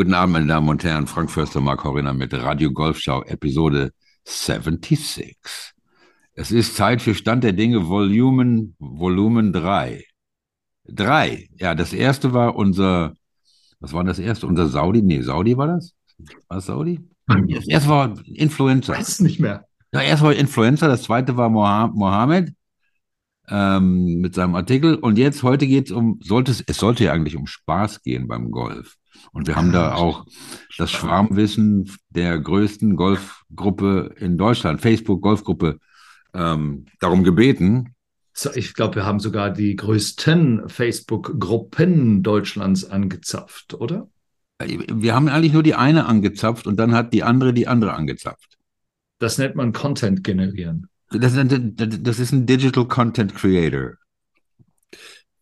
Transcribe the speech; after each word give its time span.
Guten 0.00 0.14
Abend, 0.14 0.32
meine 0.32 0.46
Damen 0.46 0.66
und 0.70 0.82
Herren. 0.82 1.06
Frank 1.06 1.30
Förster, 1.30 1.60
Mark 1.60 1.84
Horiner 1.84 2.14
mit 2.14 2.32
Radio 2.32 2.72
Golfschau, 2.72 3.22
Episode 3.24 3.92
76. 4.24 5.36
Es 6.32 6.50
ist 6.50 6.74
Zeit 6.74 7.02
für 7.02 7.14
Stand 7.14 7.44
der 7.44 7.52
Dinge, 7.52 7.86
Volumen, 7.86 8.74
Volumen 8.78 9.52
3. 9.52 10.02
Drei. 10.88 11.50
Ja, 11.58 11.74
das 11.74 11.92
erste 11.92 12.32
war 12.32 12.56
unser, 12.56 13.12
was 13.80 13.92
war 13.92 14.02
das 14.02 14.18
erste? 14.18 14.46
Unser 14.46 14.68
Saudi? 14.68 15.02
Nee, 15.02 15.20
Saudi 15.20 15.58
war 15.58 15.66
das? 15.66 15.92
War 16.48 16.56
das 16.56 16.64
Saudi? 16.64 17.06
Das 17.26 17.68
erste 17.68 17.90
war 17.90 18.14
Influencer. 18.24 18.94
Weiß 18.94 19.06
es 19.06 19.20
nicht 19.20 19.38
mehr. 19.38 19.66
Ja, 19.92 20.00
erst 20.00 20.22
war 20.22 20.32
Influencer, 20.32 20.88
das 20.88 21.02
zweite 21.02 21.36
war 21.36 21.50
Mohammed 21.50 22.54
ähm, 23.50 24.22
mit 24.22 24.34
seinem 24.34 24.54
Artikel. 24.54 24.94
Und 24.94 25.18
jetzt, 25.18 25.42
heute 25.42 25.66
geht 25.66 25.88
es 25.88 25.92
um, 25.92 26.20
sollte 26.22 26.52
es, 26.52 26.64
es 26.66 26.78
sollte 26.78 27.04
ja 27.04 27.12
eigentlich 27.12 27.36
um 27.36 27.46
Spaß 27.46 28.00
gehen 28.00 28.28
beim 28.28 28.50
Golf. 28.50 28.96
Und 29.32 29.46
wir 29.46 29.56
haben 29.56 29.72
da 29.72 29.94
auch 29.94 30.26
das 30.78 30.90
Schwarmwissen 30.90 31.90
der 32.10 32.38
größten 32.38 32.96
Golfgruppe 32.96 34.14
in 34.18 34.38
Deutschland, 34.38 34.80
Facebook 34.80 35.22
Golfgruppe, 35.22 35.78
ähm, 36.34 36.86
darum 37.00 37.24
gebeten. 37.24 37.94
So, 38.32 38.50
ich 38.54 38.74
glaube, 38.74 38.96
wir 38.96 39.06
haben 39.06 39.20
sogar 39.20 39.50
die 39.50 39.76
größten 39.76 40.68
Facebook-Gruppen 40.68 42.22
Deutschlands 42.22 42.84
angezapft, 42.84 43.74
oder? 43.74 44.08
Wir 44.58 45.14
haben 45.14 45.28
eigentlich 45.28 45.52
nur 45.52 45.62
die 45.62 45.74
eine 45.74 46.06
angezapft 46.06 46.66
und 46.66 46.76
dann 46.76 46.94
hat 46.94 47.12
die 47.12 47.22
andere 47.22 47.52
die 47.52 47.66
andere 47.66 47.94
angezapft. 47.94 48.58
Das 49.18 49.38
nennt 49.38 49.56
man 49.56 49.72
Content 49.72 50.22
generieren. 50.22 50.88
Das, 51.10 51.34
das 51.34 52.18
ist 52.18 52.32
ein 52.32 52.46
Digital 52.46 52.86
Content 52.86 53.34
Creator. 53.34 53.94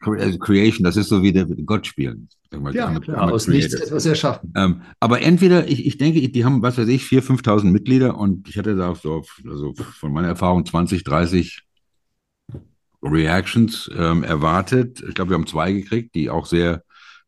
Also 0.00 0.38
Creation, 0.38 0.84
das 0.84 0.96
ist 0.96 1.08
so 1.08 1.22
wie 1.22 1.32
der 1.32 1.44
Gott 1.44 1.86
spielen. 1.86 2.28
Ja, 2.72 2.98
klar, 3.00 3.32
aus 3.32 3.48
nichts 3.48 3.74
etwas 3.74 4.06
erschaffen. 4.06 4.52
Ähm, 4.56 4.82
aber 5.00 5.20
entweder, 5.20 5.68
ich, 5.68 5.84
ich 5.86 5.98
denke, 5.98 6.26
die 6.28 6.44
haben, 6.44 6.62
was 6.62 6.78
weiß 6.78 6.88
ich, 6.88 7.02
4.000, 7.02 7.42
5.000 7.42 7.64
Mitglieder 7.64 8.16
und 8.16 8.48
ich 8.48 8.56
hatte 8.56 8.76
da 8.76 8.94
so, 8.94 9.24
also 9.46 9.74
von 9.74 10.12
meiner 10.12 10.28
Erfahrung 10.28 10.64
20, 10.64 11.04
30 11.04 11.62
Reactions 13.02 13.90
ähm, 13.94 14.22
erwartet. 14.22 15.02
Ich 15.06 15.14
glaube, 15.14 15.30
wir 15.30 15.34
haben 15.36 15.46
zwei 15.46 15.72
gekriegt, 15.72 16.14
die 16.14 16.30
auch 16.30 16.46
sehr 16.46 16.84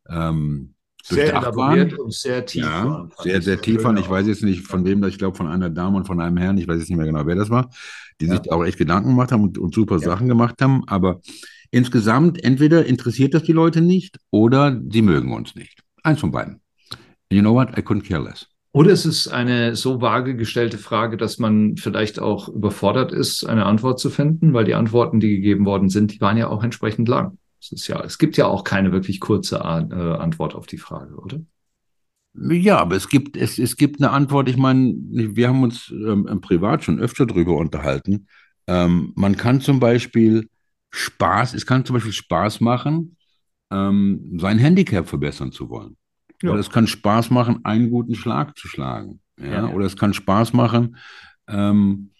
ähm, 0.09 0.73
sehr 1.03 1.33
elaboriert 1.33 1.97
und 1.97 2.13
sehr 2.13 2.45
tief 2.45 2.63
ja, 2.63 2.85
waren. 2.85 3.11
Sehr, 3.21 3.41
sehr 3.41 3.61
tief 3.61 3.83
waren. 3.83 3.97
Ich 3.97 4.09
weiß 4.09 4.27
jetzt 4.27 4.43
nicht 4.43 4.67
von 4.67 4.85
wem, 4.85 5.03
ich 5.03 5.17
glaube 5.17 5.37
von 5.37 5.47
einer 5.47 5.69
Dame 5.69 5.97
und 5.97 6.05
von 6.05 6.19
einem 6.21 6.37
Herrn, 6.37 6.57
ich 6.57 6.67
weiß 6.67 6.79
jetzt 6.79 6.89
nicht 6.89 6.97
mehr 6.97 7.07
genau, 7.07 7.25
wer 7.25 7.35
das 7.35 7.49
war, 7.49 7.69
die 8.19 8.27
ja. 8.27 8.37
sich 8.37 8.51
auch 8.51 8.63
echt 8.63 8.77
Gedanken 8.77 9.09
gemacht 9.09 9.31
haben 9.31 9.43
und, 9.43 9.57
und 9.57 9.73
super 9.73 9.95
ja. 9.95 10.01
Sachen 10.01 10.27
gemacht 10.27 10.61
haben. 10.61 10.83
Aber 10.87 11.21
insgesamt, 11.71 12.43
entweder 12.43 12.85
interessiert 12.85 13.33
das 13.33 13.43
die 13.43 13.53
Leute 13.53 13.81
nicht 13.81 14.17
oder 14.29 14.79
sie 14.89 15.01
mögen 15.01 15.33
uns 15.33 15.55
nicht. 15.55 15.79
Eins 16.03 16.19
von 16.19 16.31
beiden. 16.31 16.61
You 17.31 17.41
know 17.41 17.53
what? 17.53 17.77
I 17.77 17.81
couldn't 17.81 18.07
care 18.07 18.23
less. 18.23 18.47
Oder 18.73 18.91
es 18.91 19.05
ist 19.05 19.27
eine 19.27 19.75
so 19.75 19.99
vage 19.99 20.35
gestellte 20.35 20.77
Frage, 20.77 21.17
dass 21.17 21.39
man 21.39 21.75
vielleicht 21.75 22.19
auch 22.19 22.47
überfordert 22.47 23.11
ist, 23.11 23.43
eine 23.43 23.65
Antwort 23.65 23.99
zu 23.99 24.09
finden, 24.09 24.53
weil 24.53 24.63
die 24.63 24.75
Antworten, 24.75 25.19
die 25.19 25.29
gegeben 25.29 25.65
worden 25.65 25.89
sind, 25.89 26.13
die 26.13 26.21
waren 26.21 26.37
ja 26.37 26.47
auch 26.47 26.63
entsprechend 26.63 27.09
lang. 27.09 27.37
Es 27.61 27.71
ist 27.71 27.87
ja, 27.87 28.03
es 28.03 28.17
gibt 28.17 28.37
ja 28.37 28.47
auch 28.47 28.63
keine 28.63 28.91
wirklich 28.91 29.19
kurze 29.19 29.57
äh, 29.57 29.59
Antwort 29.61 30.55
auf 30.55 30.65
die 30.65 30.79
Frage, 30.79 31.15
oder? 31.15 31.39
Ja, 32.33 32.79
aber 32.79 32.95
es 32.95 33.07
gibt, 33.09 33.37
es, 33.37 33.59
es 33.59 33.75
gibt 33.75 34.01
eine 34.01 34.11
Antwort. 34.11 34.49
Ich 34.49 34.57
meine, 34.57 34.95
wir 34.95 35.49
haben 35.49 35.63
uns 35.63 35.91
ähm, 35.91 36.25
privat 36.41 36.83
schon 36.83 36.99
öfter 36.99 37.25
darüber 37.25 37.57
unterhalten. 37.57 38.27
Ähm, 38.67 39.11
man 39.15 39.35
kann 39.35 39.61
zum 39.61 39.79
Beispiel 39.79 40.49
Spaß, 40.91 41.53
es 41.53 41.65
kann 41.65 41.85
zum 41.85 41.95
Beispiel 41.95 42.13
Spaß 42.13 42.61
machen, 42.61 43.17
ähm, 43.69 44.39
sein 44.39 44.59
Handicap 44.59 45.07
verbessern 45.07 45.51
zu 45.51 45.69
wollen. 45.69 45.97
Ja. 46.41 46.51
Oder 46.51 46.59
es 46.59 46.69
kann 46.69 46.87
Spaß 46.87 47.29
machen, 47.29 47.59
einen 47.63 47.89
guten 47.89 48.15
Schlag 48.15 48.57
zu 48.57 48.67
schlagen. 48.67 49.19
Ja? 49.39 49.67
ja. 49.67 49.67
Oder 49.67 49.85
es 49.85 49.95
kann 49.95 50.13
Spaß 50.13 50.53
machen, 50.53 50.97
ähm, 51.47 52.11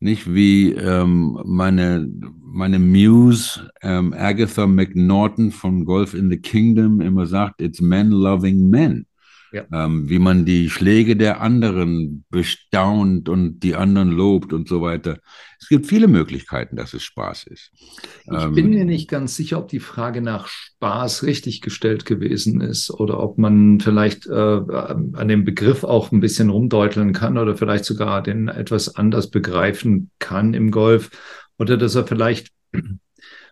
nicht 0.00 0.32
wie 0.32 0.72
ähm, 0.72 1.38
meine, 1.44 2.08
meine 2.42 2.78
Muse 2.78 3.70
ähm, 3.82 4.12
Agatha 4.12 4.66
McNaughton 4.66 5.50
von 5.50 5.84
Golf 5.84 6.14
in 6.14 6.30
the 6.30 6.38
Kingdom 6.38 7.00
immer 7.00 7.26
sagt, 7.26 7.60
it's 7.60 7.80
men 7.80 8.10
loving 8.10 8.68
men 8.68 9.06
ja. 9.54 9.64
ähm, 9.72 10.08
wie 10.08 10.18
man 10.18 10.44
die 10.44 10.68
Schläge 10.68 11.16
der 11.16 11.40
anderen 11.40 12.24
bestaunt 12.28 13.28
und 13.28 13.60
die 13.60 13.76
anderen 13.76 14.10
lobt 14.10 14.52
und 14.52 14.68
so 14.68 14.82
weiter. 14.82 15.18
Es 15.60 15.68
gibt 15.68 15.86
viele 15.86 16.08
Möglichkeiten, 16.08 16.76
dass 16.76 16.92
es 16.92 17.04
Spaß 17.04 17.46
ist. 17.46 17.70
Ich 17.72 18.32
ähm, 18.32 18.54
bin 18.54 18.70
mir 18.70 18.84
nicht 18.84 19.08
ganz 19.08 19.36
sicher, 19.36 19.58
ob 19.58 19.68
die 19.68 19.80
Frage 19.80 20.20
nach 20.20 20.48
Spaß 20.48 21.22
richtig 21.22 21.60
gestellt 21.60 22.04
gewesen 22.04 22.60
ist 22.60 22.90
oder 22.90 23.20
ob 23.20 23.38
man 23.38 23.80
vielleicht 23.80 24.26
äh, 24.26 24.32
an 24.32 25.28
dem 25.28 25.44
Begriff 25.44 25.84
auch 25.84 26.10
ein 26.10 26.20
bisschen 26.20 26.50
rumdeuteln 26.50 27.12
kann 27.12 27.38
oder 27.38 27.56
vielleicht 27.56 27.84
sogar 27.84 28.22
den 28.22 28.48
etwas 28.48 28.96
anders 28.96 29.30
begreifen 29.30 30.10
kann 30.18 30.52
im 30.52 30.70
Golf 30.70 31.10
oder 31.58 31.76
dass 31.76 31.94
er 31.94 32.06
vielleicht 32.06 32.48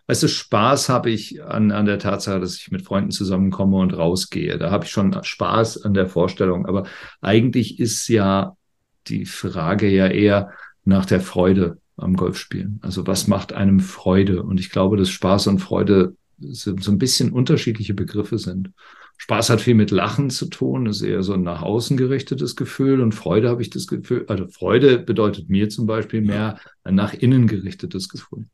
weißt 0.07 0.23
du, 0.23 0.27
Spaß 0.27 0.89
habe 0.89 1.09
ich 1.09 1.43
an, 1.43 1.71
an 1.71 1.85
der 1.85 1.99
Tatsache, 1.99 2.39
dass 2.39 2.57
ich 2.57 2.71
mit 2.71 2.83
Freunden 2.83 3.11
zusammenkomme 3.11 3.77
und 3.77 3.93
rausgehe. 3.93 4.57
Da 4.57 4.71
habe 4.71 4.85
ich 4.85 4.91
schon 4.91 5.17
Spaß 5.23 5.83
an 5.83 5.93
der 5.93 6.07
Vorstellung. 6.07 6.65
Aber 6.65 6.85
eigentlich 7.21 7.79
ist 7.79 8.07
ja 8.07 8.55
die 9.07 9.25
Frage 9.25 9.89
ja 9.89 10.07
eher 10.07 10.51
nach 10.85 11.05
der 11.05 11.21
Freude 11.21 11.77
am 11.97 12.15
Golfspielen. 12.15 12.79
Also 12.81 13.07
was 13.07 13.27
macht 13.27 13.53
einem 13.53 13.79
Freude? 13.79 14.43
Und 14.43 14.59
ich 14.59 14.69
glaube, 14.69 14.97
dass 14.97 15.09
Spaß 15.09 15.47
und 15.47 15.59
Freude 15.59 16.15
so, 16.39 16.75
so 16.77 16.91
ein 16.91 16.97
bisschen 16.97 17.31
unterschiedliche 17.31 17.93
Begriffe 17.93 18.37
sind. 18.37 18.71
Spaß 19.17 19.51
hat 19.51 19.61
viel 19.61 19.75
mit 19.75 19.91
Lachen 19.91 20.29
zu 20.29 20.47
tun, 20.47 20.87
ist 20.87 21.01
eher 21.01 21.23
so 21.23 21.33
ein 21.33 21.43
nach 21.43 21.61
außen 21.61 21.95
gerichtetes 21.97 22.55
Gefühl 22.55 22.99
und 22.99 23.13
Freude 23.13 23.47
habe 23.47 23.61
ich 23.61 23.69
das 23.69 23.87
Gefühl, 23.87 24.25
also 24.27 24.47
Freude 24.47 24.99
bedeutet 24.99 25.49
mir 25.49 25.69
zum 25.69 25.85
Beispiel 25.85 26.21
mehr 26.21 26.59
ein 26.83 26.95
nach 26.95 27.13
innen 27.13 27.47
gerichtetes 27.47 28.09
Gefühl. 28.09 28.47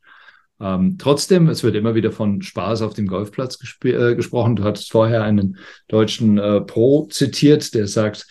Ähm, 0.60 0.96
trotzdem, 0.98 1.48
es 1.48 1.62
wird 1.64 1.74
immer 1.74 1.94
wieder 1.94 2.12
von 2.12 2.42
Spaß 2.42 2.82
auf 2.82 2.94
dem 2.94 3.06
Golfplatz 3.06 3.58
äh, 3.84 4.14
gesprochen. 4.14 4.56
Du 4.56 4.64
hattest 4.64 4.92
vorher 4.92 5.22
einen 5.22 5.56
deutschen 5.88 6.38
äh, 6.38 6.60
Pro 6.60 7.06
zitiert, 7.06 7.74
der 7.74 7.86
sagt, 7.86 8.26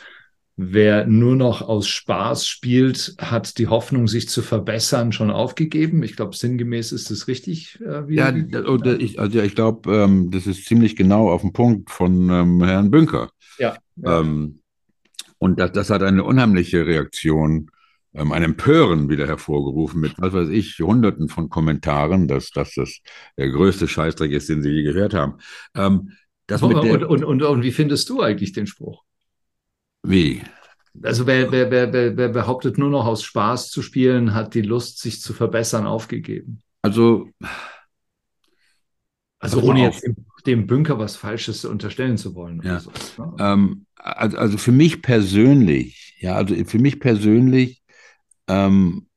wer 0.56 1.08
nur 1.08 1.36
noch 1.36 1.62
aus 1.62 1.88
Spaß 1.88 2.46
spielt, 2.46 3.16
hat 3.18 3.58
die 3.58 3.68
Hoffnung, 3.68 4.08
sich 4.08 4.30
zu 4.30 4.42
verbessern, 4.42 5.12
schon 5.12 5.32
aufgegeben. 5.32 6.04
Ich 6.04 6.16
glaube, 6.16 6.36
sinngemäß 6.36 6.92
ist 6.92 7.10
das 7.10 7.28
richtig. 7.28 7.80
Äh, 7.82 8.14
ja, 8.14 8.32
ich, 8.36 9.20
also 9.20 9.38
ja, 9.38 9.44
ich 9.44 9.56
glaube, 9.56 9.92
ähm, 9.96 10.30
das 10.32 10.46
ist 10.46 10.66
ziemlich 10.66 10.96
genau 10.96 11.32
auf 11.32 11.42
den 11.42 11.54
Punkt 11.54 11.90
von 11.90 12.30
ähm, 12.30 12.64
Herrn 12.64 12.92
Bünker. 12.92 13.32
Ja. 13.58 13.78
ja. 13.96 14.20
Ähm, 14.20 14.60
und 15.40 15.60
das, 15.60 15.72
das 15.72 15.90
hat 15.90 16.04
eine 16.04 16.24
unheimliche 16.24 16.86
Reaktion 16.86 17.72
ähm, 18.14 18.32
ein 18.32 18.44
Empören 18.44 19.10
wieder 19.10 19.28
hervorgerufen 19.28 20.02
mit, 20.02 20.14
was 20.18 20.34
weiß 20.34 20.50
ich, 20.50 20.80
Hunderten 20.80 21.30
von 21.30 21.50
Kommentaren, 21.50 22.28
dass, 22.28 22.52
dass 22.52 22.74
das 22.74 23.00
der 23.38 23.50
größte 23.50 23.88
Scheißdreck 23.88 24.32
ist, 24.32 24.50
den 24.50 24.62
Sie 24.62 24.70
je 24.70 24.84
gehört 24.84 25.14
haben. 25.14 25.36
Ähm, 25.76 26.14
das 26.48 26.64
und, 26.64 26.72
der, 26.84 27.10
und, 27.10 27.24
und, 27.24 27.44
und, 27.44 27.64
wie 27.64 27.72
findest 27.72 28.10
du 28.10 28.22
eigentlich 28.22 28.54
den 28.54 28.66
Spruch? 28.66 29.04
Wie? 30.02 30.42
Also 31.04 31.28
wer, 31.28 31.52
wer, 31.52 31.70
wer, 31.70 32.18
wer 32.18 32.30
behauptet, 32.30 32.80
nur 32.80 32.90
noch 32.90 33.06
aus 33.06 33.24
Spaß 33.24 33.70
zu 33.70 33.84
spielen, 33.84 34.34
hat 34.34 34.56
die 34.56 34.64
Lust, 34.64 35.00
sich 35.00 35.22
zu 35.22 35.34
verbessern, 35.34 35.86
aufgegeben. 35.86 36.62
Also, 36.82 37.30
also 39.38 39.62
ohne 39.62 39.84
jetzt 39.84 40.04
dem, 40.04 40.16
dem 40.46 40.68
Bünker 40.68 40.98
was 40.98 41.16
Falsches 41.16 41.66
unterstellen 41.66 42.18
zu 42.18 42.34
wollen. 42.34 42.62
Ja. 42.64 42.80
So. 42.80 42.92
Ne? 43.18 43.36
Ähm, 43.40 43.86
also, 43.96 44.38
also 44.38 44.58
für 44.58 44.72
mich 44.72 45.04
persönlich, 45.04 46.18
ja, 46.20 46.36
also 46.36 46.56
für 46.66 46.80
mich 46.80 47.00
persönlich 47.00 47.79
ähm, 48.50 49.08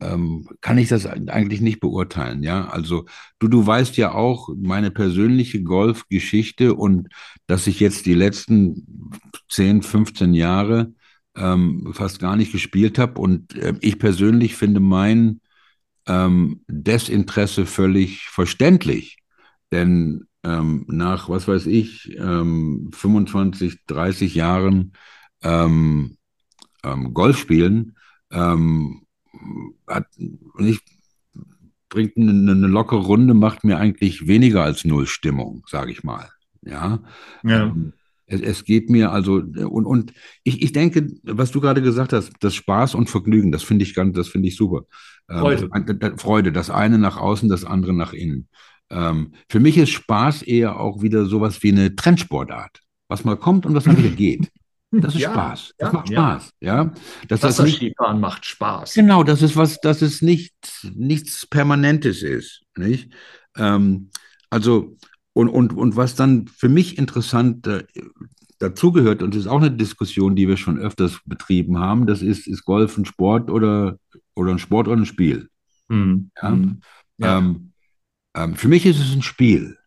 ähm, 0.00 0.48
kann 0.60 0.78
ich 0.78 0.88
das 0.88 1.06
eigentlich 1.06 1.60
nicht 1.60 1.80
beurteilen. 1.80 2.42
Ja, 2.42 2.66
also 2.66 3.06
du, 3.38 3.48
du 3.48 3.64
weißt 3.64 3.96
ja 3.96 4.12
auch 4.12 4.48
meine 4.56 4.90
persönliche 4.90 5.62
Golfgeschichte 5.62 6.74
und 6.74 7.08
dass 7.46 7.66
ich 7.66 7.78
jetzt 7.80 8.06
die 8.06 8.14
letzten 8.14 9.12
10, 9.48 9.82
15 9.82 10.34
Jahre 10.34 10.92
ähm, 11.36 11.92
fast 11.94 12.18
gar 12.18 12.36
nicht 12.36 12.52
gespielt 12.52 12.98
habe 12.98 13.20
und 13.20 13.54
äh, 13.56 13.74
ich 13.80 13.98
persönlich 13.98 14.56
finde 14.56 14.80
mein 14.80 15.40
ähm, 16.06 16.62
Desinteresse 16.66 17.64
völlig 17.64 18.28
verständlich, 18.28 19.18
denn 19.70 20.24
ähm, 20.42 20.84
nach, 20.88 21.28
was 21.28 21.46
weiß 21.46 21.66
ich, 21.66 22.16
25, 22.18 23.72
ähm, 23.72 23.78
30 23.86 24.34
Jahren 24.34 24.92
ähm, 25.42 26.16
ähm, 26.82 27.14
Golfspielen 27.14 27.94
ähm, 28.32 29.02
hat 29.86 30.06
nicht, 30.58 30.82
bringt 31.88 32.16
eine, 32.16 32.30
eine, 32.30 32.66
lockere 32.66 33.00
Runde, 33.00 33.34
macht 33.34 33.64
mir 33.64 33.78
eigentlich 33.78 34.26
weniger 34.26 34.64
als 34.64 34.84
null 34.84 35.06
Stimmung, 35.06 35.64
sage 35.68 35.92
ich 35.92 36.02
mal. 36.02 36.28
Ja. 36.62 37.00
ja. 37.44 37.66
Ähm, 37.66 37.92
es, 38.26 38.40
es, 38.40 38.64
geht 38.64 38.88
mir 38.88 39.12
also, 39.12 39.34
und, 39.34 39.84
und 39.86 40.12
ich, 40.42 40.62
ich 40.62 40.72
denke, 40.72 41.08
was 41.24 41.50
du 41.50 41.60
gerade 41.60 41.82
gesagt 41.82 42.12
hast, 42.12 42.32
das 42.40 42.54
Spaß 42.54 42.94
und 42.94 43.10
Vergnügen, 43.10 43.52
das 43.52 43.62
finde 43.62 43.84
ich 43.84 43.94
ganz, 43.94 44.16
das 44.16 44.28
finde 44.28 44.48
ich 44.48 44.56
super. 44.56 44.82
Ähm, 45.28 45.38
Freude. 45.38 45.70
Ähm, 45.74 46.18
Freude, 46.18 46.52
das 46.52 46.70
eine 46.70 46.98
nach 46.98 47.16
außen, 47.16 47.48
das 47.48 47.64
andere 47.64 47.92
nach 47.92 48.12
innen. 48.12 48.48
Ähm, 48.90 49.32
für 49.48 49.60
mich 49.60 49.76
ist 49.76 49.90
Spaß 49.90 50.42
eher 50.42 50.78
auch 50.78 51.02
wieder 51.02 51.26
sowas 51.26 51.62
wie 51.62 51.72
eine 51.72 51.94
Trendsportart. 51.94 52.80
was 53.08 53.24
mal 53.24 53.36
kommt 53.36 53.66
und 53.66 53.74
was 53.74 53.84
dann 53.84 53.98
wieder 53.98 54.08
geht. 54.16 54.50
Das 55.00 55.14
ist 55.14 55.22
ja, 55.22 55.30
Spaß. 55.32 55.74
Das 55.78 55.88
ja, 55.88 55.92
macht 55.92 56.08
Spaß. 56.08 56.52
Ja. 56.60 56.84
ja. 56.84 56.92
Das, 57.28 57.40
das 57.40 57.56
Skifahren 57.56 58.20
macht 58.20 58.44
Spaß. 58.44 58.92
Genau, 58.94 59.24
das 59.24 59.40
ist 59.40 59.56
was, 59.56 59.80
dass 59.80 60.02
es 60.02 60.20
nicht 60.20 60.54
nichts 60.94 61.46
Permanentes 61.46 62.22
ist. 62.22 62.62
Nicht? 62.76 63.10
Ähm, 63.56 64.10
also, 64.50 64.96
und, 65.32 65.48
und, 65.48 65.72
und 65.72 65.96
was 65.96 66.14
dann 66.14 66.46
für 66.46 66.68
mich 66.68 66.98
interessant 66.98 67.66
äh, 67.66 67.84
dazugehört, 68.58 69.22
und 69.22 69.34
das 69.34 69.42
ist 69.42 69.46
auch 69.46 69.60
eine 69.60 69.70
Diskussion, 69.70 70.36
die 70.36 70.46
wir 70.46 70.58
schon 70.58 70.78
öfters 70.78 71.20
betrieben 71.24 71.78
haben, 71.78 72.06
das 72.06 72.20
ist, 72.20 72.46
ist 72.46 72.64
Golf 72.64 72.98
ein 72.98 73.06
Sport 73.06 73.50
oder, 73.50 73.98
oder 74.34 74.52
ein 74.52 74.58
Sport 74.58 74.88
oder 74.88 74.98
ein 74.98 75.06
Spiel? 75.06 75.48
Mhm. 75.88 76.30
Ja? 76.40 76.50
Mhm. 76.50 76.80
Ähm, 77.20 77.72
ähm, 78.34 78.56
für 78.56 78.68
mich 78.68 78.84
ist 78.84 79.00
es 79.00 79.14
ein 79.14 79.22
Spiel. 79.22 79.78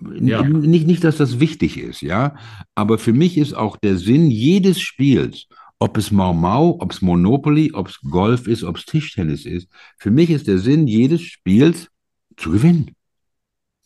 Ja. 0.00 0.42
Nicht, 0.42 0.86
nicht, 0.86 1.02
dass 1.02 1.16
das 1.16 1.40
wichtig 1.40 1.76
ist, 1.76 2.02
ja, 2.02 2.36
aber 2.76 2.98
für 2.98 3.12
mich 3.12 3.36
ist 3.36 3.54
auch 3.54 3.76
der 3.76 3.96
Sinn 3.96 4.30
jedes 4.30 4.80
Spiels, 4.80 5.48
ob 5.80 5.96
es 5.96 6.12
Mau 6.12 6.32
Mau, 6.32 6.78
ob 6.80 6.92
es 6.92 7.02
Monopoly, 7.02 7.72
ob 7.72 7.88
es 7.88 8.00
Golf 8.00 8.46
ist, 8.46 8.62
ob 8.62 8.76
es 8.76 8.84
Tischtennis 8.84 9.44
ist, 9.44 9.68
für 9.98 10.10
mich 10.10 10.30
ist 10.30 10.46
der 10.46 10.58
Sinn 10.58 10.86
jedes 10.86 11.22
Spiels 11.22 11.88
zu 12.36 12.52
gewinnen. 12.52 12.94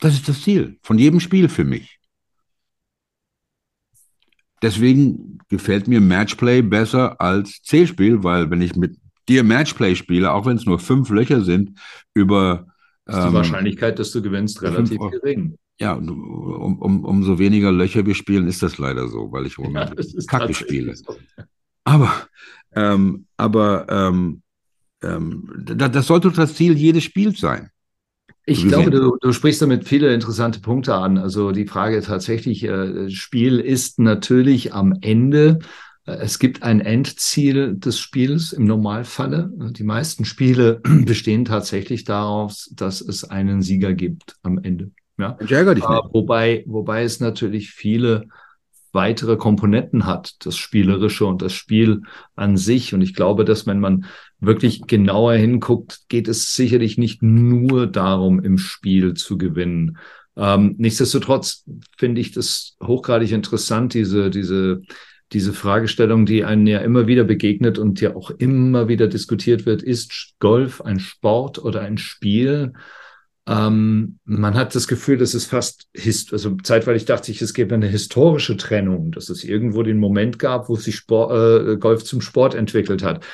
Das 0.01 0.15
ist 0.15 0.29
das 0.29 0.43
Ziel 0.43 0.79
von 0.83 0.99
jedem 0.99 1.21
Spiel 1.21 1.49
für 1.49 1.65
mich. 1.65 1.99
Deswegen 4.61 5.39
gefällt 5.49 5.89
mir 5.89 6.01
Matchplay 6.01 6.63
besser 6.63 7.21
als 7.21 7.63
Zählspiel, 7.63 8.23
weil 8.23 8.51
wenn 8.51 8.63
ich 8.63 8.77
mit 8.77 8.97
dir 9.29 9.45
Matchplay 9.45 9.97
spiele, 9.97 10.33
auch 10.33 10.47
wenn 10.47 10.57
es 10.57 10.67
nur 10.67 10.79
fünf 10.79 11.11
Löcher 11.11 11.43
sind, 11.43 11.79
über 12.15 12.67
ist 13.07 13.17
die 13.17 13.29
ähm, 13.29 13.33
Wahrscheinlichkeit, 13.33 13.99
dass 13.99 14.13
du 14.13 14.23
gewinnst, 14.23 14.63
relativ 14.63 14.99
gering. 15.11 15.59
Ja, 15.81 15.95
um, 15.95 16.79
um, 16.79 17.05
umso 17.05 17.39
weniger 17.39 17.73
Löcher 17.73 18.07
wir 18.07 18.15
spielen, 18.15 18.47
ist 18.47 18.63
das 18.63 18.79
leider 18.79 19.09
so, 19.09 19.33
weil 19.33 19.47
ich 19.47 19.57
ja, 19.59 19.91
Kacke 20.29 20.55
spiele. 20.55 20.95
So. 20.95 21.17
Aber, 21.85 22.13
ähm, 22.75 23.27
aber 23.37 23.87
ähm, 23.89 24.43
ähm, 25.03 25.49
das, 25.65 26.07
sollte 26.07 26.31
das 26.31 26.55
Ziel 26.55 26.77
jedes 26.77 27.05
Spiels 27.05 27.41
sein. 27.41 27.71
Ich 28.45 28.67
glaube, 28.67 28.91
du, 28.91 29.17
du, 29.21 29.33
sprichst 29.33 29.63
damit 29.63 29.87
viele 29.87 30.13
interessante 30.13 30.61
Punkte 30.61 30.95
an. 30.95 31.17
Also 31.17 31.53
die 31.53 31.67
Frage 31.67 32.01
tatsächlich, 32.03 32.65
äh, 32.65 33.09
Spiel 33.11 33.61
ist 33.61 34.01
natürlich 34.01 34.75
am 34.75 34.95
Ende, 35.01 35.61
äh, 36.07 36.13
es 36.15 36.39
gibt 36.39 36.63
ein 36.63 36.81
Endziel 36.81 37.77
des 37.77 38.01
Spiels 38.01 38.53
im 38.53 38.65
Normalfalle. 38.65 39.51
Die 39.57 39.85
meisten 39.85 40.25
Spiele 40.25 40.81
bestehen 41.05 41.45
tatsächlich 41.45 42.05
daraus, 42.05 42.71
dass 42.75 43.01
es 43.01 43.25
einen 43.25 43.63
Sieger 43.63 43.95
gibt 43.95 44.37
am 44.43 44.59
Ende. 44.59 44.91
Ja? 45.23 45.39
Ich 45.41 45.53
ärgere 45.53 45.75
dich 45.75 45.89
nicht. 45.89 46.03
Wobei, 46.13 46.65
wobei 46.67 47.05
es 47.05 47.21
natürlich 47.21 47.71
viele 47.71 48.27
weitere 48.93 49.37
Komponenten 49.37 50.05
hat, 50.05 50.35
das 50.45 50.57
Spielerische 50.57 51.25
und 51.25 51.41
das 51.41 51.53
Spiel 51.53 52.03
an 52.37 52.57
sich. 52.57 52.93
Und 52.93 53.01
ich 53.01 53.15
glaube, 53.15 53.45
dass 53.45 53.67
wenn 53.67 53.81
man 53.81 54.05
wirklich 54.41 54.83
genauer 54.87 55.35
hinguckt, 55.35 56.01
geht 56.09 56.29
es 56.29 56.55
sicherlich 56.55 56.99
nicht 56.99 57.23
nur 57.23 57.87
darum, 57.87 58.43
im 58.43 58.59
Spiel 58.59 59.15
zu 59.15 59.39
gewinnen. 59.39 59.99
Ähm, 60.37 60.75
nichtsdestotrotz 60.79 61.65
finde 61.97 62.21
ich 62.21 62.33
das 62.33 62.77
hochgradig 62.83 63.33
interessant, 63.33 63.95
diese, 63.95 64.31
diese, 64.31 64.83
diese 65.33 65.53
Fragestellung, 65.53 66.27
die 66.27 66.45
einen 66.45 66.67
ja 66.67 66.81
immer 66.81 67.07
wieder 67.07 67.25
begegnet 67.25 67.79
und 67.79 68.01
ja 68.01 68.15
auch 68.17 68.31
immer 68.31 68.89
wieder 68.89 69.09
diskutiert 69.09 69.67
wird, 69.67 69.83
ist 69.83 70.35
Golf 70.39 70.81
ein 70.81 70.99
Sport 70.99 71.59
oder 71.63 71.81
ein 71.83 71.99
Spiel? 71.99 72.73
Ähm, 73.49 74.21
man 74.25 74.55
hat 74.55 74.75
das 74.77 74.87
Gefühl, 74.87 75.19
dass 75.19 75.35
es 75.35 75.47
fast, 75.47 75.89
also 76.31 76.57
zeitweilig 76.63 77.07
dachte 77.07 77.33
ich, 77.33 77.43
es 77.43 77.55
gäbe 77.55 77.75
eine 77.75 77.89
historische 77.89 78.57
Trennung, 78.57 79.11
dass 79.11 79.31
es 79.31 79.43
irgendwo 79.43 79.83
den 79.83 79.99
Moment 79.99 80.39
gab, 80.39 80.69
wo 80.69 80.77
sich 80.77 80.95
Sport, 80.95 81.33
äh, 81.33 81.77
Golf 81.77 82.05
zum 82.05 82.21
Sport 82.21 82.55
entwickelt 82.55 83.03
hat. 83.03 83.25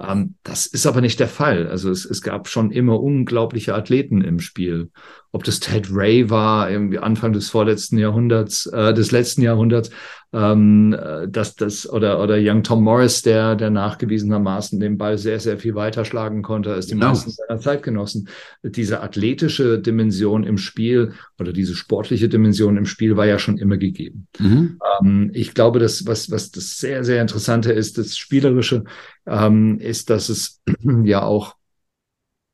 Ähm, 0.00 0.36
das 0.44 0.66
ist 0.66 0.86
aber 0.86 1.00
nicht 1.00 1.18
der 1.18 1.28
Fall. 1.28 1.66
Also 1.66 1.90
es, 1.90 2.04
es 2.04 2.22
gab 2.22 2.46
schon 2.46 2.70
immer 2.70 3.00
unglaubliche 3.00 3.74
Athleten 3.74 4.20
im 4.20 4.38
Spiel. 4.38 4.90
Ob 5.36 5.44
das 5.44 5.60
Ted 5.60 5.88
Ray 5.92 6.30
war, 6.30 6.70
irgendwie 6.70 6.98
Anfang 6.98 7.34
des 7.34 7.50
vorletzten 7.50 7.98
Jahrhunderts, 7.98 8.64
äh, 8.72 8.94
des 8.94 9.12
letzten 9.12 9.42
Jahrhunderts, 9.42 9.90
ähm, 10.32 10.94
äh, 10.98 11.28
dass 11.28 11.56
das 11.56 11.86
oder 11.86 12.22
oder 12.22 12.38
Young 12.40 12.62
Tom 12.62 12.82
Morris, 12.82 13.20
der 13.20 13.54
der 13.54 13.68
nachgewiesenermaßen 13.68 14.80
den 14.80 14.96
Ball 14.96 15.18
sehr 15.18 15.38
sehr 15.38 15.58
viel 15.58 15.74
weiter 15.74 16.06
schlagen 16.06 16.40
konnte 16.40 16.72
als 16.72 16.86
die 16.86 16.94
genau. 16.94 17.08
meisten 17.08 17.32
seiner 17.32 17.60
Zeitgenossen. 17.60 18.30
Diese 18.62 19.02
athletische 19.02 19.78
Dimension 19.78 20.42
im 20.42 20.56
Spiel 20.56 21.12
oder 21.38 21.52
diese 21.52 21.74
sportliche 21.74 22.30
Dimension 22.30 22.78
im 22.78 22.86
Spiel 22.86 23.18
war 23.18 23.26
ja 23.26 23.38
schon 23.38 23.58
immer 23.58 23.76
gegeben. 23.76 24.28
Mhm. 24.38 24.78
Ähm, 25.02 25.30
ich 25.34 25.52
glaube, 25.52 25.80
dass 25.80 26.06
was 26.06 26.30
was 26.30 26.50
das 26.50 26.78
sehr 26.78 27.04
sehr 27.04 27.20
interessante 27.20 27.74
ist, 27.74 27.98
das 27.98 28.16
spielerische 28.16 28.84
ähm, 29.26 29.80
ist, 29.80 30.08
dass 30.08 30.30
es 30.30 30.62
ja 31.04 31.20
auch 31.20 31.56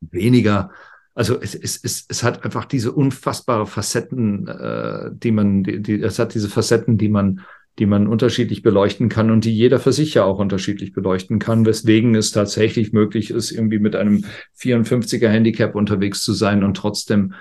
weniger 0.00 0.72
also 1.14 1.40
es, 1.40 1.54
es, 1.54 1.82
es, 1.82 2.06
es 2.08 2.22
hat 2.22 2.44
einfach 2.44 2.64
diese 2.64 2.92
unfassbare 2.92 3.66
Facetten, 3.66 4.48
äh, 4.48 5.10
die 5.12 5.32
man, 5.32 5.62
die, 5.62 5.82
die, 5.82 6.00
es 6.00 6.18
hat 6.18 6.34
diese 6.34 6.48
Facetten, 6.48 6.98
die 6.98 7.08
man 7.08 7.42
die 7.78 7.86
man 7.86 8.06
unterschiedlich 8.06 8.62
beleuchten 8.62 9.08
kann 9.08 9.30
und 9.30 9.44
die 9.44 9.56
jeder 9.56 9.80
für 9.80 9.92
sich 9.92 10.14
ja 10.14 10.24
auch 10.24 10.38
unterschiedlich 10.38 10.92
beleuchten 10.92 11.38
kann, 11.38 11.64
weswegen 11.64 12.14
es 12.14 12.30
tatsächlich 12.30 12.92
möglich 12.92 13.30
ist, 13.30 13.50
irgendwie 13.50 13.78
mit 13.78 13.96
einem 13.96 14.24
54er 14.60 15.28
Handicap 15.28 15.74
unterwegs 15.74 16.22
zu 16.22 16.34
sein 16.34 16.64
und 16.64 16.76
trotzdem 16.76 17.32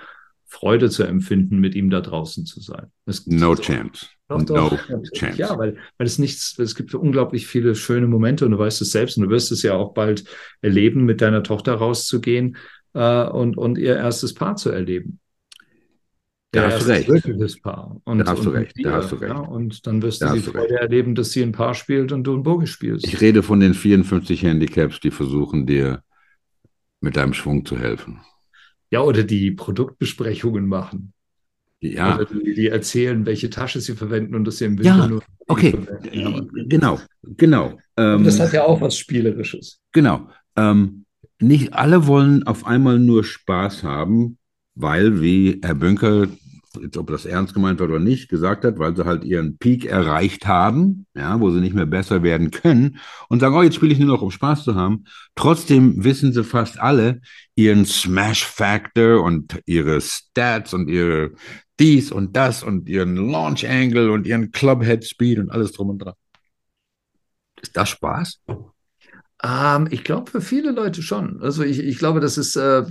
Freude 0.46 0.90
zu 0.90 1.04
empfinden, 1.04 1.60
mit 1.60 1.76
ihm 1.76 1.90
da 1.90 2.02
draußen 2.02 2.46
zu 2.46 2.62
sein. 2.62 2.88
Es, 3.06 3.28
no 3.28 3.56
so, 3.56 3.62
chance. 3.62 4.08
Doch, 4.30 4.44
doch, 4.44 4.90
no 4.90 5.02
chance. 5.14 5.38
Ja, 5.38 5.58
weil, 5.58 5.78
weil 5.98 6.08
es 6.08 6.18
nichts, 6.18 6.58
es 6.60 6.76
gibt 6.76 6.94
unglaublich 6.94 7.48
viele 7.48 7.76
schöne 7.76 8.08
Momente 8.08 8.46
und 8.46 8.52
du 8.52 8.60
weißt 8.60 8.82
es 8.82 8.92
selbst 8.92 9.18
und 9.18 9.24
du 9.24 9.30
wirst 9.30 9.52
es 9.52 9.64
ja 9.64 9.74
auch 9.74 9.94
bald 9.94 10.24
erleben, 10.62 11.04
mit 11.04 11.22
deiner 11.22 11.44
Tochter 11.44 11.74
rauszugehen 11.74 12.58
äh, 12.94 13.24
und, 13.24 13.58
und 13.58 13.78
ihr 13.78 13.98
erstes 13.98 14.34
Paar 14.34 14.56
zu 14.56 14.70
erleben. 14.70 15.20
Da 16.52 16.70
hast 16.70 16.86
du 16.86 16.90
recht. 16.90 17.62
Paar. 17.62 18.02
Und, 18.04 18.20
da 18.20 18.32
hast 18.32 18.44
du 18.44 18.50
recht. 18.50 18.74
da 18.84 18.92
hast 18.92 19.12
du 19.12 19.16
recht. 19.16 19.34
Ja, 19.34 19.40
und 19.40 19.88
dann 19.88 20.02
wirst 20.02 20.22
du 20.22 20.26
da 20.26 20.34
die 20.34 20.42
Freude 20.42 20.80
erleben, 20.80 21.16
dass 21.16 21.32
sie 21.32 21.42
ein 21.44 21.54
Paar 21.54 21.74
spielt 21.74 22.12
und 22.12 22.26
du 22.26 22.36
ein 22.36 22.44
Bogie 22.44 22.68
spielst. 22.68 23.08
Ich 23.08 23.22
rede 23.22 23.42
von 23.42 23.62
den 23.62 23.74
54 23.74 24.44
Handicaps, 24.44 25.00
die 25.00 25.12
versuchen 25.12 25.66
dir 25.66 26.04
mit 27.00 27.16
deinem 27.16 27.34
Schwung 27.34 27.66
zu 27.66 27.78
helfen. 27.78 28.20
Ja, 28.90 29.02
oder 29.02 29.24
die 29.24 29.52
Produktbesprechungen 29.52 30.68
machen. 30.68 31.14
Ja. 31.80 32.16
Oder 32.16 32.26
die, 32.26 32.54
die 32.54 32.68
erzählen, 32.68 33.26
welche 33.26 33.50
Tasche 33.50 33.80
sie 33.80 33.96
verwenden 33.96 34.36
und 34.36 34.44
dass 34.44 34.58
sie 34.58 34.66
im 34.66 34.78
Winter 34.78 34.98
ja, 34.98 35.08
nur. 35.08 35.24
Okay, 35.48 35.76
genau, 36.68 37.00
genau. 37.24 37.80
Ähm, 37.98 38.24
das 38.24 38.40
hat 38.40 38.54
ja 38.54 38.64
auch 38.66 38.82
was 38.82 38.98
Spielerisches. 38.98 39.80
Genau. 39.92 40.30
Ähm, 40.56 41.01
nicht 41.42 41.74
alle 41.74 42.08
wollen 42.08 42.44
auf 42.48 42.66
einmal 42.66 43.00
nur 43.00 43.24
Spaß 43.24 43.84
haben, 43.84 44.38
weil, 44.76 45.22
wie 45.22 45.60
Herr 45.64 45.76
jetzt 46.80 46.98
ob 46.98 47.08
das 47.08 47.26
ernst 47.26 47.54
gemeint 47.54 47.80
wird 47.80 47.90
oder 47.90 48.00
nicht, 48.00 48.30
gesagt 48.30 48.64
hat, 48.64 48.80
weil 48.80 48.96
sie 48.96 49.06
halt 49.06 49.24
ihren 49.24 49.58
Peak 49.58 49.86
erreicht 49.86 50.48
haben, 50.48 51.06
ja, 51.14 51.40
wo 51.40 51.52
sie 51.52 51.60
nicht 51.60 51.76
mehr 51.76 51.86
besser 51.86 52.24
werden 52.24 52.52
können 52.52 53.00
und 53.28 53.40
sagen, 53.40 53.56
oh, 53.56 53.62
jetzt 53.62 53.76
spiele 53.76 53.92
ich 53.92 54.00
nur 54.00 54.08
noch, 54.08 54.22
um 54.22 54.32
Spaß 54.32 54.64
zu 54.64 54.76
haben. 54.76 55.06
Trotzdem 55.36 56.04
wissen 56.04 56.32
sie 56.34 56.44
fast 56.44 56.80
alle 56.80 57.22
ihren 57.56 57.86
Smash 57.86 58.46
Factor 58.46 59.24
und 59.24 59.60
ihre 59.66 60.00
Stats 60.00 60.74
und 60.74 60.88
ihre 60.88 61.32
dies 61.80 62.12
und 62.12 62.36
das 62.38 62.64
und 62.64 62.88
ihren 62.88 63.16
Launch 63.16 63.68
Angle 63.68 64.12
und 64.12 64.28
ihren 64.28 64.52
Club 64.52 64.84
Head 64.84 65.04
Speed 65.04 65.40
und 65.40 65.50
alles 65.50 65.72
drum 65.74 65.90
und 65.90 66.00
dran. 66.00 66.14
Ist 67.62 67.76
das 67.76 67.90
Spaß? 67.90 68.42
Ähm, 69.44 69.88
ich 69.90 70.04
glaube, 70.04 70.30
für 70.30 70.42
viele 70.42 70.72
Leute 70.72 71.02
schon. 71.02 71.42
Also 71.42 71.64
ich, 71.64 71.80
ich 71.80 71.98
glaube, 71.98 72.20
das 72.20 72.38
ist, 72.38 72.56
äh, 72.56 72.84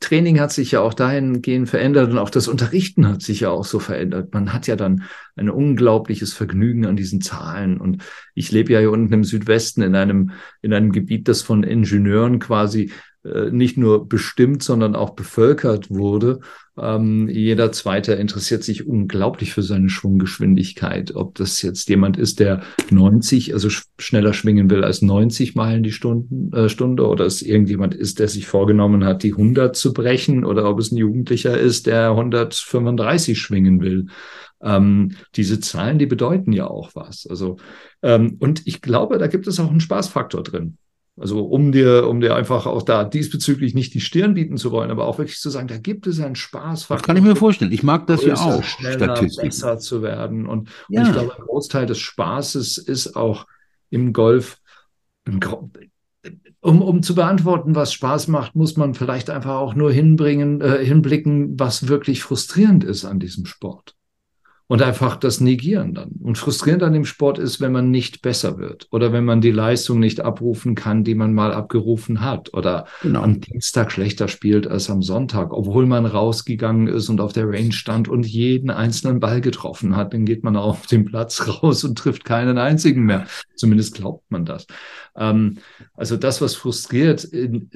Training 0.00 0.40
hat 0.40 0.50
sich 0.52 0.72
ja 0.72 0.80
auch 0.80 0.94
dahingehend 0.94 1.68
verändert 1.68 2.10
und 2.10 2.18
auch 2.18 2.30
das 2.30 2.48
Unterrichten 2.48 3.06
hat 3.06 3.22
sich 3.22 3.40
ja 3.40 3.50
auch 3.50 3.64
so 3.64 3.78
verändert. 3.78 4.32
Man 4.32 4.52
hat 4.52 4.66
ja 4.66 4.76
dann 4.76 5.04
ein 5.36 5.50
unglaubliches 5.50 6.32
Vergnügen 6.32 6.86
an 6.86 6.96
diesen 6.96 7.20
Zahlen. 7.20 7.78
Und 7.78 8.02
ich 8.34 8.50
lebe 8.50 8.72
ja 8.72 8.78
hier 8.78 8.90
unten 8.90 9.12
im 9.12 9.24
Südwesten 9.24 9.82
in 9.82 9.94
einem, 9.94 10.30
in 10.62 10.72
einem 10.72 10.90
Gebiet, 10.90 11.28
das 11.28 11.42
von 11.42 11.62
Ingenieuren 11.62 12.38
quasi 12.38 12.90
nicht 13.24 13.76
nur 13.76 14.08
bestimmt, 14.08 14.62
sondern 14.62 14.94
auch 14.94 15.10
bevölkert 15.10 15.90
wurde. 15.90 16.40
Ähm, 16.80 17.28
jeder 17.28 17.72
Zweite 17.72 18.12
interessiert 18.14 18.62
sich 18.62 18.86
unglaublich 18.86 19.52
für 19.52 19.62
seine 19.62 19.88
Schwunggeschwindigkeit. 19.88 21.14
Ob 21.14 21.34
das 21.34 21.60
jetzt 21.62 21.88
jemand 21.88 22.16
ist, 22.16 22.40
der 22.40 22.62
90, 22.90 23.52
also 23.54 23.68
sch 23.68 23.84
schneller 23.98 24.32
schwingen 24.32 24.70
will 24.70 24.84
als 24.84 25.02
90 25.02 25.56
Meilen 25.56 25.82
die 25.82 25.92
Stunden, 25.92 26.52
äh, 26.52 26.68
Stunde, 26.68 27.06
oder 27.06 27.26
es 27.26 27.42
irgendjemand 27.42 27.94
ist, 27.94 28.20
der 28.20 28.28
sich 28.28 28.46
vorgenommen 28.46 29.04
hat, 29.04 29.22
die 29.22 29.32
100 29.32 29.74
zu 29.74 29.92
brechen, 29.92 30.44
oder 30.44 30.68
ob 30.68 30.78
es 30.78 30.92
ein 30.92 30.96
Jugendlicher 30.96 31.58
ist, 31.58 31.86
der 31.86 32.10
135 32.10 33.38
schwingen 33.38 33.80
will. 33.80 34.06
Ähm, 34.60 35.16
diese 35.34 35.60
Zahlen, 35.60 35.98
die 35.98 36.06
bedeuten 36.06 36.52
ja 36.52 36.68
auch 36.68 36.90
was. 36.94 37.26
Also, 37.28 37.56
ähm, 38.02 38.36
und 38.38 38.66
ich 38.66 38.80
glaube, 38.80 39.18
da 39.18 39.26
gibt 39.26 39.46
es 39.46 39.58
auch 39.58 39.70
einen 39.70 39.80
Spaßfaktor 39.80 40.42
drin. 40.42 40.78
Also 41.20 41.44
um 41.44 41.72
dir, 41.72 42.06
um 42.08 42.20
dir 42.20 42.36
einfach 42.36 42.66
auch 42.66 42.82
da 42.82 43.04
diesbezüglich 43.04 43.74
nicht 43.74 43.94
die 43.94 44.00
Stirn 44.00 44.34
bieten 44.34 44.56
zu 44.56 44.70
wollen, 44.70 44.90
aber 44.90 45.06
auch 45.06 45.18
wirklich 45.18 45.38
zu 45.38 45.50
sagen, 45.50 45.68
da 45.68 45.78
gibt 45.78 46.06
es 46.06 46.20
einen 46.20 46.36
Spaß. 46.36 46.86
Das 46.88 47.02
kann 47.02 47.16
ich 47.16 47.22
mir 47.22 47.36
vorstellen. 47.36 47.72
Ich 47.72 47.82
mag 47.82 48.06
das 48.06 48.24
ja 48.24 48.34
auch. 48.34 48.62
Schneller, 48.62 49.20
besser 49.36 49.78
zu 49.78 50.02
werden. 50.02 50.46
Und, 50.46 50.70
ja. 50.88 51.00
und 51.00 51.06
ich 51.08 51.12
glaube, 51.12 51.36
ein 51.36 51.44
Großteil 51.44 51.86
des 51.86 51.98
Spaßes 51.98 52.78
ist 52.78 53.16
auch 53.16 53.46
im 53.90 54.12
Golf. 54.12 54.58
Um, 56.60 56.82
um 56.82 57.02
zu 57.02 57.14
beantworten, 57.14 57.74
was 57.74 57.92
Spaß 57.92 58.28
macht, 58.28 58.54
muss 58.56 58.76
man 58.76 58.94
vielleicht 58.94 59.30
einfach 59.30 59.56
auch 59.56 59.74
nur 59.74 59.92
hinbringen, 59.92 60.60
äh, 60.60 60.84
hinblicken, 60.84 61.58
was 61.58 61.88
wirklich 61.88 62.22
frustrierend 62.22 62.84
ist 62.84 63.04
an 63.04 63.20
diesem 63.20 63.46
Sport 63.46 63.97
und 64.68 64.82
einfach 64.82 65.16
das 65.16 65.40
negieren 65.40 65.94
dann. 65.94 66.10
Und 66.22 66.36
frustrierend 66.36 66.82
an 66.82 66.92
dem 66.92 67.06
Sport 67.06 67.38
ist, 67.38 67.60
wenn 67.60 67.72
man 67.72 67.90
nicht 67.90 68.20
besser 68.20 68.58
wird 68.58 68.86
oder 68.90 69.12
wenn 69.12 69.24
man 69.24 69.40
die 69.40 69.50
Leistung 69.50 69.98
nicht 69.98 70.20
abrufen 70.20 70.74
kann, 70.74 71.04
die 71.04 71.14
man 71.14 71.32
mal 71.32 71.52
abgerufen 71.52 72.20
hat 72.20 72.52
oder 72.52 72.86
genau. 73.00 73.22
am 73.22 73.40
Dienstag 73.40 73.90
schlechter 73.90 74.28
spielt 74.28 74.66
als 74.66 74.90
am 74.90 75.02
Sonntag, 75.02 75.54
obwohl 75.54 75.86
man 75.86 76.04
rausgegangen 76.04 76.86
ist 76.86 77.08
und 77.08 77.20
auf 77.20 77.32
der 77.32 77.48
Range 77.48 77.72
stand 77.72 78.08
und 78.08 78.26
jeden 78.26 78.68
einzelnen 78.68 79.20
Ball 79.20 79.40
getroffen 79.40 79.96
hat, 79.96 80.12
dann 80.12 80.26
geht 80.26 80.44
man 80.44 80.56
auf 80.56 80.86
den 80.86 81.06
Platz 81.06 81.48
raus 81.62 81.82
und 81.82 81.96
trifft 81.96 82.26
keinen 82.26 82.58
einzigen 82.58 83.04
mehr. 83.04 83.26
Zumindest 83.56 83.94
glaubt 83.94 84.30
man 84.30 84.44
das. 84.44 84.66
Ähm, 85.16 85.58
also 85.94 86.18
das, 86.18 86.42
was 86.42 86.54
frustriert, 86.54 87.24
in, 87.24 87.70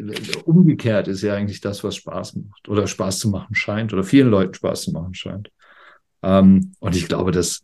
umgekehrt 0.45 1.09
ist 1.09 1.23
ja 1.23 1.35
eigentlich 1.35 1.63
das, 1.63 1.83
was 1.83 1.97
Spaß 1.97 2.37
macht 2.37 2.69
oder 2.69 2.87
Spaß 2.87 3.19
zu 3.19 3.31
machen 3.31 3.55
scheint 3.55 3.95
oder 3.95 4.05
vielen 4.05 4.29
Leuten 4.29 4.53
Spaß 4.53 4.83
zu 4.83 4.93
machen 4.93 5.15
scheint. 5.15 5.51
Ähm, 6.23 6.75
und 6.79 6.97
ich 6.97 7.09
glaube, 7.09 7.33
dass, 7.33 7.63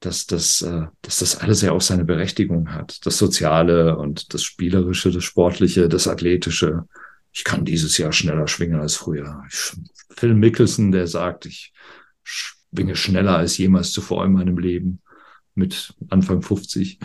dass, 0.00 0.26
dass, 0.26 0.62
äh, 0.62 0.86
dass 1.02 1.18
das 1.18 1.40
alles 1.40 1.62
ja 1.62 1.72
auch 1.72 1.80
seine 1.80 2.04
Berechtigung 2.04 2.72
hat. 2.72 3.04
Das 3.06 3.18
Soziale 3.18 3.96
und 3.96 4.34
das 4.34 4.42
Spielerische, 4.42 5.10
das 5.10 5.24
Sportliche, 5.24 5.88
das 5.88 6.08
Athletische. 6.08 6.84
Ich 7.32 7.44
kann 7.44 7.64
dieses 7.64 7.98
Jahr 7.98 8.12
schneller 8.12 8.46
schwingen 8.46 8.80
als 8.80 8.96
früher. 8.96 9.42
Phil 10.10 10.34
Mickelson, 10.34 10.92
der 10.92 11.06
sagt, 11.06 11.46
ich 11.46 11.72
schwinge 12.22 12.96
schneller 12.96 13.36
als 13.36 13.58
jemals 13.58 13.92
zuvor 13.92 14.24
in 14.24 14.32
meinem 14.32 14.58
Leben 14.58 15.00
mit 15.54 15.94
Anfang 16.10 16.42
50. 16.42 16.98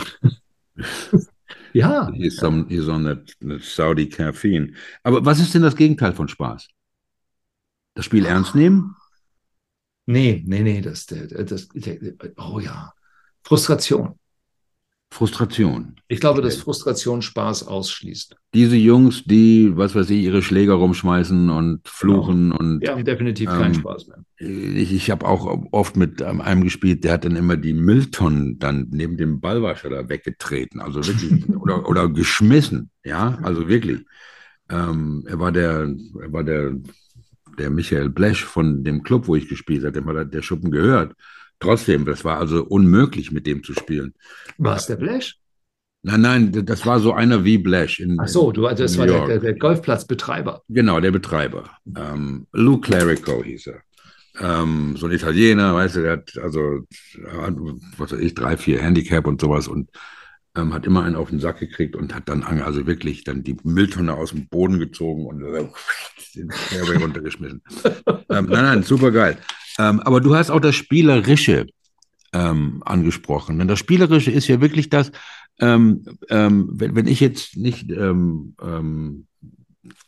ja. 1.74 2.12
He's 2.14 2.44
on, 2.44 2.68
he's 2.68 2.88
on 2.88 3.06
that, 3.06 3.36
that 3.40 3.64
Saudi 3.64 4.10
Caffeine. 4.10 4.74
Aber 5.04 5.26
was 5.26 5.40
ist 5.40 5.54
denn 5.54 5.62
das 5.62 5.76
Gegenteil 5.76 6.14
von 6.14 6.28
Spaß? 6.28 6.68
Das 7.96 8.06
Spiel 8.06 8.26
ernst 8.26 8.56
nehmen? 8.56 8.96
Nee, 10.10 10.44
nee, 10.44 10.64
nee, 10.64 10.82
das, 10.82 11.06
das, 11.06 11.30
das, 11.30 11.70
oh 12.38 12.60
ja, 12.60 12.92
Frustration. 13.44 14.16
Frustration. 15.12 15.98
Ich 16.08 16.20
glaube, 16.20 16.42
dass 16.42 16.56
Frustration 16.56 17.22
Spaß 17.22 17.68
ausschließt. 17.68 18.36
Diese 18.56 18.76
Jungs, 18.76 19.24
die, 19.26 19.72
was 19.76 19.94
weiß 19.94 20.10
ich, 20.10 20.24
ihre 20.24 20.42
Schläger 20.42 20.74
rumschmeißen 20.74 21.52
und 21.52 21.88
fluchen 21.88 22.50
genau. 22.50 22.58
und. 22.58 22.80
Die 22.80 22.90
haben 22.90 23.06
definitiv 23.06 23.52
ähm, 23.52 23.60
keinen 23.60 23.74
Spaß 23.76 24.08
mehr. 24.08 24.24
Ich, 24.38 24.94
ich 24.94 25.12
habe 25.12 25.28
auch 25.28 25.64
oft 25.72 25.96
mit 25.96 26.24
einem 26.24 26.64
gespielt, 26.64 27.04
der 27.04 27.14
hat 27.14 27.26
dann 27.26 27.36
immer 27.36 27.56
die 27.56 27.74
Mülltonnen 27.74 28.58
dann 28.58 28.88
neben 28.90 29.16
dem 29.16 29.40
Ballwascher 29.40 29.92
da 29.92 30.10
weggetreten. 30.10 30.82
Also 30.82 31.06
wirklich, 31.06 31.48
oder, 31.56 31.88
oder 31.88 32.10
geschmissen. 32.10 32.90
Ja, 33.04 33.38
also 33.44 33.68
wirklich. 33.68 34.00
Ähm, 34.72 35.24
er 35.28 35.40
war 35.40 35.52
der, 35.52 35.88
er 36.20 36.34
war 36.34 36.44
der 36.44 36.74
der 37.60 37.70
Michael 37.70 38.10
Blesch 38.10 38.44
von 38.44 38.84
dem 38.84 39.04
Club, 39.04 39.28
wo 39.28 39.36
ich 39.36 39.48
gespielt 39.48 39.84
habe, 39.84 39.92
dem 39.92 40.08
hat 40.08 40.34
der 40.34 40.42
Schuppen 40.42 40.72
gehört. 40.72 41.14
Trotzdem, 41.60 42.06
das 42.06 42.24
war 42.24 42.40
also 42.40 42.64
unmöglich, 42.64 43.32
mit 43.32 43.46
dem 43.46 43.64
zu 43.64 43.74
spielen. 43.74 44.14
War 44.58 44.78
es 44.78 44.88
der 44.88 44.96
Blesch? 44.96 45.38
Nein, 46.02 46.22
nein, 46.22 46.66
das 46.66 46.86
war 46.86 47.02
so 47.02 47.12
einer 47.12 47.44
wie 47.44 47.58
Blesch. 47.58 48.00
In, 48.00 48.18
Ach 48.20 48.28
so, 48.28 48.54
du, 48.54 48.62
das 48.62 48.98
war 48.98 49.06
der, 49.06 49.28
der, 49.28 49.40
der, 49.40 49.54
Golfplatzbetreiber. 49.56 50.64
Genau, 50.70 51.02
der 51.02 51.12
Betreiber. 51.12 51.70
Ähm, 51.98 52.48
Lou 52.54 52.80
Clerico 52.80 53.44
hieß 53.44 53.68
er. 53.68 53.82
Ähm, 54.40 54.96
so 54.96 55.08
ein 55.08 55.12
Italiener, 55.12 55.76
weißt 55.76 55.98
du, 55.98 56.02
der 56.04 56.12
hat 56.14 56.38
also, 56.42 56.86
was 57.98 58.14
weiß 58.14 58.20
ich, 58.20 58.34
drei, 58.34 58.56
vier 58.56 58.82
Handicap 58.82 59.28
und 59.28 59.42
sowas 59.42 59.68
und 59.68 59.90
ähm, 60.60 60.74
hat 60.74 60.86
immer 60.86 61.04
einen 61.04 61.16
auf 61.16 61.30
den 61.30 61.40
Sack 61.40 61.60
gekriegt 61.60 61.96
und 61.96 62.14
hat 62.14 62.30
dann 62.30 62.44
also 62.44 62.86
wirklich 62.88 63.24
dann 63.24 63.44
die 63.44 63.58
Mülltonne 63.64 64.14
aus 64.14 64.32
dem 64.32 64.48
Boden 64.48 64.80
gezogen 64.80 65.26
und 65.26 65.40
den 66.36 66.52
Fairway 66.52 66.98
runtergeschmissen. 66.98 67.62
ähm, 68.08 68.46
nein, 68.50 68.64
nein, 68.64 68.84
super 68.84 69.12
geil. 69.12 69.38
Ähm, 69.78 70.00
aber 70.02 70.22
du 70.22 70.36
hast 70.36 70.50
auch 70.50 70.60
das 70.60 70.76
Spielerische 70.76 71.68
ähm, 72.34 72.84
angesprochen. 72.86 73.58
Denn 73.60 73.68
das 73.68 73.80
Spielerische 73.80 74.32
ist 74.32 74.48
ja 74.48 74.62
wirklich 74.62 74.90
das, 74.90 75.12
ähm, 75.60 76.06
ähm, 76.30 76.70
wenn, 76.74 76.96
wenn 76.96 77.08
ich 77.08 77.20
jetzt 77.20 77.58
nicht 77.58 77.90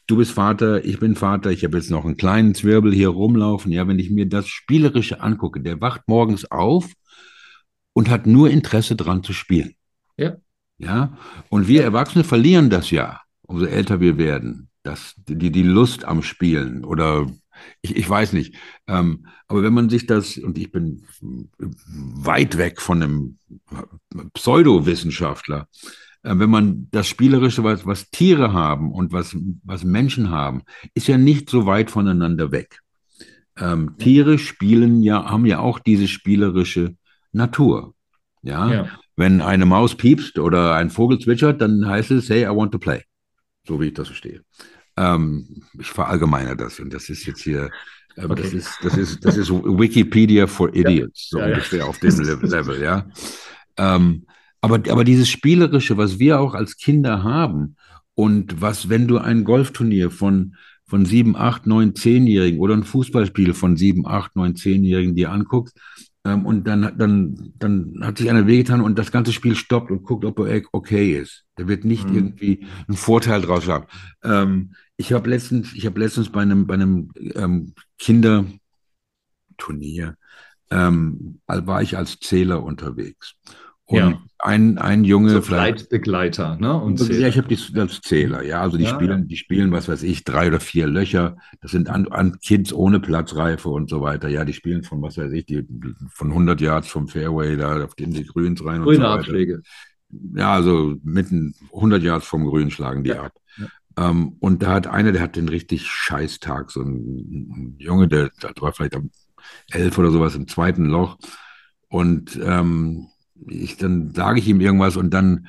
du 0.07 0.17
bist 0.17 0.31
Vater, 0.31 0.83
ich 0.83 0.99
bin 0.99 1.15
Vater, 1.15 1.51
ich 1.51 1.63
habe 1.63 1.77
jetzt 1.77 1.89
noch 1.89 2.03
einen 2.03 2.17
kleinen 2.17 2.53
Zwirbel 2.53 2.93
hier 2.93 3.09
rumlaufen. 3.09 3.71
Ja, 3.71 3.87
wenn 3.87 3.99
ich 3.99 4.09
mir 4.09 4.27
das 4.27 4.47
Spielerische 4.47 5.21
angucke, 5.21 5.61
der 5.61 5.79
wacht 5.79 6.01
morgens 6.07 6.49
auf 6.51 6.91
und 7.93 8.09
hat 8.09 8.27
nur 8.27 8.49
Interesse 8.49 8.95
dran 8.95 9.23
zu 9.23 9.33
spielen. 9.33 9.75
Ja. 10.21 10.37
Ja. 10.77 11.17
Und 11.49 11.67
wir 11.67 11.83
Erwachsene 11.83 12.23
verlieren 12.23 12.69
das 12.69 12.91
ja, 12.91 13.21
umso 13.43 13.65
älter 13.65 13.99
wir 13.99 14.17
werden. 14.17 14.69
Das, 14.83 15.13
die, 15.27 15.51
die 15.51 15.63
Lust 15.63 16.05
am 16.05 16.23
Spielen 16.23 16.83
oder 16.83 17.27
ich, 17.81 17.95
ich 17.95 18.09
weiß 18.09 18.33
nicht. 18.33 18.55
Ähm, 18.87 19.27
aber 19.47 19.63
wenn 19.63 19.73
man 19.73 19.89
sich 19.89 20.07
das, 20.07 20.37
und 20.37 20.57
ich 20.57 20.71
bin 20.71 21.03
weit 21.19 22.57
weg 22.57 22.81
von 22.81 23.03
einem 23.03 23.37
Pseudowissenschaftler, 24.33 25.67
äh, 26.23 26.33
wenn 26.37 26.49
man 26.49 26.87
das 26.91 27.07
Spielerische, 27.07 27.63
was, 27.63 27.85
was 27.85 28.09
Tiere 28.09 28.53
haben 28.53 28.91
und 28.91 29.11
was, 29.11 29.35
was 29.63 29.83
Menschen 29.83 30.29
haben, 30.29 30.63
ist 30.93 31.07
ja 31.07 31.17
nicht 31.17 31.49
so 31.49 31.65
weit 31.65 31.91
voneinander 31.91 32.51
weg. 32.51 32.79
Ähm, 33.57 33.97
Tiere 33.97 34.39
spielen 34.39 35.03
ja, 35.03 35.29
haben 35.29 35.45
ja 35.45 35.59
auch 35.59 35.79
diese 35.79 36.07
spielerische 36.07 36.95
Natur. 37.31 37.93
Ja? 38.41 38.71
ja? 38.71 38.99
Wenn 39.15 39.41
eine 39.41 39.65
Maus 39.65 39.95
piepst 39.95 40.39
oder 40.39 40.75
ein 40.75 40.89
Vogel 40.89 41.19
zwitschert, 41.19 41.61
dann 41.61 41.87
heißt 41.87 42.11
es, 42.11 42.29
hey, 42.29 42.43
I 42.43 42.55
want 42.55 42.71
to 42.71 42.79
play. 42.79 43.03
So 43.67 43.79
wie 43.79 43.87
ich 43.87 43.93
das 43.93 44.07
verstehe. 44.07 44.41
Ähm, 44.97 45.63
ich 45.79 45.87
verallgemeine 45.87 46.55
das 46.55 46.79
und 46.79 46.93
das 46.93 47.09
ist 47.09 47.25
jetzt 47.25 47.41
hier, 47.41 47.69
ähm, 48.17 48.31
okay. 48.31 48.43
das, 48.43 48.53
ist, 48.53 48.77
das, 48.81 48.97
ist, 48.97 49.25
das 49.25 49.37
ist 49.37 49.51
Wikipedia 49.51 50.47
for 50.47 50.73
Idiots, 50.75 51.29
ja. 51.31 51.37
so 51.37 51.39
ja, 51.39 51.45
ungefähr 51.45 51.87
auf 51.87 51.99
dem 51.99 52.19
Level, 52.19 52.81
ja. 52.81 53.07
Ähm, 53.77 54.25
aber, 54.59 54.75
aber 54.91 55.03
dieses 55.03 55.29
Spielerische, 55.29 55.97
was 55.97 56.19
wir 56.19 56.39
auch 56.39 56.53
als 56.53 56.77
Kinder 56.77 57.23
haben 57.23 57.77
und 58.13 58.61
was, 58.61 58.89
wenn 58.89 59.07
du 59.07 59.17
ein 59.17 59.43
Golfturnier 59.43 60.11
von, 60.11 60.55
von 60.85 61.05
sieben, 61.05 61.35
acht, 61.35 61.65
neun, 61.65 61.95
zehnjährigen 61.95 62.59
oder 62.59 62.75
ein 62.75 62.83
Fußballspiel 62.83 63.53
von 63.53 63.77
sieben, 63.77 64.05
acht, 64.05 64.35
neun, 64.35 64.55
zehnjährigen 64.55 65.15
dir 65.15 65.31
anguckst, 65.31 65.79
und 66.23 66.67
dann, 66.67 66.95
dann, 66.97 67.53
dann 67.57 67.99
hat 68.01 68.19
sich 68.19 68.29
einer 68.29 68.45
wehgetan 68.45 68.81
und 68.81 68.99
das 68.99 69.11
ganze 69.11 69.33
Spiel 69.33 69.55
stoppt 69.55 69.89
und 69.89 70.03
guckt, 70.03 70.23
ob 70.23 70.37
er 70.39 70.61
okay 70.71 71.17
ist. 71.17 71.45
Der 71.57 71.67
wird 71.67 71.83
nicht 71.83 72.07
mhm. 72.07 72.15
irgendwie 72.15 72.67
einen 72.87 72.97
Vorteil 72.97 73.41
draus 73.41 73.67
haben. 73.67 73.87
Ähm, 74.23 74.75
ich 74.97 75.13
habe 75.13 75.29
letztens, 75.29 75.73
ich 75.73 75.87
habe 75.87 75.99
letztens 75.99 76.29
bei 76.29 76.41
einem, 76.41 76.67
bei 76.67 76.75
einem 76.75 77.09
ähm, 77.35 77.73
Kinderturnier, 77.97 80.15
ähm, 80.69 81.39
war 81.47 81.81
ich 81.81 81.97
als 81.97 82.19
Zähler 82.19 82.61
unterwegs. 82.63 83.33
Und 83.85 83.97
ja. 83.97 84.21
Ein, 84.43 84.77
ein 84.77 85.03
Junge. 85.03 85.41
So 85.41 85.41
Begleiter, 85.89 86.57
ne? 86.57 86.73
Und 86.73 86.99
ja, 87.09 87.27
ich 87.27 87.37
habe 87.37 87.47
die 87.47 87.79
als 87.79 88.01
Zähler, 88.01 88.43
ja. 88.43 88.61
Also 88.61 88.77
die 88.77 88.85
ja, 88.85 88.89
spielen, 88.89 89.27
die 89.27 89.37
spielen, 89.37 89.71
was 89.71 89.87
weiß 89.87 90.03
ich, 90.03 90.23
drei 90.23 90.47
oder 90.47 90.59
vier 90.59 90.87
Löcher. 90.87 91.37
Das 91.61 91.71
sind 91.71 91.89
an, 91.89 92.07
an 92.07 92.39
Kids 92.39 92.73
ohne 92.73 92.99
Platzreife 92.99 93.69
und 93.69 93.89
so 93.89 94.01
weiter. 94.01 94.27
Ja, 94.29 94.45
die 94.45 94.53
spielen 94.53 94.83
von, 94.83 95.01
was 95.01 95.17
weiß 95.17 95.31
ich, 95.33 95.45
die, 95.45 95.65
von 96.09 96.29
100 96.29 96.59
Yards 96.61 96.87
vom 96.87 97.07
Fairway 97.07 97.55
da 97.55 97.83
auf 97.83 97.95
den 97.95 98.11
die 98.11 98.25
Grüns 98.25 98.63
rein. 98.65 98.81
Grüne 98.81 98.97
und 98.97 99.03
so 99.03 99.07
Abschläge. 99.07 99.61
Ja, 100.35 100.53
also 100.53 100.95
mitten 101.03 101.55
100 101.73 102.03
Yards 102.03 102.25
vom 102.25 102.45
Grün 102.45 102.71
schlagen 102.71 103.03
die 103.03 103.11
ja. 103.11 103.23
ab. 103.23 103.33
Ähm, 103.97 104.37
und 104.39 104.63
da 104.63 104.73
hat 104.73 104.87
einer, 104.87 105.11
der 105.11 105.21
hat 105.21 105.35
den 105.35 105.49
richtig 105.49 105.87
scheiß 105.87 106.39
Tag, 106.39 106.71
so 106.71 106.81
ein, 106.81 106.95
ein 106.95 107.75
Junge, 107.77 108.07
der, 108.07 108.31
der 108.41 108.53
war 108.59 108.73
vielleicht 108.73 108.95
am 108.95 109.11
elf 109.71 109.97
oder 109.97 110.11
sowas 110.11 110.35
im 110.35 110.47
zweiten 110.47 110.85
Loch. 110.85 111.17
Und 111.89 112.39
ähm, 112.41 113.07
ich, 113.47 113.77
dann 113.77 114.13
sage 114.13 114.39
ich 114.39 114.47
ihm 114.47 114.61
irgendwas 114.61 114.97
und 114.97 115.13
dann 115.13 115.47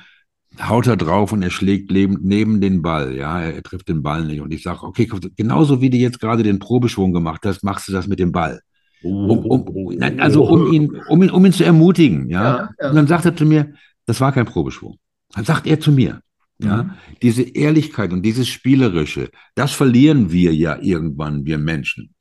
haut 0.61 0.87
er 0.87 0.97
drauf 0.97 1.31
und 1.31 1.41
er 1.41 1.49
schlägt 1.49 1.91
neben 1.91 2.61
den 2.61 2.81
Ball. 2.81 3.15
Ja, 3.15 3.41
er, 3.41 3.55
er 3.55 3.63
trifft 3.63 3.89
den 3.89 4.03
Ball 4.03 4.25
nicht. 4.25 4.41
Und 4.41 4.53
ich 4.53 4.63
sage, 4.63 4.83
okay, 4.83 5.09
genauso 5.35 5.81
wie 5.81 5.89
du 5.89 5.97
jetzt 5.97 6.19
gerade 6.19 6.43
den 6.43 6.59
Probeschwung 6.59 7.13
gemacht 7.13 7.41
hast, 7.45 7.63
machst 7.63 7.87
du 7.87 7.91
das 7.91 8.07
mit 8.07 8.19
dem 8.19 8.31
Ball. 8.31 8.61
Um, 9.01 9.29
um, 9.29 9.99
also 10.19 10.45
um 10.45 10.71
ihn, 10.71 11.01
um 11.09 11.23
ihn, 11.23 11.29
um 11.29 11.45
ihn 11.45 11.51
zu 11.51 11.65
ermutigen. 11.65 12.29
Ja? 12.29 12.43
Ja, 12.43 12.69
ja? 12.79 12.89
Und 12.89 12.95
dann 12.95 13.07
sagt 13.07 13.25
er 13.25 13.35
zu 13.35 13.45
mir, 13.45 13.73
das 14.05 14.21
war 14.21 14.31
kein 14.31 14.45
Probeschwung. 14.45 14.97
Dann 15.33 15.43
sagt 15.43 15.67
er 15.67 15.79
zu 15.79 15.91
mir, 15.91 16.21
ja, 16.59 16.83
mhm. 16.83 16.91
diese 17.21 17.41
Ehrlichkeit 17.41 18.13
und 18.13 18.21
dieses 18.21 18.47
Spielerische, 18.47 19.29
das 19.55 19.71
verlieren 19.73 20.31
wir 20.31 20.53
ja 20.53 20.77
irgendwann, 20.79 21.45
wir 21.45 21.57
Menschen. 21.57 22.13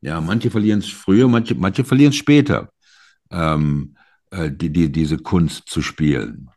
Ja, 0.00 0.20
manche 0.20 0.50
verlieren 0.50 0.78
es 0.78 0.88
früher, 0.88 1.26
manche, 1.26 1.54
manche 1.54 1.84
verlieren 1.84 2.10
es 2.10 2.16
später. 2.16 2.70
Ähm, 3.30 3.94
äh, 3.94 3.97
die, 4.32 4.70
die, 4.70 4.92
diese 4.92 5.16
Kunst 5.18 5.68
zu 5.68 5.82
spielen. 5.82 6.50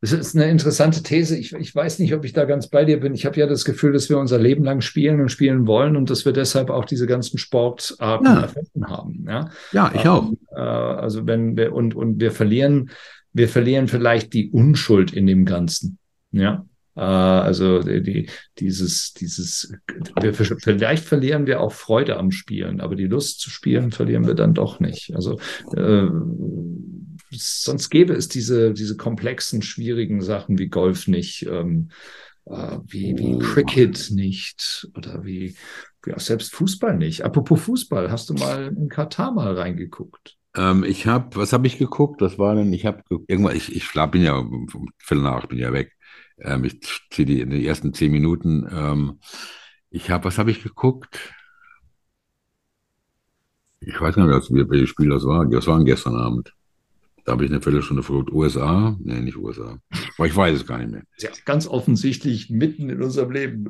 es 0.00 0.12
ist 0.12 0.36
eine 0.36 0.50
interessante 0.50 1.02
These. 1.02 1.36
Ich, 1.36 1.52
ich 1.52 1.74
weiß 1.74 1.98
nicht, 1.98 2.14
ob 2.14 2.24
ich 2.24 2.32
da 2.32 2.44
ganz 2.44 2.68
bei 2.68 2.84
dir 2.84 3.00
bin. 3.00 3.14
Ich 3.14 3.26
habe 3.26 3.38
ja 3.38 3.46
das 3.46 3.64
Gefühl, 3.64 3.92
dass 3.92 4.08
wir 4.08 4.18
unser 4.18 4.38
Leben 4.38 4.64
lang 4.64 4.80
spielen 4.80 5.20
und 5.20 5.30
spielen 5.30 5.66
wollen 5.66 5.96
und 5.96 6.10
dass 6.10 6.24
wir 6.24 6.32
deshalb 6.32 6.70
auch 6.70 6.84
diese 6.84 7.06
ganzen 7.06 7.38
Sportarten 7.38 8.26
ja. 8.26 8.40
erfunden 8.42 8.86
haben. 8.86 9.24
Ja, 9.28 9.50
ja 9.72 9.92
ich 9.94 10.06
auch. 10.06 10.32
Äh, 10.54 10.60
also 10.60 11.26
wenn 11.26 11.56
wir 11.56 11.72
und, 11.72 11.94
und 11.94 12.20
wir 12.20 12.30
verlieren, 12.30 12.90
wir 13.32 13.48
verlieren 13.48 13.88
vielleicht 13.88 14.32
die 14.32 14.50
Unschuld 14.50 15.12
in 15.12 15.26
dem 15.26 15.44
Ganzen. 15.44 15.98
Ja. 16.32 16.64
Äh, 16.94 17.00
also 17.00 17.80
die, 17.80 18.28
dieses, 18.58 19.12
dieses, 19.12 19.74
vielleicht 20.62 21.04
verlieren 21.04 21.46
wir 21.46 21.60
auch 21.60 21.72
Freude 21.72 22.16
am 22.16 22.30
Spielen, 22.30 22.80
aber 22.80 22.96
die 22.96 23.06
Lust 23.06 23.40
zu 23.40 23.50
spielen 23.50 23.92
verlieren 23.92 24.26
wir 24.26 24.34
dann 24.34 24.54
doch 24.54 24.80
nicht. 24.80 25.14
Also 25.14 25.38
äh, 25.76 26.06
sonst 27.38 27.90
gäbe 27.90 28.14
es 28.14 28.28
diese, 28.28 28.72
diese 28.72 28.96
komplexen, 28.96 29.62
schwierigen 29.62 30.20
Sachen 30.22 30.58
wie 30.58 30.68
Golf 30.68 31.06
nicht, 31.08 31.46
ähm, 31.46 31.90
äh, 32.46 32.78
wie, 32.86 33.16
wie 33.18 33.34
oh. 33.34 33.38
Cricket 33.38 34.10
nicht 34.10 34.88
oder 34.94 35.24
wie 35.24 35.56
ja, 36.06 36.18
selbst 36.18 36.54
Fußball 36.54 36.96
nicht. 36.96 37.22
Apropos 37.22 37.60
Fußball, 37.62 38.10
hast 38.10 38.30
du 38.30 38.34
mal 38.34 38.74
in 38.76 38.88
Katar 38.88 39.32
mal 39.32 39.54
reingeguckt? 39.54 40.36
Ähm, 40.56 40.84
ich 40.84 41.06
habe, 41.06 41.36
was 41.36 41.52
habe 41.52 41.66
ich 41.66 41.78
geguckt? 41.78 42.22
Das 42.22 42.38
war 42.38 42.54
denn, 42.54 42.72
ich 42.72 42.86
habe 42.86 43.02
irgendwann, 43.26 43.56
ich, 43.56 43.74
ich 43.74 43.92
bin 44.10 44.22
ja 44.22 44.36
um 44.36 44.68
Viertel 44.98 45.22
nach, 45.22 45.46
bin 45.46 45.58
ja 45.58 45.72
weg. 45.72 45.92
Ähm, 46.38 46.64
ich 46.64 46.80
ziehe 47.10 47.26
die 47.26 47.40
in 47.40 47.50
den 47.50 47.62
ersten 47.62 47.92
zehn 47.92 48.12
Minuten. 48.12 48.66
Ähm, 48.70 49.18
ich 49.90 50.10
habe, 50.10 50.24
was 50.24 50.38
habe 50.38 50.50
ich 50.50 50.62
geguckt? 50.62 51.34
Ich 53.80 54.00
weiß 54.00 54.16
nicht 54.16 54.50
mehr, 54.50 54.68
welches 54.68 54.88
Spiel 54.88 55.10
das 55.10 55.24
war. 55.24 55.46
Das 55.46 55.66
war 55.66 55.82
gestern 55.84 56.16
Abend. 56.16 56.52
Da 57.26 57.32
habe 57.32 57.44
ich 57.44 57.50
eine 57.50 57.60
Viertelstunde 57.60 58.04
verrückt. 58.04 58.30
USA? 58.30 58.96
Nee, 59.02 59.20
nicht 59.20 59.36
USA. 59.36 59.80
Aber 60.16 60.28
ich 60.28 60.36
weiß 60.36 60.54
es 60.54 60.64
gar 60.64 60.78
nicht 60.78 60.92
mehr. 60.92 61.02
Ja, 61.18 61.30
ganz 61.44 61.66
offensichtlich 61.66 62.50
mitten 62.50 62.88
in 62.88 63.02
unserem 63.02 63.32
Leben. 63.32 63.68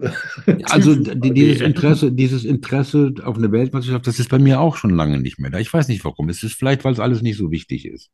Also 0.64 0.94
die, 1.14 1.32
dieses 1.32 1.62
Interesse, 1.62 2.12
dieses 2.12 2.44
Interesse 2.44 3.14
auf 3.24 3.38
eine 3.38 3.50
Weltmeisterschaft, 3.50 4.06
das 4.06 4.18
ist 4.18 4.28
bei 4.28 4.38
mir 4.38 4.60
auch 4.60 4.76
schon 4.76 4.90
lange 4.90 5.18
nicht 5.18 5.38
mehr 5.38 5.50
da. 5.50 5.58
Ich 5.58 5.72
weiß 5.72 5.88
nicht 5.88 6.04
warum. 6.04 6.28
Es 6.28 6.42
ist 6.42 6.52
vielleicht, 6.52 6.84
weil 6.84 6.92
es 6.92 7.00
alles 7.00 7.22
nicht 7.22 7.38
so 7.38 7.50
wichtig 7.50 7.86
ist. 7.86 8.10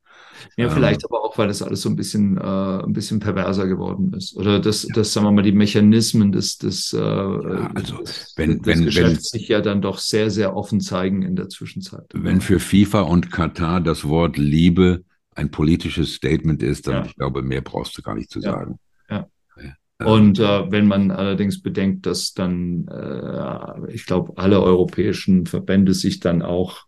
Ja, 0.57 0.71
vielleicht 0.71 1.03
ähm, 1.03 1.09
aber 1.11 1.25
auch, 1.25 1.37
weil 1.37 1.49
das 1.49 1.61
alles 1.61 1.81
so 1.81 1.89
ein 1.89 1.97
bisschen, 1.97 2.37
äh, 2.37 2.41
ein 2.41 2.93
bisschen 2.93 3.19
perverser 3.19 3.67
geworden 3.67 4.13
ist. 4.17 4.37
Oder 4.37 4.61
dass, 4.61 4.85
ja. 4.85 4.91
das, 4.95 5.13
sagen 5.13 5.27
wir 5.27 5.33
mal, 5.33 5.43
die 5.43 5.51
Mechanismen 5.51 6.31
des, 6.31 6.59
des, 6.59 6.93
äh, 6.93 6.99
ja, 6.99 7.71
also, 7.75 7.97
des, 7.97 8.33
wenn, 8.37 8.59
des 8.59 8.67
wenn, 8.67 8.85
Geschäfts 8.85 9.33
wenn, 9.33 9.41
sich 9.41 9.49
ja 9.49 9.61
dann 9.61 9.83
doch 9.83 9.99
sehr, 9.99 10.31
sehr 10.31 10.55
offen 10.55 10.81
zeigen 10.81 11.23
in 11.23 11.35
der 11.35 11.49
Zwischenzeit. 11.49 12.05
Wenn 12.15 12.41
für 12.41 12.61
FIFA 12.61 13.01
und 13.01 13.33
Katar 13.33 13.81
das 13.81 14.05
Wort 14.05 14.39
Liebe 14.39 15.03
ein 15.35 15.51
politisches 15.51 16.15
Statement 16.15 16.63
ist, 16.63 16.87
dann 16.87 16.97
ja. 16.97 17.05
ich 17.07 17.17
glaube, 17.17 17.43
mehr 17.43 17.63
brauchst 17.63 17.97
du 17.97 18.03
gar 18.03 18.15
nicht 18.15 18.31
zu 18.31 18.41
sagen. 18.41 18.79
Ja. 19.09 19.27
ja. 19.57 20.07
Und 20.07 20.39
äh, 20.39 20.71
wenn 20.71 20.87
man 20.87 21.11
allerdings 21.11 21.63
bedenkt, 21.63 22.07
dass 22.07 22.35
dann, 22.35 22.87
äh, 22.89 23.93
ich 23.93 24.07
glaube, 24.07 24.35
alle 24.37 24.63
europäischen 24.63 25.47
Verbände 25.47 25.95
sich 25.95 26.21
dann 26.21 26.43
auch 26.43 26.87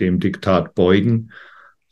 dem 0.00 0.20
Diktat 0.20 0.74
beugen, 0.74 1.30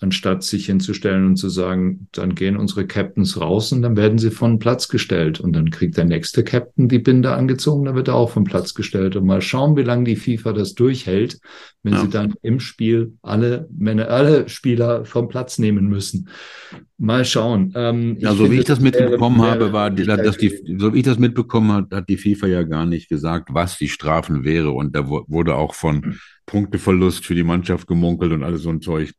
anstatt 0.03 0.43
sich 0.43 0.67
hinzustellen 0.67 1.27
und 1.27 1.37
zu 1.37 1.49
sagen, 1.49 2.09
dann 2.13 2.35
gehen 2.35 2.57
unsere 2.57 2.87
Captains 2.87 3.41
raus 3.41 3.73
und 3.73 3.83
dann 3.83 3.97
werden 3.97 4.19
sie 4.19 4.31
von 4.31 4.59
Platz 4.59 4.89
gestellt. 4.89 5.41
Und 5.41 5.55
dann 5.55 5.71
kriegt 5.71 5.97
der 5.97 6.05
nächste 6.05 6.43
Captain 6.43 6.89
die 6.89 6.99
Binde 6.99 7.33
angezogen, 7.33 7.85
dann 7.85 7.95
wird 7.95 8.09
er 8.09 8.15
auch 8.15 8.31
von 8.31 8.45
Platz 8.45 8.75
gestellt. 8.75 9.17
Und 9.17 9.27
mal 9.27 9.41
schauen, 9.41 9.77
wie 9.77 9.83
lange 9.83 10.05
die 10.05 10.17
FIFA 10.17 10.53
das 10.53 10.75
durchhält, 10.75 11.39
wenn 11.83 11.95
ja. 11.95 12.01
sie 12.01 12.09
dann 12.09 12.35
im 12.43 12.61
Spiel 12.61 13.15
alle 13.23 13.69
Männer, 13.77 14.09
alle 14.09 14.49
Spieler 14.49 15.05
vom 15.05 15.29
Platz 15.29 15.59
nehmen 15.59 15.89
müssen. 15.89 16.29
Mal 16.99 17.25
schauen. 17.25 17.73
Ähm, 17.75 18.17
ja, 18.19 18.35
so 18.35 18.51
wie 18.51 18.59
ich 18.59 18.65
das 18.65 18.81
mitbekommen 18.81 19.39
wäre, 19.39 19.51
habe, 19.51 19.73
war, 19.73 19.91
die, 19.91 20.05
dass 20.05 20.37
die, 20.37 20.77
so 20.79 20.95
wie 20.95 20.99
ich 20.99 21.05
das 21.05 21.19
mitbekommen 21.19 21.73
habe, 21.73 21.97
hat 21.97 22.09
die 22.09 22.17
FIFA 22.17 22.47
ja 22.47 22.63
gar 22.63 22.87
nicht 22.87 23.09
gesagt, 23.09 23.51
was 23.53 23.79
die 23.79 23.89
Strafen 23.89 24.45
wäre. 24.45 24.71
Und 24.71 24.95
da 24.95 25.09
wurde 25.09 25.55
auch 25.57 25.75
von 25.75 26.03
hm. 26.03 26.19
Punkteverlust 26.47 27.25
für 27.25 27.35
die 27.35 27.45
Mannschaft 27.45 27.87
gemunkelt 27.87 28.33
und 28.33 28.43
alles 28.43 28.63
so 28.63 28.71
ein 28.71 28.81
Zeug. 28.81 29.13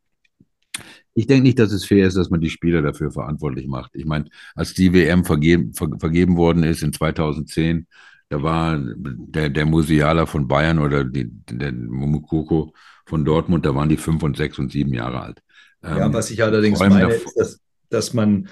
Ich 1.15 1.27
denke 1.27 1.43
nicht, 1.43 1.59
dass 1.59 1.71
es 1.71 1.85
fair 1.85 2.07
ist, 2.07 2.17
dass 2.17 2.29
man 2.29 2.41
die 2.41 2.49
Spieler 2.49 2.81
dafür 2.81 3.11
verantwortlich 3.11 3.67
macht. 3.67 3.91
Ich 3.95 4.05
meine, 4.05 4.25
als 4.55 4.73
die 4.73 4.93
WM 4.93 5.25
vergeben, 5.25 5.73
ver, 5.73 5.89
vergeben 5.99 6.37
worden 6.37 6.63
ist 6.63 6.81
in 6.81 6.93
2010, 6.93 7.87
da 8.29 8.41
war 8.41 8.79
der, 8.79 9.49
der 9.49 9.65
Musiala 9.65 10.25
von 10.25 10.47
Bayern 10.47 10.79
oder 10.79 11.03
die, 11.03 11.29
der 11.29 11.71
Mumukoko 11.71 12.73
von 13.05 13.25
Dortmund, 13.25 13.65
da 13.65 13.75
waren 13.75 13.89
die 13.89 13.97
fünf 13.97 14.23
und 14.23 14.37
sechs 14.37 14.57
und 14.57 14.71
sieben 14.71 14.93
Jahre 14.93 15.21
alt. 15.21 15.43
Ja, 15.83 16.05
ähm, 16.05 16.13
was 16.13 16.31
ich 16.31 16.41
allerdings 16.41 16.79
meine, 16.79 17.13
ist, 17.13 17.33
dass, 17.35 17.59
dass 17.89 18.13
man 18.13 18.47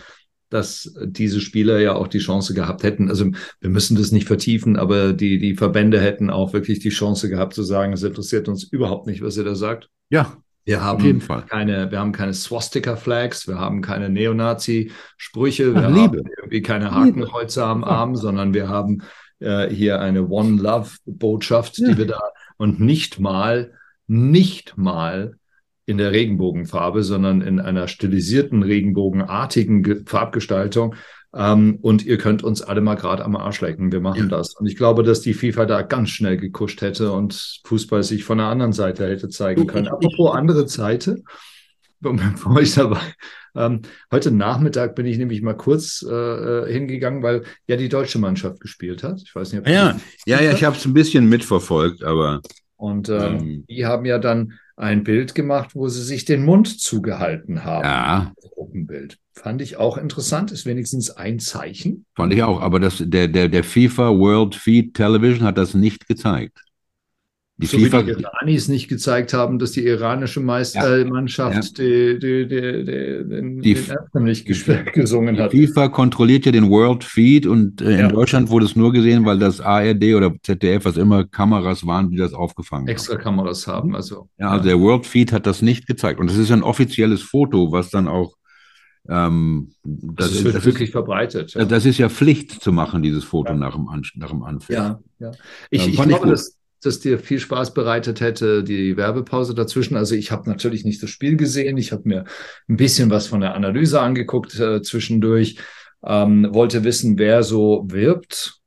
dass 0.51 0.93
diese 1.01 1.39
Spieler 1.39 1.79
ja 1.79 1.95
auch 1.95 2.09
die 2.09 2.19
Chance 2.19 2.53
gehabt 2.53 2.83
hätten. 2.83 3.09
Also 3.09 3.31
wir 3.61 3.69
müssen 3.69 3.95
das 3.95 4.11
nicht 4.11 4.27
vertiefen, 4.27 4.75
aber 4.75 5.13
die, 5.13 5.39
die 5.39 5.55
Verbände 5.55 5.99
hätten 5.99 6.29
auch 6.29 6.51
wirklich 6.53 6.79
die 6.79 6.89
Chance 6.89 7.29
gehabt 7.29 7.53
zu 7.53 7.63
sagen, 7.63 7.93
es 7.93 8.03
interessiert 8.03 8.49
uns 8.49 8.63
überhaupt 8.63 9.07
nicht, 9.07 9.21
was 9.21 9.37
ihr 9.37 9.45
da 9.45 9.55
sagt. 9.55 9.89
Ja, 10.09 10.37
wir 10.63 10.83
haben 10.83 10.97
Auf 10.97 11.05
jeden 11.05 11.21
Fall. 11.21 11.43
keine, 11.47 11.91
wir 11.91 11.99
haben 11.99 12.11
keine 12.11 12.33
Swastika-Flags, 12.33 13.47
wir 13.47 13.57
haben 13.57 13.81
keine 13.81 14.09
Neonazi-Sprüche, 14.09 15.73
wir 15.73 15.87
Ach, 15.87 15.95
haben 15.95 16.21
irgendwie 16.37 16.61
keine 16.61 16.91
Hakenkreuze 16.91 17.63
am 17.65 17.83
Arm, 17.83 18.15
sondern 18.15 18.53
wir 18.53 18.69
haben 18.69 19.01
äh, 19.39 19.67
hier 19.69 19.99
eine 19.99 20.27
One 20.27 20.61
Love-Botschaft, 20.61 21.79
ja. 21.79 21.89
die 21.89 21.97
wir 21.97 22.07
da 22.07 22.21
und 22.57 22.79
nicht 22.79 23.19
mal, 23.19 23.73
nicht 24.05 24.77
mal 24.77 25.35
in 25.87 25.97
der 25.97 26.11
Regenbogenfarbe, 26.11 27.03
sondern 27.03 27.41
in 27.41 27.59
einer 27.59 27.87
stilisierten, 27.87 28.61
regenbogenartigen 28.61 30.05
Farbgestaltung. 30.05 30.95
Ähm, 31.33 31.79
und 31.81 32.05
ihr 32.05 32.17
könnt 32.17 32.43
uns 32.43 32.61
alle 32.61 32.81
mal 32.81 32.95
gerade 32.95 33.23
am 33.23 33.35
Arsch 33.35 33.61
lecken. 33.61 33.91
Wir 33.91 34.01
machen 34.01 34.29
ja. 34.29 34.37
das. 34.37 34.55
Und 34.55 34.67
ich 34.67 34.75
glaube, 34.75 35.03
dass 35.03 35.21
die 35.21 35.33
FIFA 35.33 35.65
da 35.65 35.81
ganz 35.81 36.09
schnell 36.09 36.37
gekuscht 36.37 36.81
hätte 36.81 37.11
und 37.11 37.61
Fußball 37.65 38.03
sich 38.03 38.23
von 38.23 38.37
der 38.37 38.47
anderen 38.47 38.73
Seite 38.73 39.07
hätte 39.07 39.29
zeigen 39.29 39.65
können. 39.65 39.87
Apropos 39.89 40.35
andere 40.35 40.67
Seite, 40.67 41.23
bevor 42.01 42.59
ich 42.59 42.73
dabei. 42.73 43.01
Ähm, 43.55 43.81
heute 44.11 44.31
Nachmittag 44.31 44.95
bin 44.95 45.05
ich 45.05 45.17
nämlich 45.17 45.41
mal 45.41 45.55
kurz 45.55 46.05
äh, 46.07 46.13
äh, 46.13 46.71
hingegangen, 46.71 47.21
weil 47.21 47.43
ja 47.67 47.75
die 47.75 47.89
deutsche 47.89 48.19
Mannschaft 48.19 48.59
gespielt 48.59 49.03
hat. 49.03 49.21
Ich 49.23 49.35
weiß 49.35 49.51
nicht, 49.51 49.61
ob 49.61 49.67
ja, 49.67 49.99
ja, 50.25 50.41
ja, 50.41 50.51
ich 50.51 50.63
habe 50.63 50.75
es 50.77 50.85
ein 50.85 50.93
bisschen 50.93 51.27
mitverfolgt, 51.27 52.03
aber 52.03 52.41
und 52.77 53.09
ähm, 53.09 53.19
ähm, 53.19 53.65
die 53.69 53.85
haben 53.85 54.05
ja 54.05 54.19
dann 54.19 54.53
ein 54.81 55.03
Bild 55.03 55.35
gemacht, 55.35 55.75
wo 55.75 55.87
sie 55.87 56.01
sich 56.01 56.25
den 56.25 56.43
Mund 56.43 56.79
zugehalten 56.79 57.63
haben. 57.63 57.85
Ja. 57.85 58.33
Gruppenbild. 58.53 59.17
Fand 59.33 59.61
ich 59.61 59.77
auch 59.77 59.97
interessant, 59.97 60.51
ist 60.51 60.65
wenigstens 60.65 61.11
ein 61.11 61.39
Zeichen. 61.39 62.05
Fand 62.15 62.33
ich 62.33 62.43
auch, 62.43 62.59
aber 62.61 62.79
das, 62.79 63.01
der, 63.05 63.27
der, 63.27 63.47
der 63.47 63.63
FIFA 63.63 64.09
World 64.09 64.55
Feed 64.55 64.95
Television 64.95 65.45
hat 65.45 65.57
das 65.57 65.73
nicht 65.73 66.07
gezeigt. 66.07 66.63
Die 67.61 67.67
so 67.67 67.77
FIFA, 67.77 68.07
wie 68.07 68.15
die 68.15 68.23
Iranis 68.23 68.67
nicht 68.67 68.87
gezeigt 68.87 69.33
haben, 69.33 69.59
dass 69.59 69.71
die 69.71 69.85
iranische 69.85 70.39
Meistermannschaft 70.39 71.77
ja, 71.77 71.85
ja. 71.85 72.13
Die, 72.13 72.19
die, 72.19 72.47
den, 72.47 73.61
die, 73.61 73.77
den 74.13 74.23
nicht 74.23 74.45
gesungen 74.93 75.37
hat. 75.37 75.53
Die 75.53 75.67
FIFA 75.67 75.89
kontrolliert 75.89 76.45
ja 76.45 76.51
den 76.51 76.69
World 76.69 77.03
Feed 77.03 77.45
und 77.45 77.81
äh, 77.81 78.01
in 78.01 78.09
Deutschland 78.09 78.49
wurde 78.49 78.65
es 78.65 78.75
nur 78.75 78.91
gesehen, 78.91 79.25
weil 79.25 79.37
das 79.37 79.61
ARD 79.61 80.15
oder 80.15 80.33
ZDF, 80.41 80.85
was 80.85 80.97
immer 80.97 81.25
Kameras 81.25 81.85
waren, 81.85 82.09
die 82.09 82.17
das 82.17 82.33
aufgefangen 82.33 82.87
haben. 82.87 82.91
Extra 82.91 83.15
Kameras 83.17 83.67
haben, 83.67 83.95
also. 83.95 84.27
Ja, 84.39 84.49
also 84.49 84.65
der 84.65 84.79
World 84.79 85.05
Feed 85.05 85.31
hat 85.31 85.45
das 85.45 85.61
nicht 85.61 85.85
gezeigt. 85.85 86.19
Und 86.19 86.29
das 86.29 86.37
ist 86.37 86.51
ein 86.51 86.63
offizielles 86.63 87.21
Foto, 87.21 87.71
was 87.71 87.91
dann 87.91 88.07
auch 88.07 88.35
ähm, 89.07 89.73
das, 89.83 90.29
also 90.29 90.43
wird 90.45 90.55
das 90.55 90.65
wirklich 90.65 90.89
ist, 90.89 90.93
verbreitet. 90.93 91.53
Ja. 91.53 91.65
Das 91.65 91.85
ist 91.85 91.97
ja 91.97 92.09
Pflicht 92.09 92.61
zu 92.61 92.71
machen, 92.71 93.01
dieses 93.01 93.23
Foto 93.23 93.51
ja. 93.51 93.57
nach 93.57 93.75
dem, 93.75 93.87
An 93.87 94.03
nach 94.15 94.29
dem 94.29 94.43
Anpfiff. 94.43 94.75
Ja, 94.75 94.99
ja. 95.19 95.31
Ich, 95.69 95.83
ähm, 95.83 95.89
ich 95.89 96.01
glaube, 96.01 96.29
das, 96.29 96.57
das 96.81 96.99
dir 96.99 97.19
viel 97.19 97.39
Spaß 97.39 97.73
bereitet 97.73 98.21
hätte, 98.21 98.63
die 98.63 98.97
Werbepause 98.97 99.53
dazwischen. 99.53 99.95
Also 99.95 100.15
ich 100.15 100.31
habe 100.31 100.49
natürlich 100.49 100.83
nicht 100.83 101.01
das 101.01 101.09
Spiel 101.09 101.37
gesehen. 101.37 101.77
Ich 101.77 101.91
habe 101.91 102.03
mir 102.05 102.25
ein 102.67 102.77
bisschen 102.77 103.09
was 103.09 103.27
von 103.27 103.41
der 103.41 103.55
Analyse 103.55 104.01
angeguckt 104.01 104.59
äh, 104.59 104.81
zwischendurch. 104.81 105.57
Ähm, 106.03 106.49
wollte 106.51 106.83
wissen, 106.83 107.19
wer 107.19 107.43
so 107.43 107.85
wirbt 107.87 108.61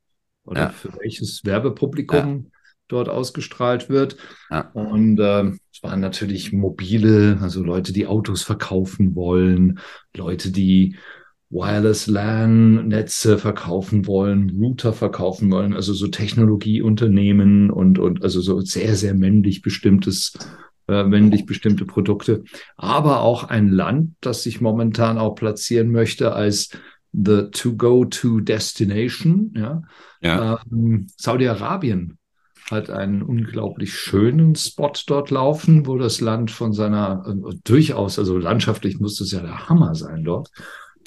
oder 0.45 0.61
ja. 0.61 0.69
für 0.69 0.93
welches 0.99 1.43
Werbepublikum 1.43 2.45
ja. 2.45 2.51
dort 2.87 3.09
ausgestrahlt 3.09 3.89
wird. 3.89 4.15
Ja. 4.49 4.71
Und 4.73 5.19
äh, 5.19 5.51
es 5.73 5.83
waren 5.83 5.99
natürlich 5.99 6.53
mobile, 6.53 7.37
also 7.41 7.63
Leute, 7.63 7.91
die 7.91 8.07
Autos 8.07 8.43
verkaufen 8.43 9.15
wollen, 9.15 9.79
Leute, 10.15 10.51
die 10.51 10.95
Wireless 11.49 12.07
LAN-Netze 12.07 13.37
verkaufen 13.37 14.07
wollen, 14.07 14.49
Router 14.59 14.93
verkaufen 14.93 15.51
wollen, 15.51 15.73
also 15.73 15.93
so 15.93 16.07
Technologieunternehmen 16.07 17.69
und, 17.69 17.99
und 17.99 18.23
also 18.23 18.41
so 18.41 18.59
sehr, 18.61 18.95
sehr 18.95 19.13
männlich 19.13 19.61
bestimmtes, 19.61 20.33
äh, 20.87 21.03
männlich 21.03 21.45
bestimmte 21.45 21.85
Produkte. 21.85 22.43
Aber 22.77 23.21
auch 23.21 23.43
ein 23.43 23.69
Land, 23.69 24.15
das 24.21 24.43
sich 24.43 24.59
momentan 24.59 25.17
auch 25.17 25.35
platzieren 25.35 25.91
möchte 25.91 26.33
als 26.33 26.69
the 27.13 27.43
to-go-to 27.51 28.41
Destination, 28.41 29.53
ja. 29.55 29.81
ja. 30.21 30.59
Ähm, 30.71 31.07
Saudi-Arabien 31.15 32.17
hat 32.69 32.89
einen 32.89 33.21
unglaublich 33.21 33.93
schönen 33.93 34.55
Spot 34.55 34.91
dort 35.05 35.29
laufen, 35.29 35.85
wo 35.85 35.97
das 35.97 36.19
Land 36.19 36.49
von 36.49 36.73
seiner 36.73 37.23
äh, 37.27 37.55
durchaus, 37.63 38.17
also 38.17 38.39
landschaftlich 38.39 38.99
muss 38.99 39.17
das 39.17 39.31
ja 39.31 39.41
der 39.41 39.69
Hammer 39.69 39.93
sein 39.93 40.23
dort 40.23 40.49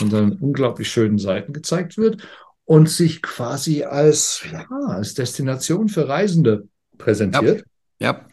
unter 0.03 0.31
unglaublich 0.41 0.91
schönen 0.91 1.19
Seiten 1.19 1.53
gezeigt 1.53 1.99
wird 1.99 2.23
und 2.65 2.89
sich 2.89 3.23
quasi 3.23 3.85
als, 3.85 4.45
ja, 4.53 4.67
als 4.87 5.15
Destination 5.15 5.89
für 5.89 6.09
Reisende 6.09 6.69
präsentiert. 6.99 7.65
Ja. 7.99 8.25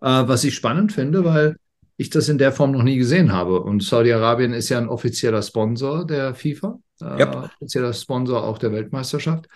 ja. 0.00 0.22
Äh, 0.22 0.28
was 0.28 0.44
ich 0.44 0.54
spannend 0.54 0.92
finde, 0.92 1.24
weil 1.24 1.56
ich 2.00 2.08
das 2.08 2.30
in 2.30 2.38
der 2.38 2.52
Form 2.52 2.70
noch 2.72 2.82
nie 2.82 2.96
gesehen 2.96 3.30
habe. 3.32 3.60
Und 3.60 3.82
Saudi-Arabien 3.82 4.54
ist 4.54 4.70
ja 4.70 4.78
ein 4.78 4.88
offizieller 4.88 5.42
Sponsor 5.42 6.06
der 6.06 6.34
FIFA, 6.34 6.78
äh, 7.02 7.26
offizieller 7.26 7.92
Sponsor 7.92 8.42
auch 8.42 8.56
der 8.56 8.72
Weltmeisterschaft. 8.72 9.46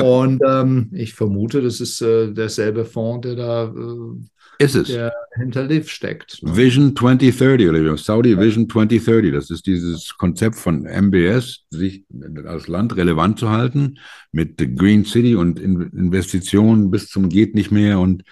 Yep. 0.00 0.06
Und 0.06 0.40
ähm, 0.48 0.90
ich 0.94 1.12
vermute, 1.12 1.60
das 1.60 1.80
ist 1.80 2.00
äh, 2.00 2.32
derselbe 2.32 2.86
Fonds, 2.86 3.28
der 3.28 3.36
da 3.36 3.64
äh, 3.64 4.24
ist 4.58 4.74
es. 4.74 4.88
Der 4.88 5.12
hinter 5.34 5.64
Liv 5.64 5.88
steckt. 5.88 6.38
Vision 6.42 6.94
2030, 6.94 7.68
oder 7.68 7.96
Saudi 7.96 8.38
Vision 8.38 8.68
2030. 8.68 9.32
Das 9.32 9.50
ist 9.50 9.66
dieses 9.66 10.16
Konzept 10.16 10.56
von 10.56 10.82
MBS, 10.82 11.64
sich 11.70 12.04
als 12.44 12.68
Land 12.68 12.96
relevant 12.96 13.38
zu 13.38 13.50
halten 13.50 13.98
mit 14.30 14.58
Green 14.76 15.04
City 15.04 15.34
und 15.34 15.58
Investitionen 15.58 16.90
bis 16.90 17.08
zum 17.08 17.28
geht 17.28 17.54
nicht 17.54 17.70
mehr 17.70 17.98
und 17.98 18.24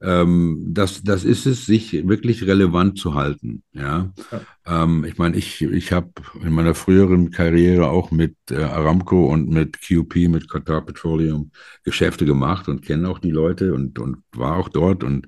ähm, 0.00 0.64
das, 0.68 1.02
das 1.02 1.24
ist 1.24 1.46
es, 1.46 1.66
sich 1.66 2.06
wirklich 2.06 2.46
relevant 2.46 2.98
zu 2.98 3.14
halten. 3.14 3.64
Ja, 3.72 4.12
ja. 4.30 4.84
Ähm, 4.84 5.04
ich 5.04 5.18
meine, 5.18 5.36
ich, 5.36 5.62
ich 5.62 5.92
habe 5.92 6.10
in 6.40 6.52
meiner 6.52 6.74
früheren 6.74 7.30
Karriere 7.30 7.88
auch 7.88 8.10
mit 8.10 8.36
äh, 8.50 8.62
Aramco 8.62 9.26
und 9.26 9.48
mit 9.48 9.80
QP, 9.80 10.28
mit 10.28 10.48
Qatar 10.48 10.84
Petroleum 10.84 11.50
Geschäfte 11.82 12.24
gemacht 12.24 12.68
und 12.68 12.82
kenne 12.82 13.08
auch 13.08 13.18
die 13.18 13.32
Leute 13.32 13.74
und, 13.74 13.98
und 13.98 14.18
war 14.32 14.56
auch 14.56 14.68
dort. 14.68 15.02
Und 15.02 15.26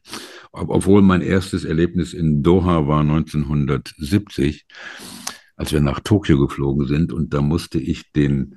obwohl 0.53 1.03
mein 1.03 1.23
erstes 1.23 1.65
Erlebnis 1.65 2.13
in 2.13 2.43
Doha 2.43 2.87
war 2.87 3.01
1970, 3.01 4.67
als 5.57 5.73
wir 5.73 5.81
nach 5.81 6.01
Tokio 6.01 6.39
geflogen 6.39 6.87
sind 6.87 7.13
und 7.13 7.35
da 7.35 7.43
musste 7.43 7.79
ich 7.79 8.13
den 8.13 8.57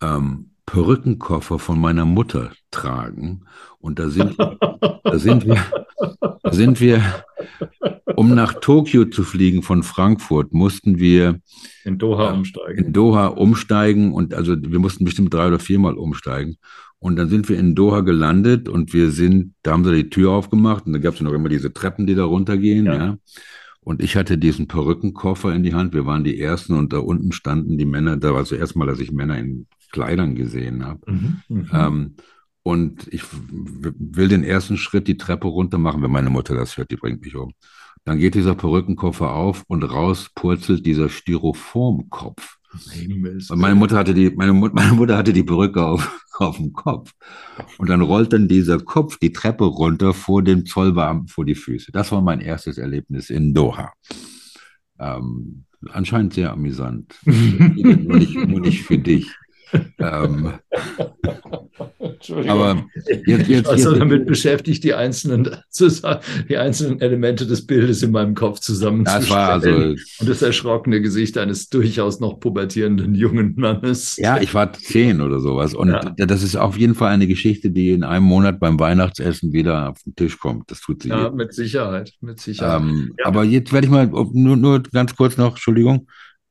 ähm, 0.00 0.49
Perückenkoffer 0.70 1.58
von 1.58 1.80
meiner 1.80 2.04
Mutter 2.04 2.52
tragen. 2.70 3.42
Und 3.80 3.98
da 3.98 4.08
sind, 4.08 4.38
da 4.38 5.18
sind 5.18 5.44
wir, 5.44 5.56
da 6.42 6.52
sind 6.52 6.80
wir, 6.80 7.02
um 8.14 8.34
nach 8.34 8.54
Tokio 8.54 9.06
zu 9.06 9.24
fliegen 9.24 9.62
von 9.62 9.82
Frankfurt, 9.82 10.52
mussten 10.52 11.00
wir 11.00 11.40
in 11.84 11.98
Doha 11.98 12.32
umsteigen. 12.32 12.84
In 12.84 12.92
Doha 12.92 13.26
umsteigen 13.26 14.12
und 14.12 14.32
also 14.32 14.54
wir 14.60 14.78
mussten 14.78 15.04
bestimmt 15.04 15.34
drei 15.34 15.48
oder 15.48 15.58
viermal 15.58 15.94
umsteigen. 15.94 16.56
Und 17.00 17.16
dann 17.16 17.30
sind 17.30 17.48
wir 17.48 17.58
in 17.58 17.74
Doha 17.74 18.02
gelandet 18.02 18.68
und 18.68 18.92
wir 18.92 19.10
sind, 19.10 19.54
da 19.62 19.72
haben 19.72 19.84
sie 19.84 19.94
die 19.94 20.10
Tür 20.10 20.32
aufgemacht 20.32 20.86
und 20.86 20.92
da 20.92 20.98
gab 21.00 21.14
es 21.14 21.20
noch 21.20 21.32
immer 21.32 21.48
diese 21.48 21.72
Treppen, 21.72 22.06
die 22.06 22.14
da 22.14 22.24
runtergehen, 22.24 22.86
ja. 22.86 22.94
ja. 22.94 23.18
Und 23.80 24.02
ich 24.02 24.14
hatte 24.14 24.38
diesen 24.38 24.68
Perückenkoffer 24.68 25.52
in 25.54 25.62
die 25.62 25.74
Hand. 25.74 25.94
Wir 25.94 26.04
waren 26.04 26.22
die 26.22 26.38
Ersten 26.38 26.74
und 26.74 26.92
da 26.92 26.98
unten 26.98 27.32
standen 27.32 27.78
die 27.78 27.86
Männer. 27.86 28.18
Da 28.18 28.34
war 28.34 28.44
zuerst 28.44 28.76
mal, 28.76 28.86
dass 28.86 29.00
ich 29.00 29.10
Männer 29.10 29.38
in 29.38 29.66
Kleidern 29.90 30.34
gesehen 30.34 30.84
habe. 30.84 31.00
Mhm, 31.10 31.42
mhm, 31.48 31.68
ähm, 31.72 32.16
und 32.62 33.08
ich 33.12 33.22
will 33.32 34.28
den 34.28 34.44
ersten 34.44 34.76
Schritt 34.76 35.08
die 35.08 35.16
Treppe 35.16 35.48
runter 35.48 35.78
machen, 35.78 36.02
wenn 36.02 36.10
meine 36.10 36.30
Mutter 36.30 36.54
das 36.54 36.76
hört, 36.76 36.90
die 36.90 36.96
bringt 36.96 37.22
mich 37.22 37.34
um. 37.34 37.52
Dann 38.04 38.18
geht 38.18 38.34
dieser 38.34 38.54
Perückenkoffer 38.54 39.32
auf 39.32 39.64
und 39.66 39.82
raus 39.82 40.30
purzelt 40.34 40.84
dieser 40.86 41.08
Styroformkopf. 41.08 42.58
Und 43.50 43.58
meine 43.58 43.74
Mutter 43.74 43.96
hatte 43.96 44.14
die, 44.14 44.30
meine, 44.30 44.52
meine 44.72 44.92
Mutter 44.92 45.16
hatte 45.16 45.32
die 45.32 45.42
Perücke 45.42 45.84
auf, 45.84 46.24
auf 46.38 46.56
dem 46.56 46.72
Kopf. 46.72 47.12
Und 47.78 47.88
dann 47.88 48.00
rollt 48.00 48.32
dann 48.32 48.48
dieser 48.48 48.78
Kopf 48.78 49.18
die 49.18 49.32
Treppe 49.32 49.64
runter 49.64 50.14
vor 50.14 50.42
dem 50.42 50.66
Zollbeamten 50.66 51.28
vor 51.28 51.44
die 51.44 51.54
Füße. 51.54 51.92
Das 51.92 52.12
war 52.12 52.20
mein 52.20 52.40
erstes 52.40 52.78
Erlebnis 52.78 53.30
in 53.30 53.54
Doha. 53.54 53.92
Ähm, 54.98 55.64
anscheinend 55.90 56.34
sehr 56.34 56.52
amüsant. 56.52 57.18
nur, 57.24 58.16
nicht, 58.16 58.34
nur 58.34 58.60
nicht 58.60 58.82
für 58.82 58.98
dich 58.98 59.34
ähm, 59.98 60.54
aber 62.48 62.86
jetzt, 63.26 63.48
jetzt, 63.48 63.68
also 63.68 63.90
jetzt, 63.90 64.00
damit 64.00 64.26
beschäftigt, 64.26 64.84
die 64.84 64.94
einzelnen, 64.94 65.48
die 66.48 66.56
einzelnen 66.56 67.00
Elemente 67.00 67.46
des 67.46 67.66
Bildes 67.66 68.02
in 68.02 68.10
meinem 68.10 68.34
Kopf 68.34 68.60
zusammenzustellen. 68.60 69.28
Das 69.28 69.30
war 69.30 69.52
also, 69.52 69.70
und 70.20 70.28
das 70.28 70.42
erschrockene 70.42 71.00
Gesicht 71.00 71.38
eines 71.38 71.68
durchaus 71.68 72.20
noch 72.20 72.40
pubertierenden 72.40 73.14
jungen 73.14 73.54
Mannes. 73.56 74.16
Ja, 74.16 74.40
ich 74.40 74.54
war 74.54 74.72
zehn 74.72 75.20
oder 75.20 75.40
sowas. 75.40 75.74
Und 75.74 75.88
ja. 75.88 76.26
das 76.26 76.42
ist 76.42 76.56
auf 76.56 76.76
jeden 76.76 76.94
Fall 76.94 77.12
eine 77.12 77.26
Geschichte, 77.26 77.70
die 77.70 77.90
in 77.90 78.04
einem 78.04 78.24
Monat 78.24 78.60
beim 78.60 78.78
Weihnachtsessen 78.78 79.52
wieder 79.52 79.90
auf 79.90 80.02
den 80.02 80.14
Tisch 80.14 80.38
kommt. 80.38 80.70
Das 80.70 80.80
tut 80.80 81.02
sie. 81.02 81.08
Ja, 81.08 81.30
mit 81.30 81.54
Sicherheit, 81.54 82.12
mit 82.20 82.40
Sicherheit. 82.40 82.80
Ähm, 82.80 83.14
ja. 83.18 83.26
Aber 83.26 83.44
jetzt 83.44 83.72
werde 83.72 83.86
ich 83.86 83.90
mal 83.90 84.06
nur, 84.06 84.56
nur 84.56 84.82
ganz 84.82 85.16
kurz 85.16 85.36
noch, 85.36 85.50
Entschuldigung. 85.50 86.06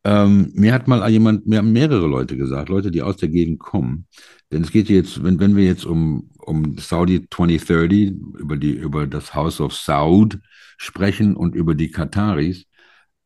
Ähm, 0.06 0.52
mir 0.54 0.74
hat 0.74 0.88
mal 0.88 1.08
jemand, 1.10 1.46
mir 1.46 1.58
haben 1.58 1.74
mehrere 1.74 2.08
Leute 2.08 2.38
gesagt, 2.38 2.70
Leute, 2.70 2.92
die 2.92 3.02
aus 3.02 3.18
der 3.18 3.30
Gegend 3.30 3.60
kommen. 3.60 4.08
Denn 4.52 4.64
es 4.64 4.72
geht 4.72 4.90
jetzt, 4.90 5.24
wenn, 5.24 5.40
wenn 5.40 5.56
wir 5.56 5.66
jetzt 5.66 5.86
um, 5.86 6.32
um 6.40 6.78
Saudi 6.78 7.28
2030, 7.30 8.14
über, 8.40 8.58
die, 8.58 8.72
über 8.72 9.08
das 9.08 9.34
House 9.36 9.60
of 9.60 9.76
Saud 9.76 10.40
sprechen 10.78 11.36
und 11.36 11.54
über 11.54 11.76
die 11.76 11.92
Kataris. 11.92 12.66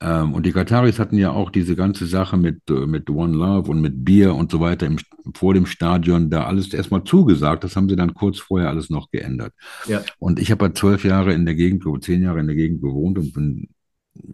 Ähm, 0.01 0.33
und 0.33 0.45
die 0.45 0.51
Kataris 0.51 0.97
hatten 0.99 1.17
ja 1.17 1.31
auch 1.31 1.51
diese 1.51 1.75
ganze 1.75 2.07
Sache 2.07 2.37
mit, 2.37 2.67
mit 2.69 3.09
One 3.09 3.37
Love 3.37 3.69
und 3.69 3.79
mit 3.79 4.03
Bier 4.03 4.33
und 4.33 4.51
so 4.51 4.59
weiter 4.59 4.87
im, 4.87 4.97
vor 5.35 5.53
dem 5.53 5.67
Stadion 5.67 6.31
da 6.31 6.45
alles 6.45 6.73
erstmal 6.73 7.03
zugesagt. 7.03 7.63
Das 7.63 7.75
haben 7.75 7.87
sie 7.87 7.95
dann 7.95 8.15
kurz 8.15 8.39
vorher 8.39 8.69
alles 8.69 8.89
noch 8.89 9.11
geändert. 9.11 9.53
Ja. 9.87 10.01
Und 10.17 10.39
ich 10.39 10.51
habe 10.51 10.65
ja 10.65 10.73
zwölf 10.73 11.05
Jahre 11.05 11.33
in 11.33 11.45
der 11.45 11.55
Gegend, 11.55 11.85
zehn 12.03 12.23
Jahre 12.23 12.39
in 12.39 12.47
der 12.47 12.55
Gegend 12.55 12.81
gewohnt 12.81 13.19
und 13.19 13.31
bin 13.31 13.69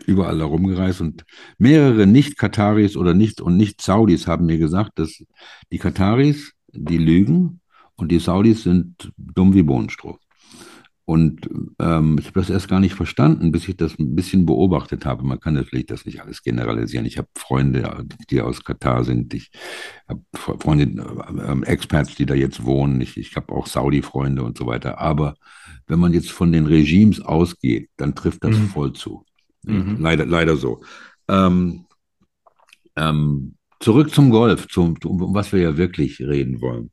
überall 0.05 0.39
herumgereist 0.39 1.01
und 1.01 1.25
mehrere 1.57 2.05
Nicht-Kataris 2.05 2.97
oder 2.97 3.13
nicht 3.13 3.41
und 3.41 3.57
Nicht-Saudis 3.57 4.27
haben 4.27 4.45
mir 4.45 4.57
gesagt, 4.57 4.99
dass 4.99 5.23
die 5.71 5.77
Kataris, 5.77 6.53
die 6.71 6.97
lügen 6.97 7.61
und 7.95 8.11
die 8.11 8.19
Saudis 8.19 8.63
sind 8.63 9.11
dumm 9.17 9.53
wie 9.53 9.63
Bohnenstroh. 9.63 10.17
Und 11.09 11.49
ähm, 11.79 12.17
ich 12.19 12.27
habe 12.27 12.39
das 12.39 12.51
erst 12.51 12.67
gar 12.67 12.79
nicht 12.79 12.93
verstanden, 12.93 13.51
bis 13.51 13.67
ich 13.67 13.75
das 13.75 13.97
ein 13.97 14.15
bisschen 14.15 14.45
beobachtet 14.45 15.07
habe. 15.07 15.25
Man 15.25 15.39
kann 15.39 15.55
natürlich 15.55 15.87
das 15.87 16.05
nicht 16.05 16.21
alles 16.21 16.43
generalisieren. 16.43 17.07
Ich 17.07 17.17
habe 17.17 17.27
Freunde, 17.35 18.05
die 18.29 18.41
aus 18.41 18.63
Katar 18.63 19.03
sind. 19.03 19.33
Ich 19.33 19.49
habe 20.07 20.21
Freunde, 20.35 21.03
äh, 21.35 21.65
Experts, 21.65 22.13
die 22.13 22.27
da 22.27 22.35
jetzt 22.35 22.63
wohnen. 22.63 23.01
Ich, 23.01 23.17
ich 23.17 23.35
habe 23.35 23.51
auch 23.55 23.65
Saudi-Freunde 23.65 24.43
und 24.43 24.55
so 24.55 24.67
weiter. 24.67 24.99
Aber 24.99 25.33
wenn 25.87 25.97
man 25.97 26.13
jetzt 26.13 26.29
von 26.29 26.51
den 26.51 26.67
Regimes 26.67 27.21
ausgeht, 27.21 27.89
dann 27.97 28.13
trifft 28.13 28.43
das 28.43 28.55
mhm. 28.55 28.67
voll 28.67 28.93
zu. 28.93 29.25
Mhm. 29.63 29.97
Leider, 29.99 30.25
leider 30.25 30.57
so. 30.57 30.81
Ähm, 31.27 31.85
ähm, 32.95 33.55
zurück 33.79 34.13
zum 34.13 34.29
Golf, 34.29 34.67
zum, 34.67 34.95
um 35.03 35.33
was 35.33 35.51
wir 35.51 35.61
ja 35.61 35.77
wirklich 35.77 36.19
reden 36.19 36.61
wollen. 36.61 36.91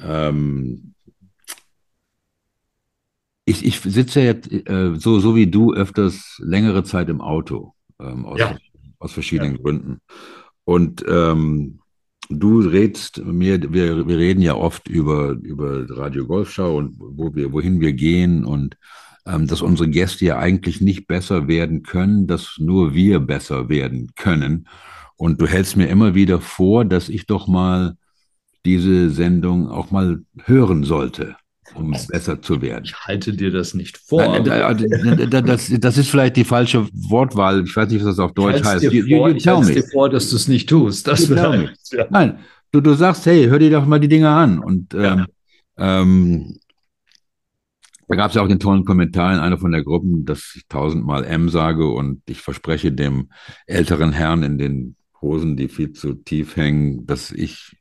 Ähm, 0.00 0.94
ich, 3.44 3.64
ich 3.64 3.80
sitze 3.80 4.20
jetzt 4.20 4.50
äh, 4.50 4.94
so, 4.96 5.18
so 5.18 5.34
wie 5.34 5.46
du 5.46 5.72
öfters 5.72 6.40
längere 6.42 6.84
Zeit 6.84 7.08
im 7.08 7.20
Auto, 7.20 7.74
ähm, 8.00 8.24
aus, 8.24 8.38
ja. 8.38 8.56
aus 8.98 9.12
verschiedenen 9.12 9.56
ja. 9.56 9.62
Gründen. 9.62 10.00
Und 10.64 11.04
ähm, 11.08 11.80
du 12.28 12.60
redst 12.60 13.24
mir, 13.24 13.60
wir, 13.72 14.06
wir 14.06 14.18
reden 14.18 14.42
ja 14.42 14.54
oft 14.54 14.88
über, 14.88 15.30
über 15.30 15.88
Radio 15.90 16.26
Golfschau 16.26 16.76
und 16.76 16.94
wo 16.98 17.34
wir, 17.34 17.52
wohin 17.52 17.80
wir 17.80 17.92
gehen 17.92 18.44
und 18.44 18.76
dass 19.24 19.62
unsere 19.62 19.88
Gäste 19.88 20.24
ja 20.24 20.38
eigentlich 20.38 20.80
nicht 20.80 21.06
besser 21.06 21.48
werden 21.48 21.82
können, 21.82 22.26
dass 22.26 22.56
nur 22.58 22.94
wir 22.94 23.20
besser 23.20 23.68
werden 23.68 24.12
können. 24.16 24.66
Und 25.16 25.40
du 25.40 25.46
hältst 25.46 25.76
mir 25.76 25.86
immer 25.86 26.14
wieder 26.14 26.40
vor, 26.40 26.84
dass 26.84 27.08
ich 27.08 27.26
doch 27.26 27.46
mal 27.46 27.96
diese 28.64 29.10
Sendung 29.10 29.68
auch 29.68 29.90
mal 29.90 30.22
hören 30.44 30.84
sollte, 30.84 31.36
um 31.74 31.94
besser 32.08 32.42
zu 32.42 32.60
werden. 32.62 32.84
Ich 32.84 32.96
halte 32.96 33.32
dir 33.32 33.50
das 33.50 33.74
nicht 33.74 33.98
vor. 33.98 34.38
Nein, 34.40 35.46
das, 35.46 35.72
das, 35.78 35.98
ist 35.98 36.08
vielleicht 36.08 36.36
die 36.36 36.44
falsche 36.44 36.88
Wortwahl. 36.92 37.64
Ich 37.64 37.76
weiß 37.76 37.90
nicht, 37.90 38.00
was 38.00 38.16
das 38.16 38.18
auf 38.18 38.32
Deutsch 38.32 38.64
heißt. 38.64 38.82
Dir 38.82 38.90
vor, 38.90 39.08
you, 39.08 39.28
you 39.28 39.36
ich 39.36 39.46
halte 39.46 39.72
dir 39.72 39.84
vor, 39.84 40.10
dass 40.10 40.30
du 40.30 40.36
es 40.36 40.48
nicht 40.48 40.68
tust. 40.68 41.06
Das. 41.06 41.28
Nein, 41.28 42.38
du, 42.72 42.80
du 42.80 42.94
sagst, 42.94 43.26
hey, 43.26 43.46
hör 43.46 43.58
dir 43.58 43.70
doch 43.70 43.86
mal 43.86 44.00
die 44.00 44.08
Dinge 44.08 44.28
an. 44.28 44.58
Und 44.58 44.94
ähm, 44.94 45.26
ja. 45.78 46.00
ähm, 46.00 46.58
da 48.08 48.16
gab 48.16 48.28
es 48.30 48.34
ja 48.34 48.42
auch 48.42 48.48
den 48.48 48.58
tollen 48.58 48.84
Kommentar 48.84 49.32
in 49.32 49.40
einer 49.40 49.58
von 49.58 49.72
der 49.72 49.82
Gruppen, 49.82 50.24
dass 50.24 50.54
ich 50.56 50.66
tausendmal 50.68 51.24
M 51.24 51.48
sage 51.48 51.88
und 51.88 52.22
ich 52.28 52.40
verspreche 52.40 52.92
dem 52.92 53.30
älteren 53.66 54.12
Herrn 54.12 54.42
in 54.42 54.58
den 54.58 54.96
Hosen, 55.20 55.56
die 55.56 55.68
viel 55.68 55.92
zu 55.92 56.14
tief 56.14 56.56
hängen, 56.56 57.06
dass 57.06 57.30
ich 57.30 57.76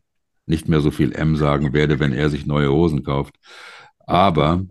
nicht 0.45 0.67
mehr 0.67 0.81
so 0.81 0.91
viel 0.91 1.13
M 1.13 1.35
sagen 1.35 1.73
werde, 1.73 1.99
wenn 1.99 2.13
er 2.13 2.29
sich 2.29 2.45
neue 2.45 2.71
Hosen 2.71 3.03
kauft. 3.03 3.35
Aber 3.99 4.65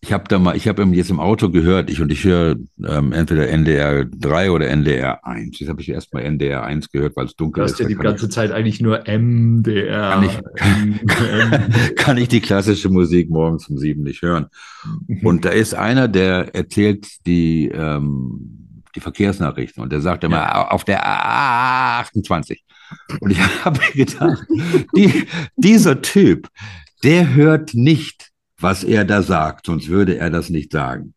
ich 0.00 0.12
habe 0.12 0.24
da 0.28 0.38
mal, 0.38 0.56
ich 0.56 0.68
habe 0.68 0.84
jetzt 0.84 1.10
im 1.10 1.18
Auto 1.18 1.50
gehört, 1.50 1.90
ich 1.90 2.00
und 2.00 2.12
ich 2.12 2.22
höre 2.22 2.56
ähm, 2.86 3.12
entweder 3.12 3.48
NDR 3.48 4.04
3 4.04 4.52
oder 4.52 4.68
NDR 4.68 5.26
1. 5.26 5.58
Jetzt 5.58 5.68
habe 5.68 5.80
ich 5.80 5.88
erst 5.88 6.14
mal 6.14 6.20
NDR 6.20 6.62
1 6.62 6.90
gehört, 6.90 7.16
weil 7.16 7.26
es 7.26 7.34
dunkel 7.34 7.64
ist. 7.64 7.72
Du 7.72 7.74
hast 7.74 7.80
ja 7.80 7.88
die 7.88 7.94
ganze 7.96 8.26
ich, 8.26 8.32
Zeit 8.32 8.52
eigentlich 8.52 8.80
nur 8.80 9.02
MDR. 9.08 10.10
Kann 10.10 10.24
ich, 10.24 10.40
kann, 10.54 11.74
kann 11.96 12.16
ich 12.16 12.28
die 12.28 12.40
klassische 12.40 12.88
Musik 12.90 13.28
morgens 13.28 13.68
um 13.68 13.76
sieben 13.76 14.04
nicht 14.04 14.22
hören. 14.22 14.46
Und 15.24 15.44
da 15.44 15.50
ist 15.50 15.74
einer, 15.74 16.06
der 16.06 16.54
erzählt 16.54 17.26
die, 17.26 17.66
ähm, 17.66 18.82
die 18.94 19.00
Verkehrsnachrichten 19.00 19.82
und 19.82 19.90
der 19.90 20.00
sagt 20.00 20.22
immer 20.22 20.36
ja. 20.36 20.68
auf 20.68 20.84
der 20.84 21.04
A28. 21.04 22.60
Und 23.20 23.32
ich 23.32 23.40
habe 23.64 23.80
mir 23.80 24.06
gedacht, 24.06 24.46
die, 24.96 25.24
dieser 25.56 26.00
Typ, 26.02 26.48
der 27.02 27.34
hört 27.34 27.74
nicht, 27.74 28.27
was 28.60 28.84
er 28.84 29.04
da 29.04 29.22
sagt, 29.22 29.66
sonst 29.66 29.88
würde 29.88 30.18
er 30.18 30.30
das 30.30 30.50
nicht 30.50 30.72
sagen. 30.72 31.14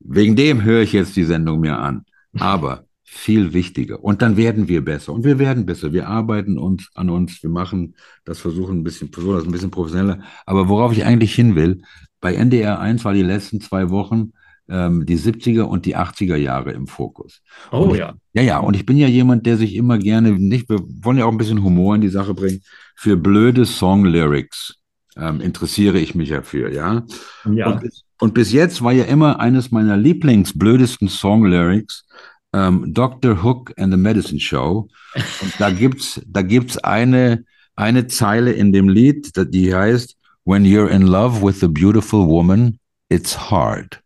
Wegen 0.00 0.36
dem 0.36 0.62
höre 0.62 0.82
ich 0.82 0.92
jetzt 0.92 1.16
die 1.16 1.24
Sendung 1.24 1.60
mir 1.60 1.78
an. 1.78 2.04
Aber 2.38 2.84
viel 3.04 3.52
wichtiger. 3.52 4.02
Und 4.02 4.22
dann 4.22 4.36
werden 4.36 4.68
wir 4.68 4.84
besser. 4.84 5.12
Und 5.12 5.24
wir 5.24 5.38
werden 5.38 5.66
besser. 5.66 5.92
Wir 5.92 6.08
arbeiten 6.08 6.58
uns 6.58 6.90
an 6.94 7.10
uns. 7.10 7.42
Wir 7.42 7.50
machen 7.50 7.94
das, 8.24 8.40
versuchen 8.40 8.80
ein 8.80 8.84
bisschen, 8.84 9.12
versuchen 9.12 9.36
das 9.36 9.44
ein 9.44 9.52
bisschen 9.52 9.70
professioneller. 9.70 10.20
Aber 10.46 10.68
worauf 10.68 10.92
ich 10.92 11.04
eigentlich 11.04 11.34
hin 11.34 11.54
will, 11.54 11.82
bei 12.20 12.34
NDR 12.34 12.80
1 12.80 13.04
war 13.04 13.14
die 13.14 13.22
letzten 13.22 13.60
zwei 13.60 13.90
Wochen 13.90 14.32
ähm, 14.68 15.06
die 15.06 15.18
70er 15.18 15.62
und 15.62 15.86
die 15.86 15.96
80er 15.96 16.36
Jahre 16.36 16.72
im 16.72 16.86
Fokus. 16.86 17.42
Oh 17.70 17.90
ich, 17.92 17.98
ja. 17.98 18.14
Ja, 18.32 18.42
ja. 18.42 18.58
Und 18.58 18.74
ich 18.74 18.86
bin 18.86 18.96
ja 18.96 19.06
jemand, 19.06 19.46
der 19.46 19.56
sich 19.56 19.74
immer 19.74 19.98
gerne, 19.98 20.32
nicht, 20.32 20.68
wir 20.68 20.80
wollen 21.02 21.18
ja 21.18 21.26
auch 21.26 21.32
ein 21.32 21.38
bisschen 21.38 21.62
Humor 21.62 21.94
in 21.94 22.00
die 22.00 22.08
Sache 22.08 22.34
bringen, 22.34 22.62
für 22.96 23.16
blöde 23.16 23.66
Song-Lyrics 23.66 24.74
ähm, 25.16 25.40
interessiere 25.40 25.98
ich 25.98 26.14
mich 26.14 26.30
ja 26.30 26.42
für, 26.42 26.72
ja. 26.72 27.04
Ja. 27.50 27.70
Und, 27.70 27.90
und 28.20 28.34
bis 28.34 28.52
jetzt 28.52 28.82
war 28.82 28.92
ja 28.92 29.04
immer 29.04 29.40
eines 29.40 29.70
meiner 29.70 29.96
Lieblingsblödesten 29.96 31.08
Song-Lyrics 31.08 32.06
ähm, 32.52 32.92
Dr. 32.94 33.42
Hook 33.42 33.72
and 33.76 33.92
the 33.92 33.98
Medicine 33.98 34.40
Show. 34.40 34.88
Und 35.14 35.52
da 35.58 35.70
gibt's, 35.70 36.20
da 36.26 36.42
gibt's 36.42 36.78
eine, 36.78 37.44
eine 37.76 38.06
Zeile 38.06 38.52
in 38.52 38.72
dem 38.72 38.88
Lied, 38.88 39.32
die 39.36 39.74
heißt, 39.74 40.16
When 40.46 40.64
you're 40.64 40.90
in 40.90 41.06
love 41.06 41.40
with 41.40 41.64
a 41.64 41.68
beautiful 41.68 42.26
woman, 42.26 42.78
it's 43.08 43.50
hard. 43.50 44.02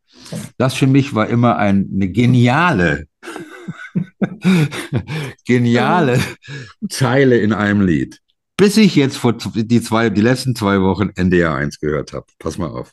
Das 0.56 0.74
für 0.74 0.86
mich 0.86 1.12
war 1.12 1.28
immer 1.28 1.56
ein, 1.56 1.90
eine 1.92 2.08
geniale, 2.10 3.08
geniale 5.44 6.20
Zeile 6.88 7.38
in 7.38 7.52
einem 7.52 7.80
Lied. 7.80 8.20
Bis 8.58 8.76
ich 8.76 8.96
jetzt 8.96 9.16
vor 9.16 9.34
die 9.34 9.80
zwei, 9.80 10.10
die 10.10 10.20
letzten 10.20 10.56
zwei 10.56 10.80
Wochen 10.80 11.10
NDR 11.14 11.54
1 11.54 11.78
gehört 11.78 12.12
habe. 12.12 12.26
Pass 12.40 12.58
mal 12.58 12.66
auf. 12.66 12.92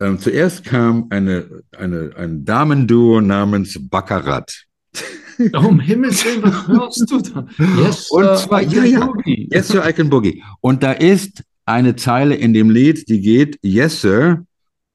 Ähm, 0.00 0.20
zuerst 0.20 0.64
kam 0.64 1.08
eine, 1.10 1.62
eine, 1.76 2.12
ein 2.16 2.44
Damenduo 2.44 3.20
namens 3.20 3.76
Baccarat. 3.90 4.64
Um 5.52 5.80
Himmels 5.80 6.24
Willen, 6.24 6.44
was 6.44 6.68
hörst 6.68 7.10
du 7.10 7.20
da? 7.20 7.44
Yes, 7.82 8.08
und 8.12 8.38
zwar, 8.38 8.62
uh, 8.62 8.70
ja, 8.70 8.84
ja. 8.84 9.12
Yes, 9.24 9.66
Sir, 9.66 9.84
I 9.84 9.92
can 9.92 10.08
boogie. 10.08 10.44
Und 10.60 10.84
da 10.84 10.92
ist 10.92 11.42
eine 11.64 11.96
Zeile 11.96 12.36
in 12.36 12.52
dem 12.52 12.70
Lied, 12.70 13.08
die 13.08 13.20
geht, 13.20 13.58
Yes, 13.60 14.00
Sir, 14.00 14.46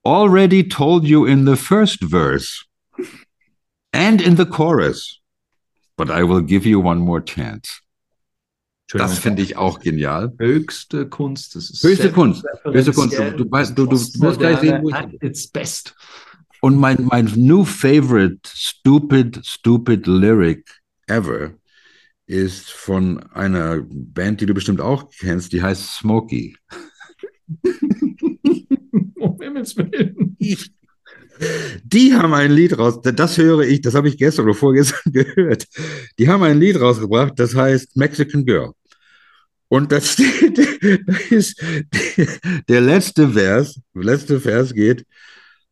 already 0.06 0.66
told 0.66 1.04
you 1.04 1.26
in 1.26 1.46
the 1.46 1.58
first 1.58 2.06
verse 2.10 2.64
and 3.92 4.22
in 4.22 4.38
the 4.38 4.46
chorus, 4.46 5.20
but 5.98 6.10
I 6.10 6.24
will 6.24 6.42
give 6.42 6.66
you 6.66 6.82
one 6.82 7.02
more 7.02 7.22
chance. 7.22 7.82
Das 8.94 9.20
finde 9.20 9.44
ich 9.44 9.56
auch 9.56 9.80
genial. 9.80 10.34
Höchste 10.40 11.08
Kunst. 11.08 11.56
Das 11.56 11.70
ist 11.70 11.84
höchste 11.84 12.12
Kunst. 12.12 12.44
Höchste 12.64 12.92
Kunst. 12.92 13.18
Du, 13.18 13.32
du, 13.44 13.52
weißt, 13.52 13.78
du, 13.78 13.86
du, 13.86 13.92
wirst 13.92 14.40
gleich 14.40 14.60
sehen, 14.60 14.82
wo 14.82 14.90
ich. 14.90 14.96
It's 15.22 15.48
best. 15.48 15.96
Und 16.62 16.78
mein, 16.78 17.08
mein 17.10 17.32
new 17.36 17.64
favorite 17.64 18.40
stupid, 18.46 19.40
stupid 19.46 20.08
lyric 20.08 20.66
ever 21.08 21.54
ist 22.26 22.72
von 22.72 23.20
einer 23.34 23.82
Band, 23.90 24.42
die 24.42 24.46
du 24.46 24.54
bestimmt 24.54 24.82
auch 24.82 25.10
kennst, 25.10 25.54
die 25.54 25.64
heißt 25.64 25.96
Smokey. 25.96 26.56
um 29.16 29.40
Himmels 29.42 29.76
Willen. 29.78 30.38
Die 31.84 32.14
haben 32.14 32.34
ein 32.34 32.52
Lied 32.52 32.78
raus, 32.78 33.00
das 33.02 33.38
höre 33.38 33.62
ich, 33.62 33.82
das 33.82 33.96
habe 33.96 34.10
ich 34.10 34.18
gestern 34.18 34.46
oder 34.46 34.54
vorgestern 34.54 35.00
gehört. 35.14 35.66
Die 36.20 36.28
haben 36.28 36.44
ein 36.44 36.60
Lied 36.60 36.80
rausgebracht, 36.80 37.34
das 37.38 37.56
heißt 37.56 37.96
Mexican 37.96 38.46
Girl. 38.46 38.74
Und 39.70 39.92
das, 39.92 40.16
das 41.06 41.32
ist 41.32 41.62
der 42.68 42.82
letzte 42.82 43.30
Vers, 43.30 43.80
letzte 43.94 44.40
Vers 44.40 44.74
geht, 44.74 45.06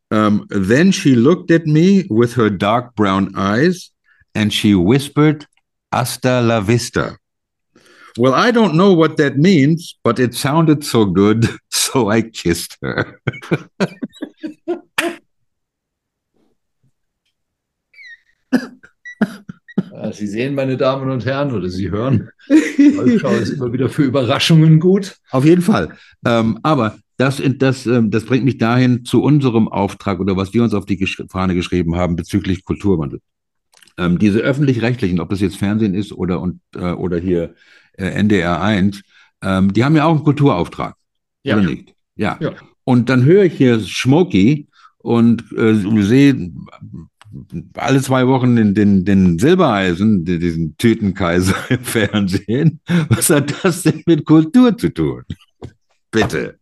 um, 0.10 0.46
then 0.50 0.94
she 0.94 1.16
looked 1.16 1.52
at 1.52 1.66
me 1.66 2.06
with 2.10 2.38
her 2.38 2.50
dark 2.50 2.96
brown 2.96 3.36
eyes 3.36 3.92
and 4.34 4.54
she 4.54 4.74
whispered, 4.74 5.46
Hasta 5.92 6.42
la 6.42 6.62
vista. 6.62 7.18
Well, 8.18 8.34
I 8.34 8.52
don't 8.52 8.76
know 8.76 8.94
what 8.94 9.18
that 9.18 9.38
means, 9.38 9.98
but 10.04 10.20
it 10.20 10.34
sounded 10.34 10.84
so 10.84 11.06
good, 11.06 11.48
so 11.70 12.10
I 12.10 12.22
kissed 12.22 12.78
her. 12.82 13.20
Sie 20.12 20.28
sehen, 20.28 20.56
meine 20.56 20.78
Damen 20.78 21.10
und 21.10 21.26
Herren, 21.26 21.54
oder 21.54 21.70
Sie 21.70 21.90
hören, 21.90 22.30
Schau 23.20 23.32
ist 23.36 23.54
immer 23.54 23.72
wieder 23.74 23.90
für 23.90 24.04
Überraschungen 24.04 24.80
gut. 24.80 25.18
Auf 25.32 25.46
jeden 25.46 25.62
Fall. 25.62 25.90
Ähm, 26.26 26.60
aber 26.64 26.98
das, 27.18 27.42
das, 27.58 27.86
ähm, 27.86 28.12
das 28.12 28.26
bringt 28.26 28.46
mich 28.46 28.58
dahin 28.58 29.04
zu 29.04 29.24
unserem 29.24 29.68
Auftrag 29.68 30.20
oder 30.20 30.38
was 30.38 30.54
wir 30.54 30.64
uns 30.64 30.74
auf 30.74 30.86
die 30.86 31.04
Fahne 31.30 31.56
geschrieben 31.56 31.96
haben 31.96 32.16
bezüglich 32.16 32.64
Kulturwandel. 32.64 33.22
Ähm, 33.98 34.20
diese 34.20 34.40
öffentlich-rechtlichen, 34.40 35.20
ob 35.20 35.30
das 35.30 35.42
jetzt 35.42 35.58
Fernsehen 35.58 35.96
ist 35.96 36.12
oder, 36.12 36.40
und, 36.40 36.62
äh, 36.76 36.92
oder 36.92 37.18
hier 37.18 37.56
äh, 37.94 38.06
NDR 38.06 38.62
1, 38.62 39.02
ähm, 39.42 39.74
die 39.74 39.84
haben 39.84 39.96
ja 39.96 40.06
auch 40.06 40.16
einen 40.16 40.24
Kulturauftrag. 40.24 40.96
Ja. 41.44 41.58
Oder 41.58 41.66
nicht? 41.66 41.96
Ja. 42.16 42.38
ja. 42.40 42.54
Und 42.84 43.10
dann 43.10 43.24
höre 43.26 43.44
ich 43.44 43.54
hier 43.54 43.80
Schmoki 43.80 44.68
und 45.00 45.44
äh, 45.58 45.74
sehe 46.04 46.52
alle 47.76 48.02
zwei 48.02 48.28
Wochen 48.28 48.56
den, 48.56 48.74
den, 48.74 49.06
den 49.06 49.40
Silbereisen, 49.40 50.26
diesen 50.26 50.78
Tütenkaiser 50.78 51.56
im 51.70 51.84
Fernsehen. 51.84 52.80
Was 53.10 53.30
hat 53.30 53.64
das 53.64 53.84
denn 53.84 54.04
mit 54.06 54.26
Kultur 54.26 54.78
zu 54.78 54.90
tun? 54.90 55.24
Bitte. 56.12 56.58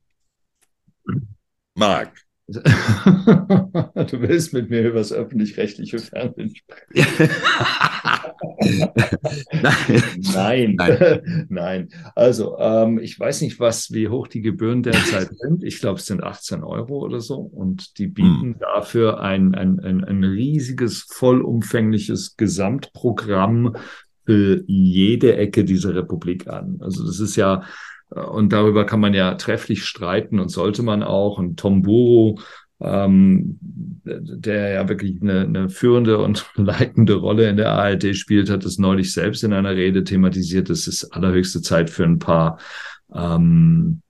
Marc. 1.76 2.14
du 2.48 4.22
willst 4.22 4.54
mit 4.54 4.70
mir 4.70 4.88
über 4.88 5.00
das 5.00 5.12
öffentlich-rechtliche 5.12 5.98
Fernsehen 5.98 6.56
sprechen. 6.56 7.30
Nein. 9.52 10.76
Nein. 10.78 11.48
Nein. 11.50 11.90
Also, 12.16 12.58
ähm, 12.60 13.00
ich 13.00 13.20
weiß 13.20 13.42
nicht, 13.42 13.60
was, 13.60 13.92
wie 13.92 14.10
hoch 14.10 14.28
die 14.28 14.42
Gebühren 14.42 14.84
derzeit 14.84 15.30
sind. 15.38 15.64
Ich 15.64 15.80
glaube, 15.80 16.00
es 16.00 16.06
sind 16.06 16.24
18 16.24 16.64
Euro 16.64 17.00
oder 17.00 17.20
so. 17.22 17.36
Und 17.36 17.98
die 17.98 18.08
bieten 18.08 18.42
hm. 18.42 18.60
dafür 18.60 19.20
ein, 19.20 19.56
ein, 19.56 19.80
ein, 19.80 20.04
ein 20.04 20.24
riesiges, 20.24 21.08
vollumfängliches 21.10 22.38
Gesamtprogramm 22.38 23.76
für 24.26 24.64
jede 24.68 25.36
Ecke 25.36 25.64
dieser 25.64 25.96
Republik 25.96 26.48
an. 26.48 26.80
Also, 26.82 27.06
das 27.06 27.20
ist 27.20 27.36
ja 27.36 27.64
und 28.10 28.54
darüber 28.54 28.86
kann 28.86 29.00
man 29.00 29.14
ja 29.14 29.34
trefflich 29.34 29.84
streiten 29.84 30.40
und 30.40 30.50
sollte 30.50 30.84
man 30.84 31.04
auch. 31.04 31.40
Und 31.40 31.60
Tom 31.60 31.82
Buro, 31.82 32.40
ähm, 32.82 33.60
der 34.04 34.70
ja 34.70 34.90
wirklich 34.90 35.22
eine, 35.22 35.42
eine 35.42 35.70
führende 35.70 36.18
und 36.20 36.46
leitende 36.56 37.16
Rolle 37.16 37.50
in 37.50 37.58
der 37.58 37.72
ARD 37.72 38.16
spielt, 38.16 38.50
hat 38.50 38.66
es 38.66 38.78
neulich 38.78 39.14
selbst 39.14 39.44
in 39.44 39.54
einer 39.54 39.76
Rede 39.76 40.04
thematisiert. 40.04 40.70
Es 40.70 40.88
ist 40.88 41.06
allerhöchste 41.06 41.62
Zeit 41.62 41.90
für 41.90 42.04
ein 42.04 42.20
paar 42.20 42.60
ähm, 43.14 44.02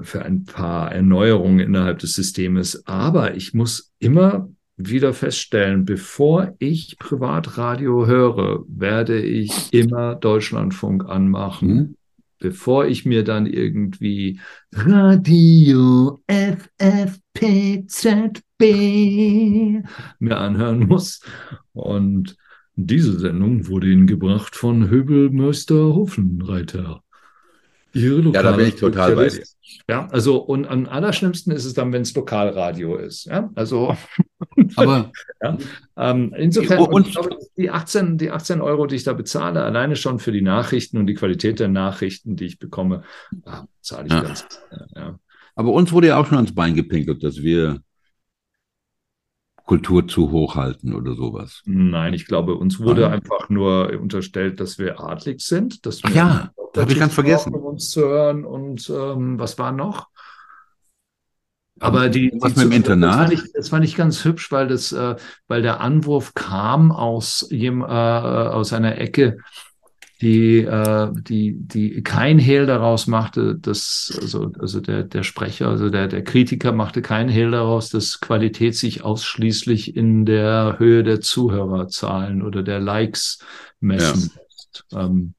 für 0.00 0.24
ein 0.24 0.44
paar 0.44 0.92
Erneuerungen 0.92 1.58
innerhalb 1.58 1.98
des 1.98 2.14
Systems. 2.14 2.86
Aber 2.86 3.34
ich 3.34 3.52
muss 3.52 3.92
immer 3.98 4.48
wieder 4.76 5.12
feststellen, 5.12 5.84
bevor 5.84 6.54
ich 6.60 6.98
Privatradio 7.00 8.06
höre, 8.06 8.64
werde 8.68 9.20
ich 9.20 9.72
immer 9.72 10.14
Deutschlandfunk 10.14 11.04
anmachen. 11.04 11.68
Mhm 11.68 11.97
bevor 12.38 12.86
ich 12.86 13.04
mir 13.04 13.24
dann 13.24 13.46
irgendwie 13.46 14.40
Radio 14.72 16.20
FFPZB 16.26 17.02
mir 20.18 20.36
anhören 20.36 20.86
muss. 20.86 21.20
Und 21.72 22.36
diese 22.74 23.18
Sendung 23.18 23.66
wurde 23.66 23.88
Ihnen 23.88 24.06
gebracht 24.06 24.54
von 24.56 24.88
Höbelmeister 24.88 25.94
Hofenreiter. 25.94 27.02
Ihre 27.92 28.30
ja, 28.30 28.42
da 28.42 28.52
bin 28.52 28.68
ich 28.68 28.76
total 28.76 29.16
bei 29.16 29.28
dir. 29.28 29.42
Ja, 29.88 30.06
also 30.10 30.38
und 30.38 30.66
am 30.66 30.86
allerschlimmsten 30.86 31.52
ist 31.52 31.64
es 31.64 31.74
dann, 31.74 31.92
wenn 31.92 32.02
es 32.02 32.14
Lokalradio 32.14 32.96
ist. 32.96 33.26
Ja, 33.26 33.50
also 33.54 33.96
aber 34.76 35.10
ja, 35.42 35.56
ähm, 35.96 36.34
insofern 36.36 36.80
und, 36.80 36.92
und 36.92 37.10
glaube, 37.10 37.36
die 37.56 37.70
18, 37.70 38.18
die 38.18 38.30
18 38.30 38.60
Euro, 38.60 38.86
die 38.86 38.96
ich 38.96 39.04
da 39.04 39.12
bezahle, 39.12 39.62
alleine 39.62 39.96
schon 39.96 40.18
für 40.18 40.32
die 40.32 40.42
Nachrichten 40.42 40.98
und 40.98 41.06
die 41.06 41.14
Qualität 41.14 41.60
der 41.60 41.68
Nachrichten, 41.68 42.36
die 42.36 42.46
ich 42.46 42.58
bekomme, 42.58 43.02
ah, 43.44 43.64
zahle 43.80 44.06
ich 44.06 44.12
ja. 44.12 44.20
ganz. 44.22 44.46
Ja. 44.94 45.18
Aber 45.54 45.72
uns 45.72 45.90
wurde 45.92 46.08
ja 46.08 46.18
auch 46.18 46.26
schon 46.26 46.36
ans 46.36 46.54
Bein 46.54 46.74
gepinkelt, 46.74 47.22
dass 47.24 47.42
wir 47.42 47.80
Kultur 49.68 50.08
zu 50.08 50.30
hoch 50.30 50.56
halten 50.56 50.94
oder 50.94 51.14
sowas. 51.14 51.62
Nein, 51.66 52.14
ich 52.14 52.24
glaube, 52.26 52.54
uns 52.54 52.80
wurde 52.80 53.02
Nein. 53.02 53.12
einfach 53.12 53.50
nur 53.50 53.90
unterstellt, 54.00 54.60
dass 54.60 54.78
wir 54.78 54.98
adlig 54.98 55.42
sind. 55.42 55.84
Dass 55.84 56.02
wir 56.02 56.10
Ach 56.10 56.14
ja, 56.14 56.50
habe 56.74 56.92
ich 56.92 56.98
ganz 56.98 57.12
vergessen. 57.12 57.52
Zu 57.78 58.02
hören 58.02 58.44
und 58.44 58.88
ähm, 58.90 59.38
was 59.38 59.58
war 59.58 59.72
noch? 59.72 60.08
Aber 61.80 62.08
die, 62.08 62.32
was 62.40 62.54
die 62.54 62.60
mit 62.60 62.68
dem 62.68 62.72
Internat? 62.72 63.12
Das 63.12 63.18
fand, 63.18 63.32
ich, 63.32 63.52
das 63.52 63.68
fand 63.68 63.84
ich 63.84 63.96
ganz 63.96 64.24
hübsch, 64.24 64.50
weil 64.50 64.66
das, 64.68 64.92
äh, 64.92 65.16
weil 65.46 65.62
der 65.62 65.80
Anwurf 65.80 66.34
kam 66.34 66.90
aus 66.92 67.46
jem, 67.50 67.82
äh, 67.82 67.84
aus 67.84 68.72
einer 68.72 68.98
Ecke, 68.98 69.38
die, 70.20 70.58
äh, 70.58 71.10
die, 71.12 71.54
die 71.56 72.02
kein 72.02 72.38
Hehl 72.40 72.66
daraus 72.66 73.06
machte, 73.06 73.54
dass, 73.54 74.18
also, 74.20 74.50
also 74.58 74.80
der, 74.80 75.04
der 75.04 75.22
Sprecher, 75.22 75.68
also 75.68 75.90
der, 75.90 76.08
der 76.08 76.24
Kritiker 76.24 76.72
machte 76.72 77.02
kein 77.02 77.28
Hehl 77.28 77.52
daraus, 77.52 77.90
dass 77.90 78.20
Qualität 78.20 78.74
sich 78.74 79.04
ausschließlich 79.04 79.94
in 79.96 80.26
der 80.26 80.76
Höhe 80.78 81.04
der 81.04 81.20
Zuhörerzahlen 81.20 82.42
oder 82.42 82.64
der 82.64 82.80
Likes 82.80 83.38
messen 83.78 84.32
lässt. 84.34 84.84
Ja. 84.90 85.06
Ähm, 85.06 85.34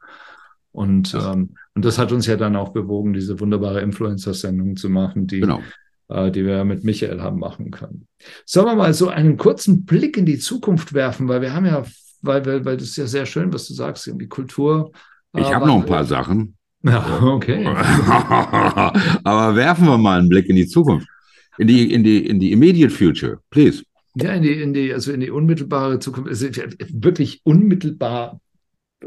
und, 0.71 1.13
ähm, 1.15 1.55
und 1.75 1.85
das 1.85 1.97
hat 1.97 2.11
uns 2.11 2.27
ja 2.27 2.35
dann 2.35 2.55
auch 2.55 2.69
bewogen, 2.69 3.13
diese 3.13 3.39
wunderbare 3.39 3.81
Influencer-Sendung 3.81 4.75
zu 4.75 4.89
machen, 4.89 5.27
die, 5.27 5.39
genau. 5.39 5.61
äh, 6.09 6.31
die 6.31 6.45
wir 6.45 6.63
mit 6.63 6.83
Michael 6.83 7.21
haben 7.21 7.39
machen 7.39 7.71
können. 7.71 8.07
Sollen 8.45 8.67
wir 8.67 8.75
mal 8.75 8.93
so 8.93 9.09
einen 9.09 9.37
kurzen 9.37 9.85
Blick 9.85 10.17
in 10.17 10.25
die 10.25 10.39
Zukunft 10.39 10.93
werfen, 10.93 11.27
weil 11.27 11.41
wir 11.41 11.53
haben 11.53 11.65
ja 11.65 11.83
weil, 12.21 12.45
weil, 12.45 12.65
weil 12.65 12.77
das 12.77 12.89
ist 12.89 12.97
ja 12.97 13.07
sehr 13.07 13.25
schön, 13.25 13.53
was 13.53 13.67
du 13.67 13.73
sagst, 13.73 14.07
irgendwie 14.07 14.27
Kultur. 14.27 14.91
Ich 15.35 15.53
habe 15.53 15.67
noch 15.67 15.77
ein 15.77 15.85
paar 15.85 16.05
Sachen. 16.05 16.55
Ja, 16.83 17.21
okay. 17.23 17.65
Aber 19.23 19.55
werfen 19.55 19.85
wir 19.85 19.97
mal 19.97 20.19
einen 20.19 20.29
Blick 20.29 20.47
in 20.47 20.55
die 20.55 20.67
Zukunft. 20.67 21.07
In 21.57 21.67
die, 21.67 21.93
in 21.93 22.03
die, 22.03 22.25
in 22.25 22.39
die 22.39 22.51
immediate 22.51 22.93
future, 22.93 23.39
please. 23.49 23.83
Ja, 24.15 24.31
in 24.31 24.43
die, 24.43 24.61
in 24.61 24.73
die, 24.73 24.93
also 24.93 25.11
in 25.11 25.19
die 25.19 25.29
unmittelbare 25.29 25.99
Zukunft. 25.99 26.29
Also 26.29 26.47
wirklich 26.93 27.41
unmittelbar 27.43 28.39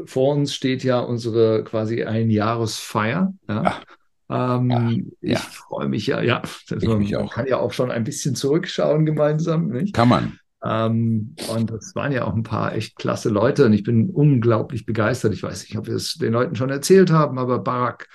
vor 0.05 0.35
uns 0.35 0.53
steht 0.53 0.83
ja 0.83 0.99
unsere 0.99 1.63
quasi 1.63 2.03
Einjahresfeier. 2.03 3.33
Ja. 3.47 3.81
Ähm, 4.29 5.11
ja, 5.21 5.37
ich 5.37 5.39
freue 5.39 5.87
mich 5.87 6.07
ja, 6.07 6.21
ja. 6.21 6.41
Also 6.71 6.87
man, 6.87 7.09
man 7.09 7.29
kann 7.29 7.45
ja 7.45 7.57
auch 7.57 7.73
schon 7.73 7.91
ein 7.91 8.03
bisschen 8.03 8.35
zurückschauen 8.35 9.05
gemeinsam. 9.05 9.67
Nicht? 9.67 9.93
Kann 9.93 10.09
man. 10.09 10.39
Ähm, 10.65 11.35
und 11.53 11.71
das 11.71 11.93
waren 11.95 12.11
ja 12.11 12.25
auch 12.25 12.33
ein 12.33 12.43
paar 12.43 12.73
echt 12.73 12.95
klasse 12.95 13.29
Leute 13.29 13.65
und 13.65 13.73
ich 13.73 13.83
bin 13.83 14.09
unglaublich 14.09 14.85
begeistert. 14.85 15.33
Ich 15.33 15.43
weiß 15.43 15.63
nicht, 15.63 15.77
ob 15.77 15.87
wir 15.87 15.95
es 15.95 16.15
den 16.15 16.33
Leuten 16.33 16.55
schon 16.55 16.69
erzählt 16.69 17.11
haben, 17.11 17.37
aber 17.37 17.59
Barack, 17.59 18.07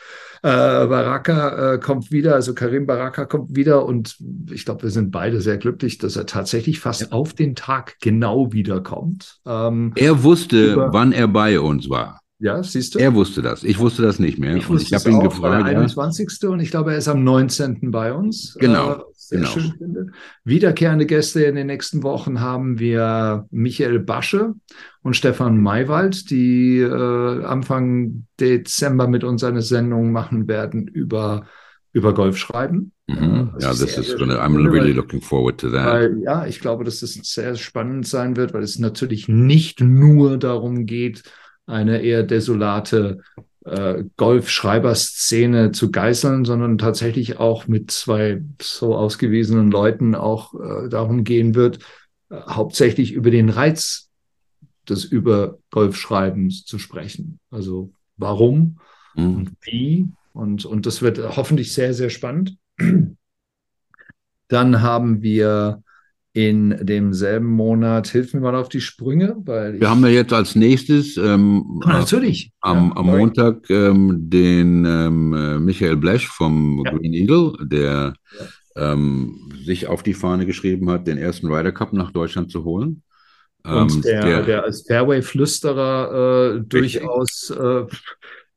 äh, 0.42 0.48
Baraka 0.48 1.74
äh, 1.74 1.78
kommt 1.78 2.10
wieder, 2.10 2.34
also 2.34 2.54
Karim 2.54 2.86
Baraka 2.86 3.26
kommt 3.26 3.54
wieder 3.54 3.84
und 3.84 4.16
ich 4.50 4.64
glaube, 4.64 4.84
wir 4.84 4.90
sind 4.90 5.10
beide 5.10 5.40
sehr 5.40 5.58
glücklich, 5.58 5.98
dass 5.98 6.16
er 6.16 6.26
tatsächlich 6.26 6.80
fast 6.80 7.02
ja. 7.02 7.08
auf 7.10 7.34
den 7.34 7.54
Tag 7.54 7.96
genau 8.00 8.52
wiederkommt. 8.52 9.40
Ähm, 9.44 9.92
er 9.96 10.22
wusste, 10.22 10.76
wann 10.90 11.12
er 11.12 11.28
bei 11.28 11.60
uns 11.60 11.90
war. 11.90 12.20
Ja, 12.40 12.62
siehst 12.62 12.94
du? 12.94 12.98
Er 13.00 13.14
wusste 13.14 13.42
das. 13.42 13.64
Ich 13.64 13.78
wusste 13.78 14.02
das 14.02 14.18
nicht 14.18 14.38
mehr. 14.38 14.56
Ich, 14.56 14.70
ich 14.70 14.94
habe 14.94 15.10
ihn 15.10 15.20
gefragt. 15.20 15.66
Der 15.66 15.76
21. 15.78 16.28
Ja. 16.40 16.48
und 16.50 16.60
ich 16.60 16.70
glaube, 16.70 16.92
er 16.92 16.98
ist 16.98 17.08
am 17.08 17.24
19. 17.24 17.90
bei 17.90 18.12
uns. 18.12 18.56
Genau. 18.60 18.92
Äh, 18.92 18.98
sehr 19.14 19.38
genau. 19.40 19.50
schön 19.50 19.74
finde. 19.76 20.06
Wiederkehrende 20.44 21.06
Gäste 21.06 21.42
in 21.42 21.56
den 21.56 21.66
nächsten 21.66 22.02
Wochen 22.04 22.40
haben 22.40 22.78
wir 22.78 23.46
Michael 23.50 23.98
Basche 23.98 24.54
und 25.02 25.16
Stefan 25.16 25.60
Maywald, 25.60 26.30
die 26.30 26.78
äh, 26.78 27.44
Anfang 27.44 28.26
Dezember 28.38 29.08
mit 29.08 29.24
uns 29.24 29.42
eine 29.42 29.62
Sendung 29.62 30.12
machen 30.12 30.46
werden 30.46 30.86
über 30.86 31.46
über 31.92 32.14
Golf 32.14 32.36
schreiben. 32.36 32.92
Mhm. 33.06 33.54
Ja, 33.58 33.68
das 33.68 33.80
ist 33.80 34.18
gonna, 34.18 34.44
I'm 34.44 34.70
really 34.70 34.92
looking 34.92 35.20
forward 35.20 35.58
to 35.58 35.70
that. 35.70 35.86
Weil, 35.86 36.18
ja, 36.22 36.46
ich 36.46 36.60
glaube, 36.60 36.84
dass 36.84 37.02
es 37.02 37.14
sehr 37.14 37.56
spannend 37.56 38.06
sein 38.06 38.36
wird, 38.36 38.52
weil 38.54 38.62
es 38.62 38.78
natürlich 38.78 39.26
nicht 39.28 39.80
nur 39.80 40.38
darum 40.38 40.86
geht, 40.86 41.22
eine 41.68 42.00
eher 42.02 42.22
desolate 42.22 43.20
äh, 43.64 44.04
Golfschreiber-Szene 44.16 45.72
zu 45.72 45.90
geißeln, 45.90 46.44
sondern 46.44 46.78
tatsächlich 46.78 47.38
auch 47.38 47.68
mit 47.68 47.90
zwei 47.90 48.42
so 48.60 48.96
ausgewiesenen 48.96 49.70
Leuten 49.70 50.14
auch 50.14 50.54
äh, 50.54 50.88
darum 50.88 51.24
gehen 51.24 51.54
wird, 51.54 51.80
äh, 52.30 52.40
hauptsächlich 52.48 53.12
über 53.12 53.30
den 53.30 53.50
Reiz 53.50 54.10
des 54.88 55.04
über 55.04 55.58
Golfschreibens 55.70 56.64
zu 56.64 56.78
sprechen. 56.78 57.38
Also 57.50 57.92
warum 58.16 58.78
mhm. 59.14 59.36
und 59.36 59.52
wie. 59.62 60.08
Und, 60.32 60.64
und 60.64 60.86
das 60.86 61.02
wird 61.02 61.18
hoffentlich 61.36 61.74
sehr, 61.74 61.92
sehr 61.94 62.10
spannend. 62.10 62.56
Dann 64.48 64.80
haben 64.80 65.20
wir 65.20 65.82
in 66.32 66.76
demselben 66.80 67.46
Monat, 67.46 68.08
hilf 68.08 68.34
mir 68.34 68.40
mal 68.40 68.54
auf 68.54 68.68
die 68.68 68.80
Sprünge, 68.80 69.36
weil 69.44 69.80
wir 69.80 69.90
haben 69.90 70.02
ja 70.02 70.08
jetzt 70.08 70.32
als 70.32 70.54
nächstes 70.54 71.16
ähm, 71.16 71.80
ah, 71.84 71.98
natürlich 71.98 72.52
am, 72.60 72.90
ja, 72.90 72.96
am 72.96 73.06
Montag 73.06 73.68
ähm, 73.70 74.30
den 74.30 74.84
ähm, 74.84 75.34
äh, 75.34 75.58
Michael 75.58 75.96
Blesch 75.96 76.28
vom 76.28 76.82
ja. 76.84 76.92
Green 76.92 77.14
Eagle, 77.14 77.54
der 77.62 78.14
ähm, 78.76 79.50
sich 79.64 79.86
auf 79.86 80.02
die 80.02 80.14
Fahne 80.14 80.46
geschrieben 80.46 80.90
hat, 80.90 81.06
den 81.06 81.18
ersten 81.18 81.52
Ryder 81.52 81.72
Cup 81.72 81.92
nach 81.92 82.12
Deutschland 82.12 82.50
zu 82.50 82.64
holen. 82.64 83.02
Und 83.64 83.96
ähm, 83.96 84.02
der, 84.02 84.22
der, 84.22 84.42
der 84.42 84.62
als 84.64 84.86
Fairway-Flüsterer 84.86 86.56
äh, 86.56 86.60
durchaus 86.60 87.50
äh, 87.50 87.84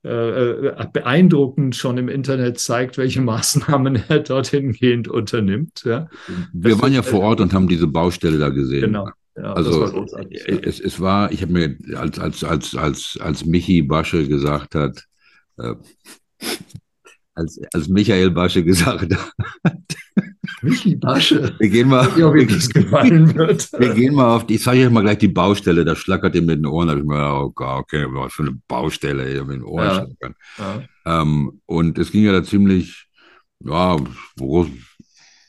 äh, 0.03 0.09
äh, 0.09 0.87
beeindruckend 0.91 1.75
schon 1.75 1.97
im 1.97 2.09
Internet 2.09 2.59
zeigt, 2.59 2.97
welche 2.97 3.21
Maßnahmen 3.21 4.03
er 4.07 4.19
dorthin 4.19 4.73
gehend 4.73 5.07
unternimmt. 5.07 5.83
Ja. 5.85 6.09
Wir 6.53 6.71
das 6.71 6.81
waren 6.81 6.93
ja 6.93 7.03
vor 7.03 7.21
Ort 7.21 7.39
und 7.39 7.53
haben 7.53 7.67
diese 7.67 7.87
Baustelle 7.87 8.39
da 8.39 8.49
gesehen. 8.49 8.81
Genau. 8.81 9.09
Ja, 9.37 9.53
also 9.53 9.81
war 9.81 10.25
es, 10.29 10.79
es 10.79 10.99
war, 10.99 11.31
ich 11.31 11.41
habe 11.41 11.53
mir, 11.53 11.77
als, 11.95 12.19
als, 12.19 12.43
als, 12.43 12.75
als, 12.75 13.17
als 13.21 13.45
Michi 13.45 13.81
Basche 13.81 14.27
gesagt 14.27 14.75
hat, 14.75 15.05
äh, 15.57 15.75
als, 17.33 17.59
als 17.73 17.87
Michael 17.87 18.31
Basche 18.31 18.63
gesagt 18.63 19.13
hat, 19.13 19.33
Michi 20.61 20.95
Basche. 20.95 21.55
Wir 21.59 21.69
gehen 21.69 21.89
mal. 21.89 22.07
Ja, 22.17 22.33
wie 22.33 22.45
das 22.45 22.69
gefallen 22.73 23.33
wird. 23.35 23.71
Wir 23.77 23.93
gehen 23.93 24.13
mal 24.13 24.35
auf 24.35 24.45
die, 24.45 24.55
ich 24.55 24.63
zeige 24.63 24.85
euch 24.85 24.91
mal 24.91 25.01
gleich 25.01 25.17
die 25.17 25.27
Baustelle, 25.27 25.83
da 25.83 25.95
schlackert 25.95 26.35
ihr 26.35 26.41
mit 26.41 26.59
den 26.59 26.65
Ohren. 26.65 26.87
Da 26.87 26.95
ich 26.95 27.03
mir, 27.03 27.33
oh 27.33 27.49
Gott, 27.49 27.81
okay, 27.81 28.05
was 28.09 28.33
für 28.33 28.43
eine 28.43 28.59
Baustelle 28.67 29.27
hier 29.27 29.43
mit 29.43 29.57
den 29.57 29.63
Ohren 29.63 29.85
ja. 29.85 29.93
schlackern. 29.93 30.35
Ja. 30.57 31.21
Ähm, 31.21 31.61
und 31.65 31.97
es 31.97 32.11
ging 32.11 32.23
ja 32.23 32.31
da 32.31 32.43
ziemlich, 32.43 33.07
ja, 33.59 33.97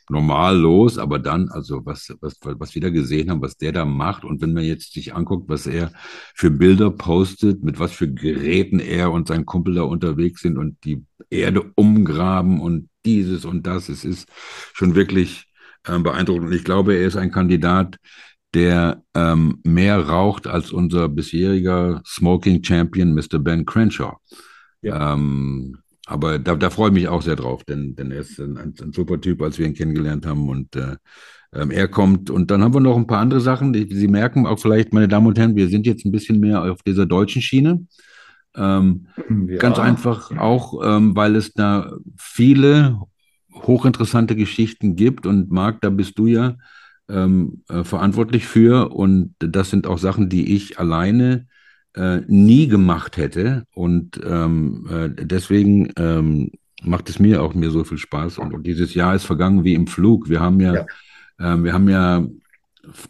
normal 0.09 0.57
los, 0.57 0.97
aber 0.97 1.19
dann, 1.19 1.49
also 1.49 1.85
was, 1.85 2.13
was, 2.21 2.37
was 2.41 2.75
wir 2.75 2.81
da 2.81 2.89
gesehen 2.89 3.29
haben, 3.29 3.41
was 3.41 3.57
der 3.57 3.71
da 3.71 3.85
macht 3.85 4.25
und 4.25 4.41
wenn 4.41 4.53
man 4.53 4.63
jetzt 4.63 4.93
sich 4.93 5.15
anguckt, 5.15 5.49
was 5.49 5.67
er 5.67 5.91
für 6.35 6.51
Bilder 6.51 6.91
postet, 6.91 7.63
mit 7.63 7.79
was 7.79 7.91
für 7.91 8.11
Geräten 8.11 8.79
er 8.79 9.11
und 9.11 9.27
sein 9.27 9.45
Kumpel 9.45 9.75
da 9.75 9.83
unterwegs 9.83 10.41
sind 10.41 10.57
und 10.57 10.83
die 10.83 11.03
Erde 11.29 11.71
umgraben 11.75 12.59
und 12.59 12.89
dieses 13.05 13.45
und 13.45 13.65
das, 13.67 13.89
es 13.89 14.05
ist 14.05 14.27
schon 14.73 14.95
wirklich 14.95 15.45
äh, 15.85 15.97
beeindruckend 15.99 16.47
und 16.47 16.53
ich 16.53 16.63
glaube, 16.63 16.95
er 16.95 17.07
ist 17.07 17.17
ein 17.17 17.31
Kandidat, 17.31 17.97
der 18.53 19.03
ähm, 19.15 19.59
mehr 19.63 19.99
raucht 19.99 20.47
als 20.47 20.71
unser 20.71 21.09
bisheriger 21.09 22.01
Smoking 22.05 22.63
Champion, 22.63 23.13
Mr. 23.13 23.39
Ben 23.39 23.65
Crenshaw. 23.65 24.17
Ja. 24.81 25.13
Ähm, 25.13 25.77
aber 26.13 26.37
da, 26.37 26.55
da 26.55 26.69
freue 26.69 26.89
ich 26.89 26.93
mich 26.93 27.07
auch 27.07 27.23
sehr 27.23 27.35
drauf, 27.35 27.63
denn, 27.63 27.95
denn 27.95 28.11
er 28.11 28.19
ist 28.19 28.39
ein, 28.39 28.55
ein, 28.55 28.93
super 28.93 29.19
Typ, 29.19 29.41
als 29.41 29.57
wir 29.57 29.65
ihn 29.65 29.73
kennengelernt 29.73 30.27
haben. 30.27 30.47
Und 30.47 30.75
äh, 30.75 30.95
ähm, 31.53 31.71
er 31.71 31.87
kommt. 31.87 32.29
Und 32.29 32.51
dann 32.51 32.61
haben 32.61 32.75
wir 32.75 32.81
noch 32.81 32.95
ein 32.95 33.07
paar 33.07 33.17
andere 33.17 33.41
Sachen. 33.41 33.73
Die, 33.73 33.91
Sie 33.91 34.07
merken 34.07 34.45
auch 34.45 34.59
vielleicht, 34.59 34.93
meine 34.93 35.07
Damen 35.07 35.25
und 35.25 35.39
Herren, 35.39 35.55
wir 35.55 35.69
sind 35.69 35.87
jetzt 35.87 36.05
ein 36.05 36.11
bisschen 36.11 36.39
mehr 36.39 36.71
auf 36.71 36.83
dieser 36.83 37.07
deutschen 37.07 37.41
Schiene. 37.41 37.87
Ähm, 38.55 39.07
ja. 39.47 39.57
Ganz 39.57 39.79
einfach 39.79 40.29
auch, 40.37 40.79
ähm, 40.85 41.15
weil 41.15 41.35
es 41.35 41.53
da 41.53 41.91
viele 42.15 42.99
hochinteressante 43.51 44.35
Geschichten 44.35 44.95
gibt. 44.95 45.25
Und 45.25 45.49
Marc, 45.49 45.81
da 45.81 45.89
bist 45.89 46.19
du 46.19 46.27
ja 46.27 46.57
ähm, 47.09 47.63
äh, 47.69 47.83
verantwortlich 47.83 48.45
für. 48.45 48.93
Und 48.93 49.33
das 49.39 49.71
sind 49.71 49.87
auch 49.87 49.97
Sachen, 49.97 50.29
die 50.29 50.53
ich 50.53 50.77
alleine 50.77 51.47
äh, 51.95 52.21
nie 52.27 52.67
gemacht 52.67 53.17
hätte. 53.17 53.65
Und 53.73 54.19
ähm, 54.23 54.87
äh, 54.89 55.09
deswegen 55.25 55.91
ähm, 55.97 56.51
macht 56.83 57.09
es 57.09 57.19
mir 57.19 57.41
auch 57.41 57.53
mir 57.53 57.71
so 57.71 57.83
viel 57.83 57.97
Spaß. 57.97 58.39
Und, 58.39 58.65
dieses 58.65 58.93
Jahr 58.93 59.15
ist 59.15 59.25
vergangen 59.25 59.63
wie 59.63 59.73
im 59.73 59.87
Flug. 59.87 60.29
Wir 60.29 60.39
haben 60.39 60.59
ja, 60.59 60.73
ja. 61.39 61.53
Äh, 61.53 61.63
wir 61.63 61.73
haben 61.73 61.89
ja 61.89 62.25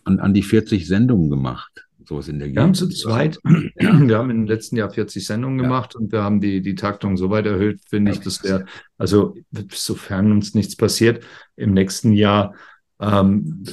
an, 0.04 0.20
an 0.20 0.34
die 0.34 0.44
40 0.44 0.88
Sendungen 0.88 1.30
gemacht. 1.30 1.88
Sowas 2.06 2.28
in 2.28 2.40
der 2.40 2.54
Wir 2.54 2.62
haben 2.62 2.74
zu 2.74 2.90
zweit, 2.90 3.40
ja. 3.80 4.08
wir 4.08 4.18
haben 4.18 4.30
im 4.30 4.46
letzten 4.46 4.76
Jahr 4.76 4.90
40 4.90 5.26
Sendungen 5.26 5.60
ja. 5.60 5.64
gemacht 5.64 5.96
und 5.96 6.12
wir 6.12 6.22
haben 6.22 6.42
die, 6.42 6.62
die 6.62 6.76
Taktung 6.76 7.16
so 7.16 7.30
weit 7.30 7.46
erhöht, 7.46 7.80
finde 7.88 8.12
ich, 8.12 8.20
dass 8.20 8.44
wir, 8.44 8.66
also 8.98 9.36
sofern 9.72 10.32
uns 10.32 10.54
nichts 10.54 10.76
passiert, 10.76 11.24
im 11.56 11.72
nächsten 11.72 12.12
Jahr 12.12 12.56
ähm, 13.00 13.64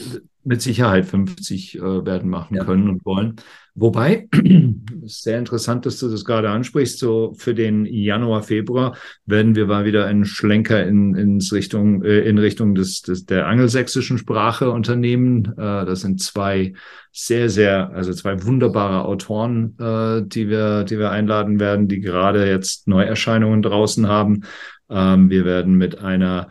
mit 0.44 0.62
Sicherheit 0.62 1.06
50 1.06 1.76
äh, 1.76 1.80
werden 1.80 2.30
machen 2.30 2.56
ja. 2.56 2.64
können 2.64 2.88
und 2.88 3.04
wollen. 3.04 3.36
Wobei, 3.74 4.28
sehr 5.04 5.38
interessant, 5.38 5.86
dass 5.86 5.98
du 5.98 6.08
das 6.08 6.24
gerade 6.24 6.50
ansprichst, 6.50 6.98
so 6.98 7.34
für 7.38 7.54
den 7.54 7.86
Januar, 7.86 8.42
Februar 8.42 8.96
werden 9.26 9.54
wir 9.54 9.66
mal 9.66 9.84
wieder 9.84 10.06
einen 10.06 10.24
Schlenker 10.24 10.84
in, 10.86 11.14
ins 11.14 11.52
Richtung, 11.52 12.02
äh, 12.02 12.20
in 12.20 12.38
Richtung 12.38 12.74
des, 12.74 13.02
des, 13.02 13.26
der 13.26 13.46
angelsächsischen 13.46 14.18
Sprache 14.18 14.70
unternehmen. 14.70 15.46
Äh, 15.56 15.84
das 15.86 16.00
sind 16.00 16.20
zwei 16.20 16.74
sehr, 17.12 17.48
sehr, 17.48 17.90
also 17.90 18.12
zwei 18.12 18.44
wunderbare 18.44 19.04
Autoren, 19.04 19.76
äh, 19.78 20.22
die 20.26 20.48
wir, 20.48 20.84
die 20.84 20.98
wir 20.98 21.10
einladen 21.10 21.60
werden, 21.60 21.88
die 21.88 22.00
gerade 22.00 22.48
jetzt 22.48 22.88
Neuerscheinungen 22.88 23.62
draußen 23.62 24.08
haben. 24.08 24.42
Ähm, 24.88 25.30
wir 25.30 25.44
werden 25.44 25.74
mit 25.74 25.98
einer 25.98 26.48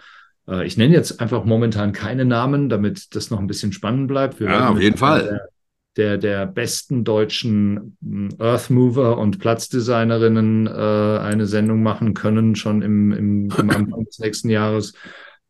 Äh, 0.49 0.65
ich 0.65 0.77
nenne 0.77 0.93
jetzt 0.93 1.21
einfach 1.21 1.45
momentan 1.45 1.91
keine 1.93 2.25
Namen, 2.25 2.69
damit 2.69 3.15
das 3.15 3.29
noch 3.29 3.39
ein 3.39 3.47
bisschen 3.47 3.71
spannend 3.71 4.07
bleibt. 4.07 4.39
Wir 4.39 4.47
ja, 4.47 4.69
auf 4.69 4.81
jeden 4.81 4.97
Fall. 4.97 5.49
Der, 5.99 6.17
der, 6.17 6.45
besten 6.45 7.03
deutschen 7.03 7.97
hm, 8.01 8.29
Earth 8.39 8.69
Mover 8.69 9.17
und 9.17 9.39
Platzdesignerinnen 9.39 10.65
äh, 10.65 10.69
eine 10.71 11.45
Sendung 11.45 11.83
machen 11.83 12.13
können, 12.13 12.55
schon 12.55 12.81
im, 12.81 13.11
im, 13.11 13.49
im 13.57 13.69
Anfang 13.69 14.05
des 14.05 14.19
nächsten 14.19 14.49
Jahres. 14.49 14.93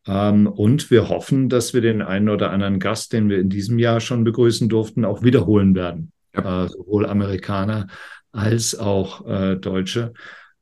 Ähm, 0.08 0.48
und 0.48 0.90
wir 0.90 1.08
hoffen, 1.08 1.48
dass 1.48 1.72
wir 1.72 1.80
den 1.80 2.02
einen 2.02 2.28
oder 2.28 2.50
anderen 2.50 2.80
Gast, 2.80 3.12
den 3.12 3.28
wir 3.28 3.38
in 3.38 3.48
diesem 3.48 3.78
Jahr 3.78 4.00
schon 4.00 4.24
begrüßen 4.24 4.68
durften, 4.68 5.04
auch 5.04 5.22
wiederholen 5.22 5.76
werden. 5.76 6.10
Ja. 6.34 6.64
Äh, 6.64 6.68
sowohl 6.68 7.06
Amerikaner 7.06 7.86
als 8.32 8.76
auch 8.76 9.26
äh, 9.28 9.56
Deutsche. 9.56 10.12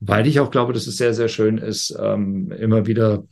Weil 0.00 0.26
ich 0.26 0.38
auch 0.38 0.50
glaube, 0.50 0.74
dass 0.74 0.86
es 0.86 0.98
sehr, 0.98 1.14
sehr 1.14 1.28
schön 1.28 1.56
ist, 1.56 1.96
ähm, 1.98 2.52
immer 2.52 2.86
wieder 2.86 3.24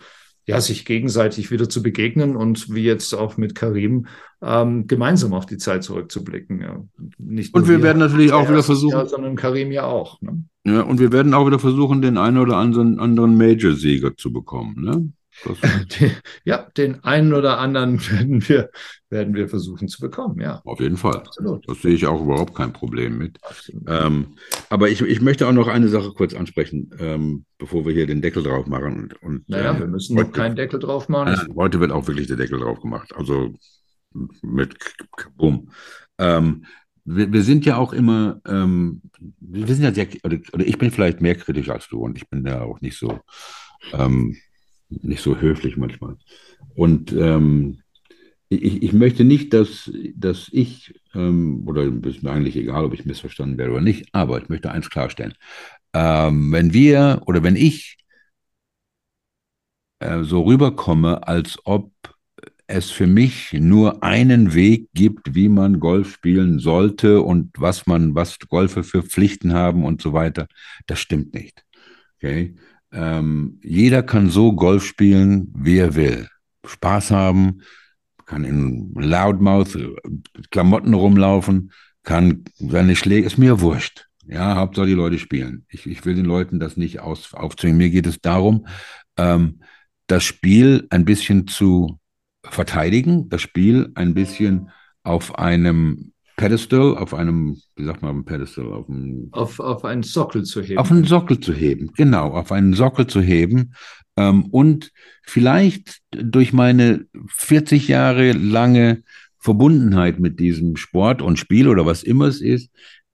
ja, 0.47 0.61
sich 0.61 0.85
gegenseitig 0.85 1.51
wieder 1.51 1.69
zu 1.69 1.83
begegnen 1.83 2.37
und 2.37 2.73
wie 2.73 2.85
jetzt 2.85 3.13
auch 3.15 3.37
mit 3.37 3.57
Karim 3.57 4.07
ähm, 4.41 4.87
gemeinsam 4.87 5.33
auf 5.33 5.45
die 5.45 5.59
Zeit 5.59 5.83
zurückzublicken. 5.83 6.61
Ja. 6.61 6.85
Nicht 7.19 7.53
und 7.53 7.69
wir 7.69 7.83
werden 7.83 7.99
natürlich 7.99 8.33
auch 8.33 8.49
wieder 8.49 8.63
versuchen, 8.63 8.93
Jahr, 8.93 9.07
sondern 9.07 9.35
Karim 9.35 9.73
ja 9.73 9.85
auch. 9.85 10.21
Ne? 10.23 10.45
Ja, 10.65 10.83
und 10.83 11.01
wir 11.01 11.11
werden 11.11 11.35
auch 11.35 11.47
wieder 11.47 11.59
versuchen, 11.59 12.01
den 12.01 12.17
einen 12.17 12.39
oder 12.39 12.57
anderen, 12.57 13.01
anderen 13.01 13.37
Major-Sieger 13.37 14.17
zu 14.17 14.33
bekommen. 14.33 14.77
Ne? 14.79 15.13
ja, 16.45 16.67
den 16.77 17.05
einen 17.05 17.33
oder 17.35 17.59
anderen 17.59 18.01
werden 18.11 18.49
wir, 18.49 18.71
werden 19.11 19.35
wir 19.35 19.49
versuchen 19.49 19.89
zu 19.89 20.01
bekommen, 20.01 20.41
ja. 20.41 20.61
Auf 20.65 20.81
jeden 20.81 20.97
Fall. 20.97 21.17
Absolut. 21.17 21.69
Das 21.69 21.83
sehe 21.83 21.95
ich 21.95 22.07
auch 22.07 22.23
überhaupt 22.23 22.55
kein 22.55 22.73
Problem 22.73 23.19
mit. 23.19 23.39
Ähm, 23.87 24.37
aber 24.71 24.89
ich, 24.89 25.01
ich 25.03 25.21
möchte 25.21 25.47
auch 25.47 25.53
noch 25.53 25.69
eine 25.69 25.89
Sache 25.89 26.13
kurz 26.13 26.35
ansprechen, 26.35 26.91
ähm, 26.99 27.45
bevor 27.59 27.87
wir 27.87 27.93
hier 27.93 28.07
den 28.07 28.23
Deckel 28.23 28.43
drauf 28.43 28.67
machen. 28.67 29.01
Und, 29.01 29.23
und 29.23 29.49
naja, 29.49 29.75
äh, 29.75 29.81
wir 29.81 29.87
müssen 29.87 30.17
heute, 30.17 30.29
noch 30.29 30.37
keinen 30.37 30.57
Deckel 30.57 30.81
drauf 30.81 31.09
machen. 31.09 31.35
Äh, 31.35 31.55
heute 31.55 31.81
wird 31.81 31.93
auch 31.93 32.07
wirklich 32.07 32.27
der 32.27 32.37
Deckel 32.37 32.61
drauf 32.61 32.81
gemacht. 32.81 33.13
Also 33.15 33.55
mit 34.43 34.77
Bumm. 35.37 35.71
Ähm, 36.19 36.65
wir, 37.05 37.33
wir, 37.33 37.43
sind 37.43 37.65
ja 37.65 37.77
auch 37.77 37.93
immer, 37.93 38.41
ähm, 38.47 39.03
wir 39.41 39.75
sind 39.75 39.85
ja 39.85 39.95
sehr, 39.95 40.09
oder, 40.25 40.39
oder, 40.53 40.67
ich 40.67 40.79
bin 40.79 40.91
vielleicht 40.91 41.21
mehr 41.21 41.37
kritisch 41.37 41.69
als 41.71 41.89
du 41.89 42.01
und 42.01 42.17
ich 42.17 42.29
bin 42.29 42.45
ja 42.47 42.63
auch 42.63 42.81
nicht 42.81 42.99
so, 42.99 43.21
ähm, 43.93 44.37
nicht 44.89 45.23
so 45.23 45.39
höflich 45.39 45.77
manchmal. 45.77 46.17
Und 46.75 47.13
ähm, 47.13 47.83
ich, 48.49 48.83
ich, 48.83 48.93
möchte 48.93 49.25
nicht, 49.25 49.53
dass, 49.53 49.91
dass 50.15 50.49
ich, 50.53 50.95
ähm, 51.15 51.65
oder 51.67 51.85
ist 52.05 52.23
mir 52.23 52.31
eigentlich 52.31 52.57
egal, 52.57 52.85
ob 52.85 52.95
ich 52.95 53.05
missverstanden 53.05 53.59
werde 53.59 53.73
oder 53.73 53.81
nicht, 53.81 54.09
aber 54.13 54.41
ich 54.41 54.49
möchte 54.49 54.71
eins 54.71 54.89
klarstellen. 54.89 55.35
Ähm, 55.93 56.53
wenn 56.53 56.73
wir 56.73 57.23
oder 57.27 57.43
wenn 57.43 57.57
ich 57.57 57.97
äh, 59.99 60.23
so 60.23 60.43
rüberkomme, 60.43 61.27
als 61.27 61.59
ob 61.65 61.93
es 62.69 62.91
für 62.91 63.07
mich 63.07 63.53
nur 63.53 64.03
einen 64.03 64.55
Weg 64.55 64.89
gibt, 64.93 65.35
wie 65.35 65.49
man 65.49 65.81
Golf 65.81 66.13
spielen 66.13 66.59
sollte 66.59 67.23
und 67.23 67.53
was 67.59 67.87
man, 67.87 68.15
was 68.15 68.39
Golfer 68.41 68.83
für 68.83 69.03
Pflichten 69.03 69.53
haben 69.55 69.85
und 69.85 70.03
so 70.03 70.13
weiter, 70.13 70.49
das 70.87 71.01
stimmt 71.01 71.35
nicht. 71.35 71.65
Okay? 72.17 72.57
Ähm, 72.93 73.61
jeder 73.63 74.03
kann 74.03 74.31
so 74.31 74.53
Golf 74.55 74.85
spielen, 74.85 75.53
wie 75.57 75.79
er 75.79 75.95
will. 75.95 76.29
Spaß 76.65 77.11
haben, 77.11 77.63
kann 78.25 78.45
in 78.45 78.93
Loudmouth 78.95 79.79
Klamotten 80.51 80.95
rumlaufen, 80.95 81.73
kann 82.03 82.45
seine 82.57 82.97
Schläge, 82.97 83.27
ist 83.27 83.39
mir 83.39 83.61
wurscht. 83.61 84.07
Ja, 84.27 84.57
Hauptsache 84.57 84.87
die 84.87 84.93
Leute 84.93 85.19
spielen. 85.19 85.67
Ich, 85.69 85.87
ich 85.87 86.05
will 86.05 86.15
den 86.15 86.25
Leuten 86.25 86.59
das 86.59 86.77
nicht 86.77 87.01
aus, 87.01 87.33
aufzwingen. 87.33 87.79
Mir 87.79 87.91
geht 87.91 88.07
es 88.07 88.21
darum, 88.21 88.67
ähm, 89.17 89.61
das 90.09 90.25
Spiel 90.25 90.87
ein 90.91 91.05
bisschen 91.05 91.47
zu 91.47 92.01
verteidigen, 92.43 93.29
das 93.29 93.43
Spiel 93.43 93.93
ein 93.95 94.15
bisschen 94.15 94.71
auf 95.05 95.39
einem 95.39 96.13
Pedestal, 96.37 96.97
auf 96.97 97.15
einem, 97.15 97.57
wie 97.77 97.85
sagt 97.85 98.03
man, 98.03 98.25
Pedestal, 98.25 98.73
auf 98.73 98.89
einem, 98.89 99.29
auf, 99.33 99.59
auf 99.59 99.85
einen 99.85 100.03
Sockel 100.03 100.45
zu 100.45 100.61
heben. 100.61 100.79
Auf 100.79 100.91
einen 100.91 101.05
Sockel 101.05 101.41
zu 101.41 101.53
heben, 101.53 101.91
genau, 101.97 102.29
auf 102.33 102.53
einen 102.53 102.75
Sockel 102.75 103.07
zu 103.07 103.21
heben 103.21 103.73
ähm, 104.17 104.45
und 104.47 104.93
vielleicht 105.23 106.01
durch 106.11 106.53
meine 106.53 107.07
40 107.29 107.89
Jahre 107.89 108.33
lange 108.33 109.03
Verbundenheit 109.39 110.19
mit 110.19 110.39
diesem 110.39 110.77
Sport 110.77 111.23
und 111.23 111.39
Spiel 111.39 111.69
oder 111.69 111.87
was 111.87 112.03
immer 112.03 112.27
es 112.27 112.41
ist, 112.41 112.71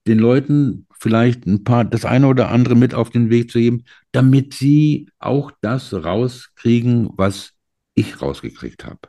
den 0.07 0.19
Leuten 0.19 0.87
vielleicht 0.99 1.47
ein 1.47 1.63
paar, 1.65 1.85
das 1.85 2.05
eine 2.05 2.27
oder 2.27 2.51
andere 2.51 2.75
mit 2.75 2.95
auf 2.95 3.11
den 3.11 3.31
Weg 3.31 3.51
zu 3.51 3.59
geben, 3.59 3.85
damit 4.13 4.55
sie 4.55 5.09
auch 5.19 5.53
das 5.61 5.93
rauskriegen, 5.93 7.11
was 7.17 7.53
ich 7.95 8.21
rausgekriegt 8.21 8.85
habe. 8.85 9.01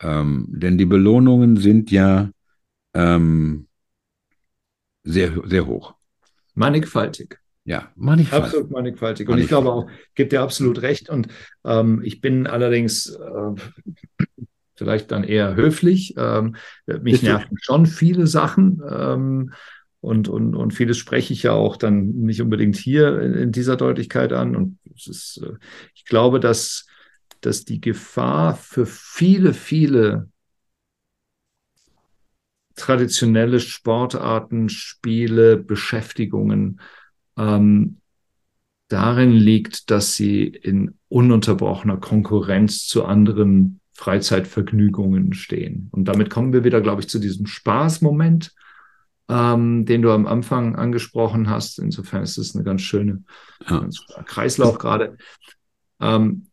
Ähm, 0.00 0.46
denn 0.48 0.78
die 0.78 0.86
Belohnungen 0.86 1.56
sind 1.56 1.90
ja 1.90 2.30
ähm, 2.96 3.68
sehr, 5.04 5.32
sehr 5.44 5.66
hoch. 5.66 5.94
Mannigfaltig. 6.54 7.38
Ja, 7.64 7.90
mannigfaltig. 7.96 8.46
Absolut 8.46 8.70
mannigfaltig. 8.70 9.28
Und 9.28 9.38
ich 9.38 9.48
glaube 9.48 9.72
auch, 9.72 9.90
gibt 10.14 10.32
dir 10.32 10.40
absolut 10.40 10.82
recht. 10.82 11.10
Und 11.10 11.28
ähm, 11.64 12.00
ich 12.04 12.20
bin 12.20 12.46
allerdings 12.46 13.10
äh, 13.10 14.34
vielleicht 14.74 15.10
dann 15.10 15.24
eher 15.24 15.56
höflich. 15.56 16.14
Ähm, 16.16 16.56
mich 17.02 17.22
nerven 17.22 17.56
schon 17.60 17.86
viele 17.86 18.26
Sachen. 18.26 18.82
Ähm, 18.88 19.52
und, 20.00 20.28
und, 20.28 20.54
und 20.54 20.74
vieles 20.74 20.96
spreche 20.96 21.32
ich 21.32 21.42
ja 21.42 21.52
auch 21.52 21.76
dann 21.76 22.10
nicht 22.12 22.40
unbedingt 22.40 22.76
hier 22.76 23.20
in, 23.20 23.34
in 23.34 23.52
dieser 23.52 23.76
Deutlichkeit 23.76 24.32
an. 24.32 24.54
Und 24.54 24.78
ist, 24.94 25.42
äh, 25.42 25.54
ich 25.94 26.04
glaube, 26.04 26.38
dass, 26.40 26.86
dass 27.40 27.64
die 27.64 27.80
Gefahr 27.80 28.54
für 28.54 28.86
viele, 28.86 29.52
viele 29.52 30.28
traditionelle 32.76 33.60
Sportarten, 33.60 34.68
Spiele, 34.68 35.56
Beschäftigungen 35.56 36.80
ähm, 37.36 37.98
darin 38.88 39.32
liegt, 39.32 39.90
dass 39.90 40.14
sie 40.14 40.44
in 40.44 40.98
ununterbrochener 41.08 41.96
Konkurrenz 41.96 42.86
zu 42.86 43.04
anderen 43.04 43.80
Freizeitvergnügungen 43.94 45.32
stehen. 45.32 45.88
Und 45.90 46.04
damit 46.04 46.30
kommen 46.30 46.52
wir 46.52 46.64
wieder, 46.64 46.80
glaube 46.80 47.00
ich, 47.00 47.08
zu 47.08 47.18
diesem 47.18 47.46
Spaßmoment, 47.46 48.54
ähm, 49.28 49.86
den 49.86 50.02
du 50.02 50.12
am 50.12 50.26
Anfang 50.26 50.76
angesprochen 50.76 51.48
hast. 51.48 51.78
Insofern 51.78 52.22
ist 52.22 52.36
es 52.36 52.54
eine 52.54 52.62
ganz 52.62 52.82
schöne 52.82 53.24
ja. 53.68 53.88
Kreislauf 54.26 54.78
gerade. 54.78 55.16
Ähm, 55.98 56.48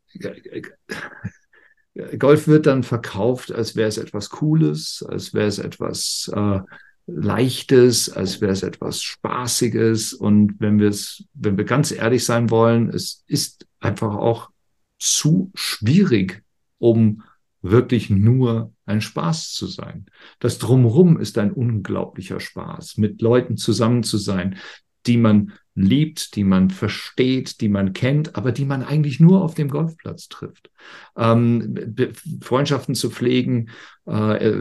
Golf 2.18 2.48
wird 2.48 2.66
dann 2.66 2.84
verkauft, 2.84 3.52
als 3.52 3.76
wäre 3.76 3.88
es 3.88 3.98
etwas 3.98 4.30
Cooles, 4.30 5.06
als 5.08 5.34
wäre 5.34 5.48
es 5.48 5.60
etwas 5.60 6.32
äh, 6.34 6.60
Leichtes, 7.06 8.10
als 8.10 8.41
wäre 8.41 8.54
es 8.54 8.64
etwas 8.64 9.02
Spaßiges. 9.02 10.14
Und 10.14 10.56
wenn 10.60 10.80
wir 10.80 10.89
es, 10.89 11.24
wenn 11.34 11.58
wir 11.58 11.66
ganz 11.66 11.91
ehrlich 11.91 12.26
sein 12.26 12.50
wollen, 12.50 12.89
es 12.89 13.24
ist 13.28 13.68
einfach 13.80 14.16
auch 14.16 14.50
zu 14.98 15.52
schwierig, 15.54 16.44
um 16.80 17.24
wirklich 17.62 18.10
nur 18.10 18.74
ein 18.86 19.02
Spaß 19.02 19.54
zu 19.54 19.68
sein. 19.68 20.06
Das 20.39 20.58
Drumherum 20.58 21.20
ist 21.20 21.38
ein 21.38 21.52
unglaublicher 21.52 22.39
Spaß, 22.39 22.98
mit 22.98 23.22
Leuten 23.22 23.56
zusammen 23.58 24.04
zu 24.04 24.18
sein, 24.18 24.58
die 25.06 25.18
man 25.18 25.54
liebt, 25.76 26.36
die 26.36 26.44
man 26.44 26.70
versteht, 26.70 27.60
die 27.62 27.70
man 27.70 27.94
kennt, 27.94 28.36
aber 28.36 28.52
die 28.52 28.66
man 28.66 28.84
eigentlich 28.84 29.20
nur 29.20 29.42
auf 29.42 29.56
dem 29.56 29.70
Golfplatz 29.70 30.30
trifft. 30.30 30.70
Ähm, 31.18 31.76
Freundschaften 32.42 32.94
zu 32.94 33.10
pflegen, 33.10 33.70
äh, 34.06 34.52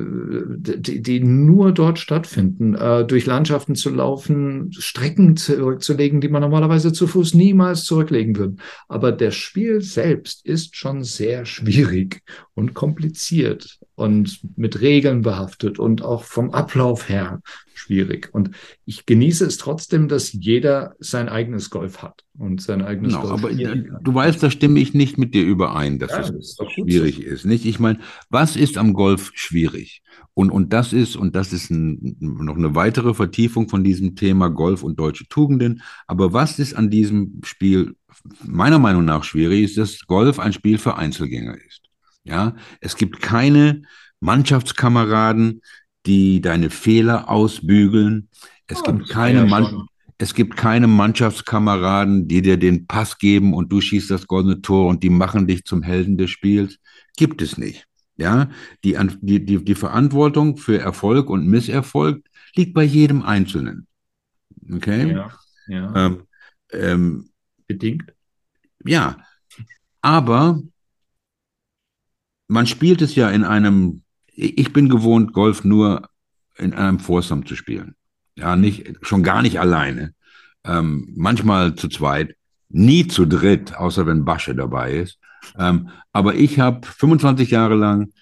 die, 0.56 1.02
die, 1.02 1.20
nur 1.20 1.72
dort 1.72 1.98
stattfinden, 1.98 2.74
äh, 2.74 3.04
durch 3.04 3.26
Landschaften 3.26 3.74
zu 3.74 3.90
laufen, 3.90 4.72
Strecken 4.72 5.36
zurückzulegen, 5.36 6.20
die 6.20 6.28
man 6.28 6.42
normalerweise 6.42 6.92
zu 6.92 7.06
Fuß 7.06 7.34
niemals 7.34 7.84
zurücklegen 7.84 8.36
würde. 8.36 8.56
Aber 8.88 9.12
der 9.12 9.32
Spiel 9.32 9.82
selbst 9.82 10.46
ist 10.46 10.76
schon 10.76 11.04
sehr 11.04 11.44
schwierig 11.44 12.22
und 12.54 12.72
kompliziert 12.72 13.78
und 13.96 14.40
mit 14.56 14.80
Regeln 14.80 15.22
behaftet 15.22 15.78
und 15.78 16.02
auch 16.02 16.24
vom 16.24 16.52
Ablauf 16.52 17.08
her 17.08 17.42
schwierig. 17.78 18.30
Und 18.32 18.50
ich 18.84 19.06
genieße 19.06 19.44
es 19.46 19.58
trotzdem, 19.58 20.08
dass 20.08 20.32
jeder 20.32 20.94
sein 20.98 21.28
eigenes 21.28 21.70
Golf 21.70 22.02
hat 22.02 22.24
und 22.38 22.60
sein 22.60 22.82
eigenes 22.82 23.14
genau, 23.14 23.28
Golf. 23.28 23.44
Aber 23.44 23.52
du 23.52 24.14
weißt, 24.14 24.42
da 24.42 24.50
stimme 24.50 24.80
ich 24.80 24.94
nicht 24.94 25.18
mit 25.18 25.34
dir 25.34 25.44
überein, 25.44 25.98
dass 25.98 26.10
ja, 26.10 26.20
es 26.20 26.56
das 26.56 26.72
schwierig 26.72 27.16
so. 27.16 27.22
ist. 27.22 27.44
Nicht? 27.44 27.66
Ich 27.66 27.78
meine, 27.78 28.00
was 28.30 28.56
ist 28.56 28.78
am 28.78 28.92
Golf 28.92 29.30
schwierig? 29.34 30.02
Und, 30.34 30.50
und 30.50 30.72
das 30.72 30.92
ist, 30.92 31.16
und 31.16 31.36
das 31.36 31.52
ist 31.52 31.70
ein, 31.70 32.16
noch 32.20 32.56
eine 32.56 32.74
weitere 32.74 33.14
Vertiefung 33.14 33.68
von 33.68 33.84
diesem 33.84 34.16
Thema 34.16 34.48
Golf 34.48 34.82
und 34.82 34.98
deutsche 34.98 35.26
Tugenden. 35.28 35.82
Aber 36.06 36.32
was 36.32 36.58
ist 36.58 36.74
an 36.74 36.90
diesem 36.90 37.40
Spiel 37.44 37.94
meiner 38.44 38.78
Meinung 38.78 39.04
nach 39.04 39.24
schwierig, 39.24 39.62
ist, 39.62 39.78
dass 39.78 40.06
Golf 40.06 40.38
ein 40.38 40.52
Spiel 40.52 40.78
für 40.78 40.96
Einzelgänger 40.96 41.56
ist. 41.66 41.82
Ja, 42.24 42.54
es 42.80 42.96
gibt 42.96 43.20
keine 43.20 43.82
Mannschaftskameraden, 44.20 45.62
die 46.06 46.40
deine 46.40 46.70
Fehler 46.70 47.28
ausbügeln. 47.28 48.28
Es 48.66 48.80
oh, 48.80 48.92
gibt 48.92 49.08
keine 49.08 49.44
Mann, 49.44 49.86
es 50.18 50.34
gibt 50.34 50.56
keine 50.56 50.86
Mannschaftskameraden, 50.86 52.28
die 52.28 52.42
dir 52.42 52.56
den 52.56 52.86
Pass 52.86 53.18
geben 53.18 53.54
und 53.54 53.72
du 53.72 53.80
schießt 53.80 54.10
das 54.10 54.26
goldene 54.26 54.62
Tor 54.62 54.88
und 54.88 55.02
die 55.02 55.10
machen 55.10 55.46
dich 55.46 55.64
zum 55.64 55.82
Helden 55.82 56.16
des 56.16 56.30
Spiels. 56.30 56.78
gibt 57.16 57.42
es 57.42 57.58
nicht. 57.58 57.86
Ja, 58.16 58.50
die, 58.84 58.96
die, 59.20 59.44
die, 59.44 59.64
die 59.64 59.74
Verantwortung 59.74 60.56
für 60.56 60.78
Erfolg 60.78 61.28
und 61.30 61.46
Misserfolg 61.46 62.24
liegt 62.54 62.74
bei 62.74 62.84
jedem 62.84 63.22
Einzelnen. 63.22 63.86
Okay? 64.70 65.12
Ja, 65.12 65.30
ja. 65.66 66.06
Ähm, 66.06 66.22
ähm, 66.70 67.30
Bedingt. 67.66 68.12
Ja, 68.84 69.16
aber 70.02 70.60
man 72.48 72.66
spielt 72.66 73.02
es 73.02 73.14
ja 73.14 73.30
in 73.30 73.44
einem, 73.44 74.01
ich 74.34 74.72
bin 74.72 74.88
gewohnt, 74.88 75.32
Golf 75.32 75.64
nur 75.64 76.08
in 76.56 76.74
einem 76.74 76.98
Foursome 76.98 77.44
zu 77.44 77.56
spielen. 77.56 77.94
Ja, 78.36 78.56
nicht, 78.56 78.94
schon 79.02 79.22
gar 79.22 79.42
nicht 79.42 79.60
alleine. 79.60 80.14
Ähm, 80.64 81.12
manchmal 81.16 81.74
zu 81.74 81.88
zweit, 81.88 82.36
nie 82.68 83.06
zu 83.06 83.26
dritt, 83.26 83.74
außer 83.74 84.06
wenn 84.06 84.24
Basche 84.24 84.54
dabei 84.54 84.94
ist. 84.94 85.18
Ähm, 85.58 85.88
aber 86.12 86.34
ich 86.34 86.58
habe 86.58 86.86
25 86.86 87.50
Jahre 87.50 87.74
lang 87.74 88.12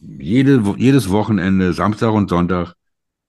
jede, 0.00 0.62
jedes 0.76 1.08
Wochenende, 1.10 1.72
Samstag 1.72 2.12
und 2.12 2.28
Sonntag, 2.28 2.74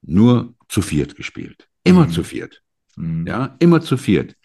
nur 0.02 0.54
zu 0.68 0.82
viert 0.82 1.16
gespielt. 1.16 1.68
Immer 1.84 2.06
mhm. 2.08 2.12
zu 2.12 2.24
viert. 2.24 2.62
Mhm. 2.96 3.26
Ja, 3.28 3.56
immer 3.60 3.82
zu 3.82 3.98
viert. 3.98 4.36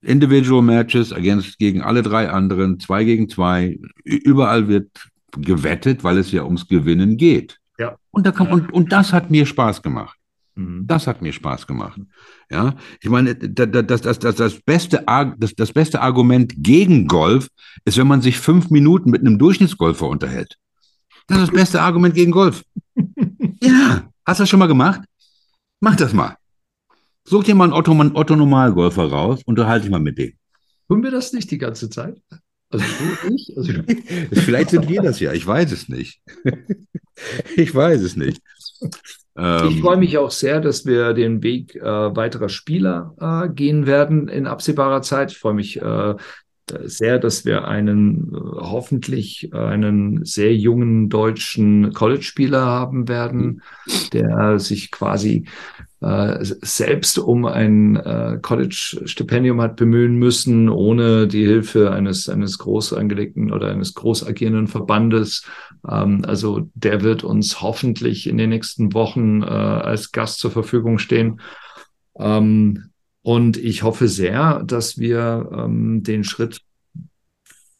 Individual 0.00 0.62
Matches 0.62 1.12
against, 1.12 1.58
gegen 1.58 1.82
alle 1.82 2.02
drei 2.02 2.28
anderen, 2.28 2.80
zwei 2.80 3.04
gegen 3.04 3.28
zwei. 3.28 3.78
Überall 4.04 4.68
wird 4.68 4.90
gewettet, 5.38 6.04
weil 6.04 6.18
es 6.18 6.32
ja 6.32 6.44
ums 6.44 6.68
Gewinnen 6.68 7.16
geht. 7.16 7.58
Ja. 7.78 7.96
Und, 8.10 8.26
da 8.26 8.32
kann, 8.32 8.48
ja. 8.48 8.52
und, 8.52 8.72
und 8.72 8.92
das 8.92 9.12
hat 9.12 9.30
mir 9.30 9.46
Spaß 9.46 9.82
gemacht. 9.82 10.18
Mhm. 10.54 10.86
Das 10.86 11.06
hat 11.06 11.22
mir 11.22 11.32
Spaß 11.32 11.66
gemacht. 11.66 12.00
Ja, 12.50 12.74
ich 13.00 13.08
meine, 13.08 13.34
das, 13.34 13.68
das, 13.86 14.18
das, 14.18 14.36
das, 14.36 14.60
beste, 14.60 15.04
das, 15.38 15.54
das 15.54 15.72
beste 15.72 16.02
Argument 16.02 16.52
gegen 16.56 17.06
Golf 17.06 17.48
ist, 17.84 17.96
wenn 17.96 18.06
man 18.06 18.20
sich 18.20 18.38
fünf 18.38 18.70
Minuten 18.70 19.10
mit 19.10 19.22
einem 19.22 19.38
Durchschnittsgolfer 19.38 20.06
unterhält. 20.06 20.58
Das 21.26 21.38
ist 21.38 21.48
das 21.48 21.54
beste 21.54 21.80
Argument 21.80 22.14
gegen 22.14 22.32
Golf. 22.32 22.62
ja, 23.62 24.08
hast 24.26 24.40
du 24.40 24.42
das 24.42 24.48
schon 24.48 24.58
mal 24.58 24.66
gemacht? 24.66 25.00
Mach 25.80 25.96
das 25.96 26.12
mal. 26.12 26.36
Such 27.24 27.44
dir 27.44 27.54
mal 27.54 27.64
einen 27.64 27.72
Otto, 27.72 27.92
einen 27.92 28.16
Otto 28.16 28.36
Normalgolfer 28.36 29.04
raus, 29.04 29.40
unterhalte 29.46 29.84
dich 29.84 29.90
mal 29.90 30.00
mit 30.00 30.18
dem. 30.18 30.32
Tun 30.88 31.02
wir 31.02 31.10
das 31.10 31.32
nicht 31.32 31.50
die 31.50 31.58
ganze 31.58 31.88
Zeit? 31.88 32.20
Also 32.72 32.84
du 33.22 33.30
nicht? 33.30 33.56
Also, 33.56 33.72
Vielleicht 34.42 34.70
sind 34.70 34.88
wir 34.88 35.02
das 35.02 35.20
ja, 35.20 35.32
ich 35.32 35.46
weiß 35.46 35.72
es 35.72 35.88
nicht. 35.88 36.20
ich 37.56 37.74
weiß 37.74 38.00
es 38.00 38.16
nicht. 38.16 38.40
Ähm, 39.36 39.68
ich 39.68 39.80
freue 39.80 39.98
mich 39.98 40.18
auch 40.18 40.30
sehr, 40.30 40.60
dass 40.60 40.86
wir 40.86 41.12
den 41.12 41.42
Weg 41.42 41.76
äh, 41.76 41.82
weiterer 41.84 42.48
Spieler 42.48 43.14
äh, 43.20 43.52
gehen 43.52 43.86
werden 43.86 44.28
in 44.28 44.46
absehbarer 44.46 45.02
Zeit. 45.02 45.32
Ich 45.32 45.38
freue 45.38 45.54
mich 45.54 45.80
äh, 45.80 46.14
sehr, 46.84 47.18
dass 47.18 47.44
wir 47.44 47.68
einen 47.68 48.32
äh, 48.34 48.38
hoffentlich 48.38 49.52
einen 49.52 50.24
sehr 50.24 50.54
jungen 50.56 51.08
deutschen 51.08 51.92
College-Spieler 51.92 52.64
haben 52.64 53.08
werden, 53.08 53.62
der 54.12 54.58
sich 54.58 54.90
quasi 54.90 55.46
selbst 56.02 57.18
um 57.18 57.44
ein 57.44 57.94
äh, 57.94 58.38
College-Stipendium 58.42 59.60
hat 59.60 59.76
bemühen 59.76 60.16
müssen, 60.16 60.68
ohne 60.68 61.28
die 61.28 61.44
Hilfe 61.44 61.92
eines, 61.92 62.28
eines 62.28 62.58
groß 62.58 62.94
angelegten 62.94 63.52
oder 63.52 63.70
eines 63.70 63.94
groß 63.94 64.26
agierenden 64.26 64.66
Verbandes. 64.66 65.44
Ähm, 65.88 66.24
also 66.26 66.68
der 66.74 67.02
wird 67.02 67.22
uns 67.22 67.62
hoffentlich 67.62 68.26
in 68.26 68.36
den 68.36 68.50
nächsten 68.50 68.94
Wochen 68.94 69.42
äh, 69.42 69.46
als 69.46 70.10
Gast 70.10 70.40
zur 70.40 70.50
Verfügung 70.50 70.98
stehen. 70.98 71.40
Ähm, 72.18 72.90
und 73.22 73.56
ich 73.56 73.84
hoffe 73.84 74.08
sehr, 74.08 74.64
dass 74.64 74.98
wir 74.98 75.48
ähm, 75.52 76.02
den 76.02 76.24
Schritt 76.24 76.62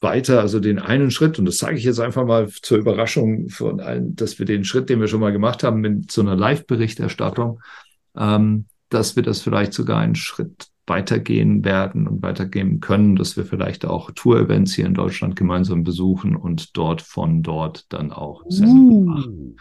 weiter, 0.01 0.41
also 0.41 0.61
den 0.61 0.79
einen 0.79 1.11
Schritt, 1.11 1.39
und 1.39 1.45
das 1.45 1.59
sage 1.59 1.77
ich 1.77 1.85
jetzt 1.85 2.01
einfach 2.01 2.25
mal 2.25 2.49
zur 2.49 2.79
Überraschung 2.79 3.49
von 3.49 3.81
allen, 3.81 4.14
dass 4.14 4.39
wir 4.39 4.47
den 4.47 4.64
Schritt, 4.64 4.89
den 4.89 5.01
wir 5.01 5.09
schon 5.09 5.20
mal 5.20 5.33
gemacht 5.33 5.62
haben, 5.64 5.81
mit 5.81 6.11
so 6.11 6.20
einer 6.20 6.37
Live-Berichterstattung, 6.37 7.61
ähm, 8.16 8.66
dass 8.88 9.16
wir 9.16 9.22
das 9.22 9.40
vielleicht 9.40 9.72
sogar 9.72 9.98
einen 9.98 10.14
Schritt 10.14 10.68
weitergehen 10.86 11.64
werden 11.64 12.08
und 12.08 12.22
weitergehen 12.22 12.80
können, 12.80 13.16
dass 13.16 13.36
wir 13.36 13.44
vielleicht 13.44 13.84
auch 13.84 14.10
Tour-Events 14.10 14.74
hier 14.74 14.86
in 14.86 14.94
Deutschland 14.94 15.36
gemeinsam 15.36 15.84
besuchen 15.84 16.34
und 16.36 16.76
dort 16.76 17.02
von 17.02 17.42
dort 17.42 17.86
dann 17.92 18.10
auch 18.12 18.42
senden. 18.48 19.08
Uh, 19.08 19.54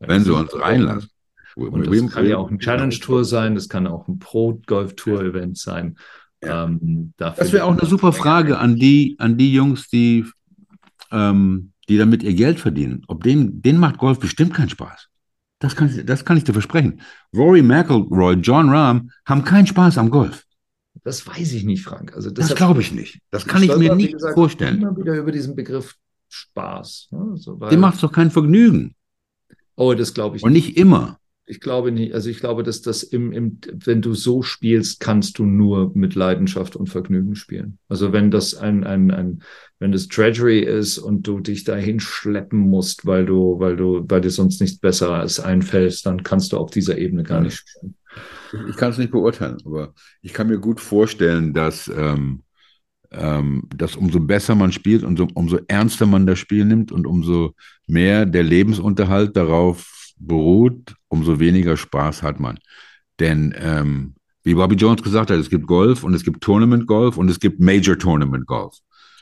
wenn 0.00 0.24
sie 0.24 0.34
uns 0.34 0.58
reinlassen. 0.58 1.10
Und 1.54 1.86
das 1.86 2.12
kann 2.12 2.26
ja 2.26 2.36
auch 2.36 2.50
ein 2.50 2.58
Challenge-Tour 2.58 3.24
sein, 3.24 3.54
das 3.54 3.68
kann 3.68 3.86
auch 3.86 4.08
ein 4.08 4.18
Pro-Golf-Tour-Event 4.18 5.56
sein. 5.56 5.96
Ja. 6.44 6.64
Ähm, 6.64 7.14
das 7.16 7.52
wäre 7.52 7.64
auch 7.64 7.78
eine 7.78 7.86
super 7.86 8.12
Frage 8.12 8.58
an 8.58 8.76
die, 8.76 9.16
an 9.18 9.38
die 9.38 9.54
Jungs, 9.54 9.88
die, 9.88 10.26
ähm, 11.10 11.72
die 11.88 11.96
damit 11.96 12.22
ihr 12.22 12.34
Geld 12.34 12.60
verdienen. 12.60 13.04
Ob 13.08 13.22
denen, 13.22 13.62
denen 13.62 13.78
macht 13.78 13.96
Golf 13.96 14.18
bestimmt 14.18 14.52
keinen 14.52 14.68
Spaß. 14.68 15.08
Das 15.58 15.74
kann, 15.74 16.04
das 16.04 16.24
kann 16.24 16.36
ich 16.36 16.44
dir 16.44 16.52
versprechen. 16.52 17.00
Rory 17.34 17.62
McIlroy, 17.62 18.34
John 18.34 18.68
Rahm 18.68 19.10
haben 19.24 19.44
keinen 19.44 19.66
Spaß 19.66 19.98
am 19.98 20.10
Golf. 20.10 20.44
Das 21.02 21.26
weiß 21.26 21.52
ich 21.52 21.64
nicht, 21.64 21.82
Frank. 21.84 22.14
Also 22.14 22.30
das 22.30 22.54
glaube 22.54 22.80
ich 22.80 22.92
nicht. 22.92 23.20
Das 23.30 23.46
kann 23.46 23.62
ich 23.62 23.74
mir 23.76 23.94
nicht 23.94 24.14
gesagt, 24.14 24.34
vorstellen. 24.34 24.82
Immer 24.82 24.96
wieder 24.96 25.16
über 25.16 25.32
diesen 25.32 25.54
Begriff 25.54 25.94
Spaß. 26.28 27.08
Ne? 27.12 27.28
Also, 27.32 27.54
Dem 27.56 27.80
macht 27.80 27.96
es 27.96 28.00
doch 28.00 28.12
kein 28.12 28.30
Vergnügen. 28.30 28.94
Oh, 29.76 29.94
das 29.94 30.14
glaube 30.14 30.36
ich. 30.36 30.42
Und 30.42 30.52
nicht 30.52 30.76
immer. 30.76 31.18
Ich 31.48 31.60
glaube 31.60 31.92
nicht. 31.92 32.12
Also 32.12 32.28
ich 32.28 32.40
glaube, 32.40 32.64
dass 32.64 32.82
das 32.82 33.04
im, 33.04 33.30
im, 33.30 33.60
wenn 33.72 34.02
du 34.02 34.14
so 34.14 34.42
spielst, 34.42 34.98
kannst 34.98 35.38
du 35.38 35.44
nur 35.44 35.92
mit 35.94 36.16
Leidenschaft 36.16 36.74
und 36.74 36.88
Vergnügen 36.88 37.36
spielen. 37.36 37.78
Also 37.88 38.12
wenn 38.12 38.32
das 38.32 38.56
ein, 38.56 38.82
ein, 38.82 39.12
ein, 39.12 39.42
wenn 39.78 39.92
das 39.92 40.08
Treasury 40.08 40.58
ist 40.60 40.98
und 40.98 41.24
du 41.24 41.38
dich 41.38 41.62
dahin 41.62 42.00
schleppen 42.00 42.58
musst, 42.58 43.06
weil 43.06 43.24
du, 43.26 43.60
weil 43.60 43.76
du, 43.76 44.04
weil 44.08 44.22
dir 44.22 44.30
sonst 44.30 44.60
nichts 44.60 44.78
Besseres 44.78 45.38
einfällt, 45.38 46.04
dann 46.04 46.24
kannst 46.24 46.52
du 46.52 46.56
auf 46.56 46.70
dieser 46.70 46.98
Ebene 46.98 47.22
gar 47.22 47.40
nicht 47.40 47.58
spielen. 47.58 47.94
Ich 48.68 48.76
kann 48.76 48.90
es 48.90 48.98
nicht 48.98 49.12
beurteilen, 49.12 49.58
aber 49.64 49.94
ich 50.22 50.32
kann 50.32 50.48
mir 50.48 50.58
gut 50.58 50.80
vorstellen, 50.80 51.52
dass, 51.52 51.88
ähm, 51.88 52.42
ähm, 53.12 53.68
dass 53.76 53.94
umso 53.94 54.18
besser 54.18 54.56
man 54.56 54.72
spielt, 54.72 55.04
umso, 55.04 55.28
umso 55.34 55.60
ernster 55.68 56.06
man 56.06 56.26
das 56.26 56.40
Spiel 56.40 56.64
nimmt 56.64 56.90
und 56.90 57.06
umso 57.06 57.54
mehr 57.86 58.26
der 58.26 58.42
Lebensunterhalt 58.42 59.36
darauf 59.36 59.95
beruht, 60.18 60.94
umso 61.08 61.38
weniger 61.38 61.76
Spaß 61.76 62.22
hat 62.22 62.40
man. 62.40 62.58
Denn 63.18 63.54
ähm, 63.58 64.14
wie 64.42 64.54
Bobby 64.54 64.76
Jones 64.76 65.02
gesagt 65.02 65.30
hat, 65.30 65.38
es 65.38 65.50
gibt 65.50 65.66
Golf 65.66 66.04
und 66.04 66.14
es 66.14 66.24
gibt 66.24 66.42
Tournament 66.42 66.86
Golf 66.86 67.16
und 67.16 67.28
es 67.28 67.40
gibt 67.40 67.60
Major 67.60 67.98
Tournament 67.98 68.46
Golf. 68.46 68.74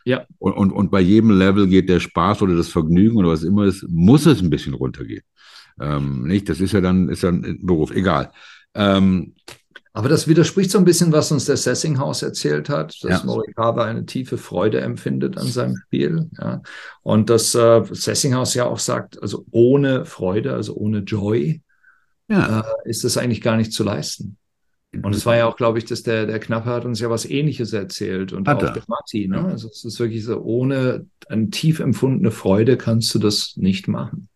Ja. 0.05 0.26
Und, 0.38 0.53
und, 0.53 0.70
und 0.70 0.90
bei 0.90 1.01
jedem 1.01 1.30
Level 1.30 1.66
geht 1.66 1.88
der 1.88 2.01
Spaß 2.01 2.42
oder 2.42 2.55
das 2.55 2.68
Vergnügen 2.68 3.16
oder 3.16 3.30
was 3.30 3.42
immer 3.42 3.64
ist, 3.64 3.86
muss 3.88 4.26
es 4.26 4.42
ein 4.42 4.51
bisschen 4.51 4.74
runtergehen. 4.74 5.22
Ähm, 5.80 6.26
nicht? 6.26 6.49
Das 6.49 6.61
ist 6.61 6.72
ja 6.72 6.80
dann, 6.80 7.09
ist 7.09 7.24
dann 7.24 7.45
ein 7.45 7.66
Beruf, 7.66 7.90
egal. 7.90 8.32
Ähm, 8.74 9.34
aber 9.97 10.09
das 10.09 10.26
widerspricht 10.26 10.72
so 10.72 10.78
ein 10.78 10.84
bisschen, 10.84 11.12
was 11.12 11.30
uns 11.30 11.45
der 11.45 11.57
Sessinghaus 11.57 12.22
erzählt 12.22 12.68
hat, 12.68 12.99
dass 13.03 13.20
ja. 13.20 13.24
Morikawa 13.24 13.84
eine 13.84 14.05
tiefe 14.05 14.38
Freude 14.38 14.80
empfindet 14.80 15.38
an 15.38 15.47
seinem 15.47 15.76
Spiel. 15.76 16.28
Ja. 16.36 16.62
Und 17.05 17.30
dass 17.30 17.55
äh, 17.55 17.80
Sessinghaus 17.88 18.55
ja 18.55 18.66
auch 18.66 18.80
sagt, 18.80 19.22
also 19.22 19.47
ohne 19.53 20.05
Freude, 20.05 20.53
also 20.53 20.74
ohne 20.74 20.99
Joy, 20.99 21.62
ja. 22.26 22.61
äh, 22.61 22.90
ist 22.90 23.05
das 23.05 23.16
eigentlich 23.16 23.40
gar 23.40 23.57
nicht 23.57 23.72
zu 23.72 23.84
leisten. 23.84 24.36
Und 25.01 25.14
es 25.14 25.26
war 25.26 25.36
ja 25.36 25.47
auch, 25.47 25.57
glaube 25.57 25.78
ich, 25.78 25.84
dass 25.84 26.03
der, 26.03 26.26
der 26.26 26.40
Knappe 26.40 26.70
hat 26.70 26.84
uns 26.84 26.99
ja 26.99 27.09
was 27.09 27.24
Ähnliches 27.24 27.72
erzählt 27.72 28.32
und 28.32 28.49
hat 28.49 28.59
auch 28.59 28.68
er. 28.68 28.72
der 28.72 28.82
Matti. 28.88 29.28
Ne? 29.28 29.45
Also 29.45 29.68
es 29.68 29.84
ist 29.84 30.01
wirklich 30.01 30.24
so, 30.24 30.40
ohne 30.40 31.07
eine 31.28 31.51
tief 31.51 31.78
empfundene 31.78 32.32
Freude 32.32 32.76
kannst 32.76 33.14
du 33.14 33.20
das 33.20 33.57
nicht 33.57 33.86
machen. 33.86 34.28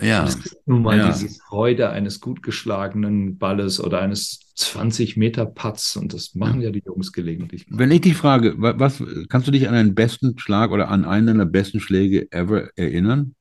Ja. 0.00 0.24
Es 0.24 0.42
gibt 0.42 0.66
nun 0.66 0.82
mal 0.82 0.98
ja. 0.98 1.10
diese 1.10 1.28
Freude 1.40 1.88
eines 1.88 2.20
gut 2.20 2.42
geschlagenen 2.42 3.38
Balles 3.38 3.80
oder 3.80 4.00
eines 4.00 4.40
20 4.56 5.16
Meter 5.16 5.46
Putts 5.46 5.96
und 5.96 6.12
das 6.12 6.34
machen 6.34 6.60
ja, 6.60 6.70
die 6.70 6.82
Jungs 6.84 7.12
gelegentlich. 7.12 7.68
Mal. 7.68 7.78
Wenn 7.78 7.90
ich 7.90 8.02
dich 8.02 8.14
frage, 8.14 8.54
was 8.58 9.02
kannst 9.28 9.46
du 9.46 9.52
dich 9.52 9.68
an 9.68 9.74
einen 9.74 9.94
besten 9.94 10.38
Schlag 10.38 10.70
oder 10.70 10.88
an 10.88 11.04
einen 11.06 11.38
der 11.38 11.46
besten 11.46 11.80
Schläge 11.80 12.30
ever 12.30 12.68
erinnern? 12.76 13.34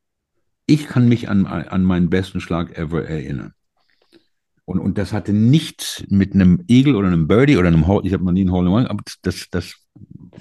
Ich 0.66 0.88
kann 0.88 1.10
mich 1.10 1.30
an, 1.30 1.46
an 1.46 1.84
meinen 1.84 2.10
besten 2.10 2.40
Schlag 2.40 2.78
ever 2.78 3.06
erinnern. 3.06 3.54
Und, 4.64 4.80
und 4.80 4.98
das 4.98 5.14
hatte 5.14 5.32
nichts 5.32 6.04
mit 6.10 6.34
einem 6.34 6.64
Eagle 6.68 6.96
oder 6.96 7.08
einem 7.08 7.28
Birdie 7.28 7.58
oder 7.58 7.68
einem 7.68 7.86
Hole, 7.86 8.08
ich 8.08 8.14
habe 8.14 8.24
noch 8.24 8.32
nie 8.32 8.42
einen 8.42 8.52
Hole 8.52 8.68
in 8.68 8.74
One, 8.74 8.90
aber 8.90 9.04
das, 9.22 9.48
das, 9.52 9.76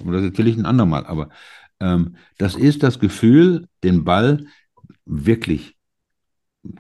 das 0.07 0.25
erzähle 0.25 0.49
ich 0.49 0.57
ein 0.57 0.65
andermal. 0.65 1.07
Aber 1.07 1.29
ähm, 1.81 2.17
das 2.39 2.55
ist 2.55 2.83
das 2.83 3.01
Gefühl, 3.01 3.67
den 3.83 4.05
Ball 4.05 4.47
wirklich 5.05 5.74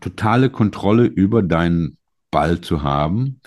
totale 0.00 0.50
Kontrolle 0.50 1.06
über 1.06 1.42
deinen 1.42 1.98
Ball 2.30 2.60
zu 2.60 2.82
haben 2.82 3.40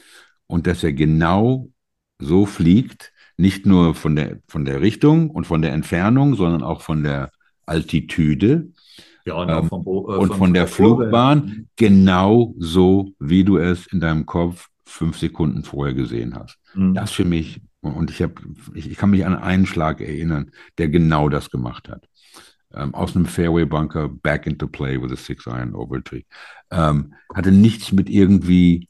und 0.47 0.67
dass 0.67 0.83
er 0.83 0.93
genau 0.93 1.69
so 2.19 2.45
fliegt, 2.45 3.11
nicht 3.38 3.65
nur 3.65 3.93
von 3.93 4.15
der, 4.15 4.39
von 4.47 4.65
der 4.65 4.81
Richtung 4.81 5.29
und 5.29 5.45
von 5.45 5.61
der 5.61 5.73
Entfernung, 5.73 6.35
sondern 6.35 6.63
auch 6.63 6.81
von 6.81 7.03
der 7.03 7.31
Altitude 7.65 8.69
ja, 9.25 9.35
und, 9.35 9.49
ähm, 9.49 9.67
vom, 9.67 9.85
äh, 9.85 9.89
und 9.89 10.33
von 10.33 10.53
der 10.53 10.67
Flugbahn, 10.67 11.67
genau 11.75 12.55
so, 12.57 13.13
wie 13.19 13.43
du 13.43 13.57
es 13.57 13.85
in 13.88 13.99
deinem 13.99 14.25
Kopf 14.25 14.69
fünf 14.85 15.17
Sekunden 15.17 15.63
vorher 15.63 15.93
gesehen 15.93 16.33
hast. 16.35 16.57
Mhm. 16.73 16.93
Das 16.93 17.11
für 17.11 17.25
mich, 17.25 17.61
und 17.81 18.09
ich, 18.09 18.21
hab, 18.21 18.41
ich, 18.73 18.89
ich 18.89 18.97
kann 18.97 19.09
mich 19.09 19.25
an 19.25 19.35
einen 19.35 19.65
Schlag 19.65 20.01
erinnern, 20.01 20.51
der 20.77 20.88
genau 20.88 21.29
das 21.29 21.51
gemacht 21.51 21.89
hat. 21.89 22.07
Ähm, 22.74 22.93
aus 22.93 23.15
einem 23.15 23.26
Fairway 23.26 23.65
Bunker 23.65 24.09
back 24.09 24.45
into 24.45 24.68
play 24.68 25.01
with 25.01 25.11
a 25.11 25.15
six 25.15 25.45
iron 25.45 25.74
over 25.74 26.03
tree. 26.03 26.24
Ähm, 26.72 27.13
hatte 27.34 27.51
nichts 27.51 27.91
mit 27.91 28.09
irgendwie 28.09 28.89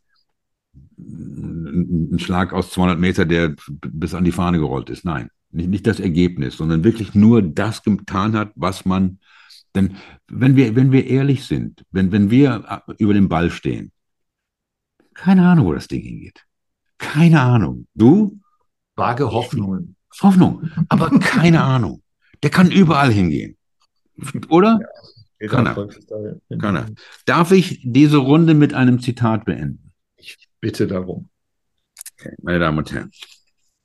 ein 0.98 2.18
Schlag 2.20 2.54
aus 2.54 2.72
200 2.72 3.00
Meter, 3.00 3.26
der 3.26 3.56
bis 3.70 4.16
an 4.16 4.24
die 4.24 4.32
Fahne 4.32 4.58
gerollt 4.58 4.90
ist. 4.90 5.06
Nein, 5.06 5.30
nicht, 5.52 5.70
nicht 5.70 5.88
das 5.88 6.00
Ergebnis, 6.00 6.58
sondern 6.58 6.84
wirklich 6.84 7.14
nur 7.14 7.42
das 7.42 7.84
getan 7.84 8.36
hat, 8.36 8.52
was 8.56 8.86
man. 8.86 9.20
Denn 9.76 9.98
wenn 10.28 10.56
wir, 10.56 10.76
wenn 10.76 10.92
wir 10.92 11.06
ehrlich 11.06 11.46
sind, 11.46 11.84
wenn, 11.92 12.12
wenn 12.12 12.32
wir 12.32 12.84
über 12.98 13.14
den 13.14 13.30
Ball 13.30 13.52
stehen, 13.52 13.92
keine 15.14 15.48
Ahnung, 15.48 15.66
wo 15.66 15.74
das 15.74 15.88
Ding 15.88 16.02
hingeht. 16.02 16.46
Keine 16.98 17.42
Ahnung. 17.42 17.88
Du? 17.94 18.40
Vage 18.96 19.32
Hoffnungen. 19.32 19.96
Hoffnung, 20.22 20.72
aber 20.90 21.12
keine 21.20 21.64
Ahnung. 21.64 22.02
Der 22.42 22.50
kann 22.50 22.72
überall 22.72 23.12
hingehen. 23.12 23.57
Oder? 24.50 24.80
Ja, 25.40 25.48
kann 25.48 25.68
er. 25.68 25.90
Kann 26.60 26.76
er. 26.76 26.86
Darf 27.26 27.52
ich 27.52 27.82
diese 27.84 28.18
Runde 28.18 28.54
mit 28.54 28.74
einem 28.74 29.00
Zitat 29.00 29.46
beenden? 29.46 29.92
Ich 30.16 30.38
bitte 30.60 30.88
darum. 30.88 31.30
Okay, 32.20 32.36
meine 32.42 32.60
Damen 32.60 32.80
und 32.80 32.92
Herren. 32.92 33.12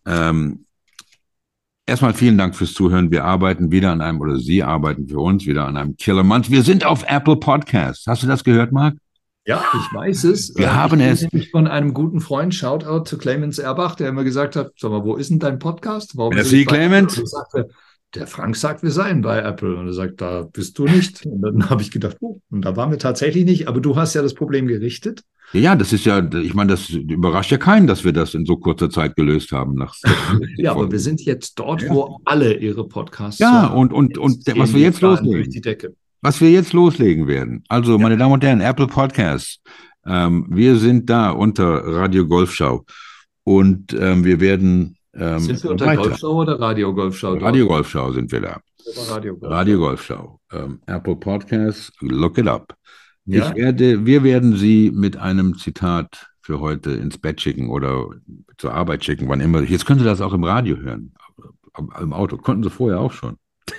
Ähm, 0.06 0.64
erstmal 1.86 2.14
vielen 2.14 2.38
Dank 2.38 2.56
fürs 2.56 2.72
Zuhören. 2.72 3.10
Wir 3.10 3.24
arbeiten 3.24 3.70
wieder 3.70 3.92
an 3.92 4.00
einem, 4.00 4.20
oder 4.20 4.38
Sie 4.38 4.62
arbeiten 4.62 5.08
für 5.08 5.20
uns 5.20 5.46
wieder 5.46 5.66
an 5.66 5.76
einem 5.76 5.96
Killer 5.96 6.24
Month. 6.24 6.50
Wir 6.50 6.62
sind 6.62 6.86
auf 6.86 7.04
Apple 7.06 7.36
Podcasts. 7.36 8.06
Hast 8.06 8.22
du 8.22 8.26
das 8.26 8.44
gehört, 8.44 8.72
Marc? 8.72 8.96
Ja, 9.44 9.64
ich 9.74 9.94
weiß 9.94 10.24
es. 10.24 10.54
Wir 10.56 10.66
äh, 10.66 10.70
haben 10.70 11.00
ich 11.00 11.06
es. 11.06 11.22
Nämlich 11.22 11.50
von 11.50 11.66
einem 11.66 11.94
guten 11.94 12.20
Freund, 12.20 12.54
Shoutout 12.54 13.04
zu 13.04 13.18
Clemens 13.18 13.58
Erbach, 13.58 13.96
der 13.96 14.08
immer 14.08 14.22
gesagt 14.22 14.54
hat, 14.54 14.72
sag 14.78 14.90
mal, 14.90 15.04
wo 15.04 15.16
ist 15.16 15.30
denn 15.30 15.40
dein 15.40 15.58
Podcast? 15.58 16.16
Warum 16.16 16.34
Merci, 16.34 16.64
Clemens. 16.64 17.16
Sagte, 17.24 17.68
der 18.14 18.26
Frank 18.26 18.56
sagt, 18.56 18.82
wir 18.82 18.90
seien 18.90 19.22
bei 19.22 19.38
Apple. 19.38 19.76
Und 19.76 19.86
er 19.86 19.92
sagt, 19.92 20.20
da 20.20 20.42
bist 20.42 20.78
du 20.78 20.84
nicht. 20.84 21.24
Und 21.26 21.42
dann 21.42 21.70
habe 21.70 21.82
ich 21.82 21.90
gedacht, 21.90 22.16
oh, 22.20 22.40
und 22.50 22.64
da 22.64 22.76
waren 22.76 22.90
wir 22.90 22.98
tatsächlich 22.98 23.44
nicht. 23.44 23.68
Aber 23.68 23.80
du 23.80 23.96
hast 23.96 24.14
ja 24.14 24.22
das 24.22 24.34
Problem 24.34 24.66
gerichtet. 24.66 25.22
Ja, 25.52 25.76
das 25.76 25.92
ist 25.92 26.06
ja, 26.06 26.26
ich 26.34 26.54
meine, 26.54 26.70
das 26.70 26.88
überrascht 26.88 27.50
ja 27.50 27.58
keinen, 27.58 27.86
dass 27.86 28.04
wir 28.04 28.12
das 28.12 28.32
in 28.34 28.46
so 28.46 28.56
kurzer 28.56 28.88
Zeit 28.88 29.16
gelöst 29.16 29.52
haben. 29.52 29.74
Nach 29.74 29.94
ja, 30.56 30.72
aber 30.72 30.90
wir 30.90 30.98
sind 30.98 31.20
jetzt 31.22 31.58
dort, 31.58 31.82
ja. 31.82 31.90
wo 31.90 32.20
alle 32.24 32.54
ihre 32.54 32.88
Podcasts 32.88 33.38
Ja, 33.38 33.66
und, 33.66 33.92
und, 33.92 34.16
und 34.16 34.46
was 34.56 34.72
wir 34.72 34.80
jetzt 34.80 35.02
loslegen. 35.02 35.94
Was 36.22 36.40
wir 36.40 36.50
jetzt 36.50 36.72
loslegen 36.72 37.26
werden. 37.26 37.64
Also, 37.68 37.92
ja. 37.92 37.98
meine 37.98 38.16
Damen 38.16 38.32
und 38.32 38.44
Herren, 38.44 38.60
Apple 38.60 38.86
Podcasts. 38.86 39.60
Ähm, 40.06 40.46
wir 40.48 40.76
sind 40.76 41.10
da 41.10 41.30
unter 41.30 41.64
Radio 41.64 42.26
Golfschau. 42.26 42.84
Und 43.44 43.92
ähm, 43.98 44.24
wir 44.24 44.40
werden 44.40 44.96
ähm, 45.14 45.38
sind 45.40 45.62
wir 45.62 45.70
unter 45.70 45.86
weiter. 45.86 46.02
Golfschau 46.02 46.32
oder 46.32 46.60
Radio 46.60 46.94
Golfschau? 46.94 47.34
Radio 47.34 47.66
Golfschau 47.66 48.12
sind 48.12 48.32
wir 48.32 48.40
da. 48.40 48.60
Radio 49.10 49.34
Golfschau. 49.36 49.54
Radio 49.54 49.78
Golfschau. 49.78 50.40
Ähm, 50.52 50.80
Apple 50.86 51.16
Podcasts, 51.16 51.92
look 52.00 52.38
it 52.38 52.46
up. 52.46 52.74
Ja? 53.24 53.48
Ich 53.48 53.56
werde, 53.56 54.04
wir 54.04 54.24
werden 54.24 54.56
Sie 54.56 54.90
mit 54.92 55.16
einem 55.16 55.56
Zitat 55.56 56.28
für 56.40 56.60
heute 56.60 56.90
ins 56.92 57.18
Bett 57.18 57.40
schicken 57.40 57.68
oder 57.70 58.08
zur 58.58 58.74
Arbeit 58.74 59.04
schicken, 59.04 59.28
wann 59.28 59.40
immer. 59.40 59.62
Jetzt 59.62 59.86
können 59.86 60.00
Sie 60.00 60.04
das 60.04 60.20
auch 60.20 60.32
im 60.32 60.44
Radio 60.44 60.76
hören, 60.76 61.14
im 62.00 62.12
Auto. 62.12 62.36
Konnten 62.36 62.64
Sie 62.64 62.70
vorher 62.70 63.00
auch 63.00 63.12
schon. 63.12 63.36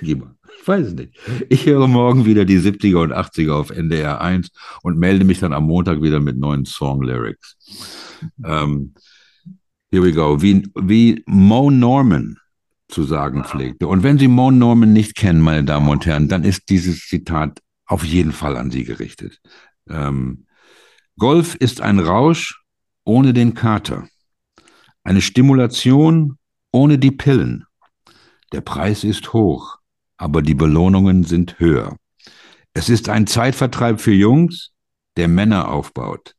Ich 0.60 0.68
weiß 0.68 0.86
es 0.86 0.94
nicht. 0.94 1.18
Ich 1.48 1.66
höre 1.66 1.88
morgen 1.88 2.24
wieder 2.24 2.44
die 2.44 2.58
70er 2.58 3.02
und 3.02 3.12
80er 3.12 3.52
auf 3.52 3.70
NDR 3.70 4.20
1 4.20 4.50
und 4.82 4.98
melde 4.98 5.24
mich 5.24 5.40
dann 5.40 5.52
am 5.52 5.64
Montag 5.64 6.00
wieder 6.00 6.20
mit 6.20 6.38
neuen 6.38 6.64
Song-Lyrics. 6.64 7.56
Ähm, 8.42 8.94
Here 9.94 10.02
we 10.02 10.10
go. 10.10 10.42
Wie, 10.42 10.68
wie 10.74 11.22
Mo 11.24 11.70
Norman 11.70 12.36
zu 12.88 13.04
sagen 13.04 13.44
pflegte. 13.44 13.86
Und 13.86 14.02
wenn 14.02 14.18
Sie 14.18 14.26
Mo 14.26 14.50
Norman 14.50 14.92
nicht 14.92 15.14
kennen, 15.14 15.40
meine 15.40 15.62
Damen 15.62 15.88
und 15.88 16.04
Herren, 16.04 16.26
dann 16.26 16.42
ist 16.42 16.68
dieses 16.68 17.06
Zitat 17.06 17.60
auf 17.86 18.02
jeden 18.02 18.32
Fall 18.32 18.56
an 18.56 18.72
Sie 18.72 18.82
gerichtet. 18.82 19.40
Ähm, 19.88 20.46
Golf 21.16 21.54
ist 21.54 21.80
ein 21.80 22.00
Rausch 22.00 22.60
ohne 23.04 23.32
den 23.32 23.54
Kater. 23.54 24.08
Eine 25.04 25.20
Stimulation 25.20 26.38
ohne 26.72 26.98
die 26.98 27.12
Pillen. 27.12 27.64
Der 28.50 28.62
Preis 28.62 29.04
ist 29.04 29.32
hoch, 29.32 29.76
aber 30.16 30.42
die 30.42 30.56
Belohnungen 30.56 31.22
sind 31.22 31.60
höher. 31.60 31.94
Es 32.72 32.88
ist 32.88 33.08
ein 33.08 33.28
Zeitvertreib 33.28 34.00
für 34.00 34.12
Jungs, 34.12 34.72
der 35.16 35.28
Männer 35.28 35.68
aufbaut. 35.68 36.34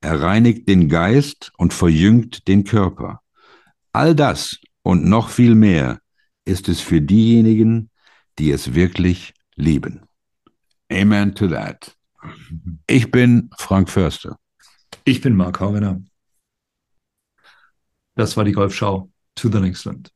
Er 0.00 0.20
reinigt 0.20 0.68
den 0.68 0.88
Geist 0.88 1.52
und 1.56 1.72
verjüngt 1.72 2.48
den 2.48 2.64
Körper. 2.64 3.22
All 3.92 4.14
das 4.14 4.58
und 4.82 5.04
noch 5.04 5.30
viel 5.30 5.54
mehr 5.54 6.00
ist 6.44 6.68
es 6.68 6.80
für 6.80 7.00
diejenigen, 7.00 7.90
die 8.38 8.50
es 8.50 8.74
wirklich 8.74 9.34
lieben. 9.56 10.02
Amen 10.90 11.34
to 11.34 11.48
that. 11.48 11.96
Ich 12.86 13.10
bin 13.10 13.50
Frank 13.58 13.90
Förster. 13.90 14.38
Ich 15.04 15.20
bin 15.20 15.34
Mark 15.34 15.60
Hauener. 15.60 16.00
Das 18.14 18.36
war 18.36 18.44
die 18.44 18.52
Golfschau 18.52 19.10
to 19.34 19.50
the 19.50 19.60
next 19.60 19.84
land. 19.84 20.12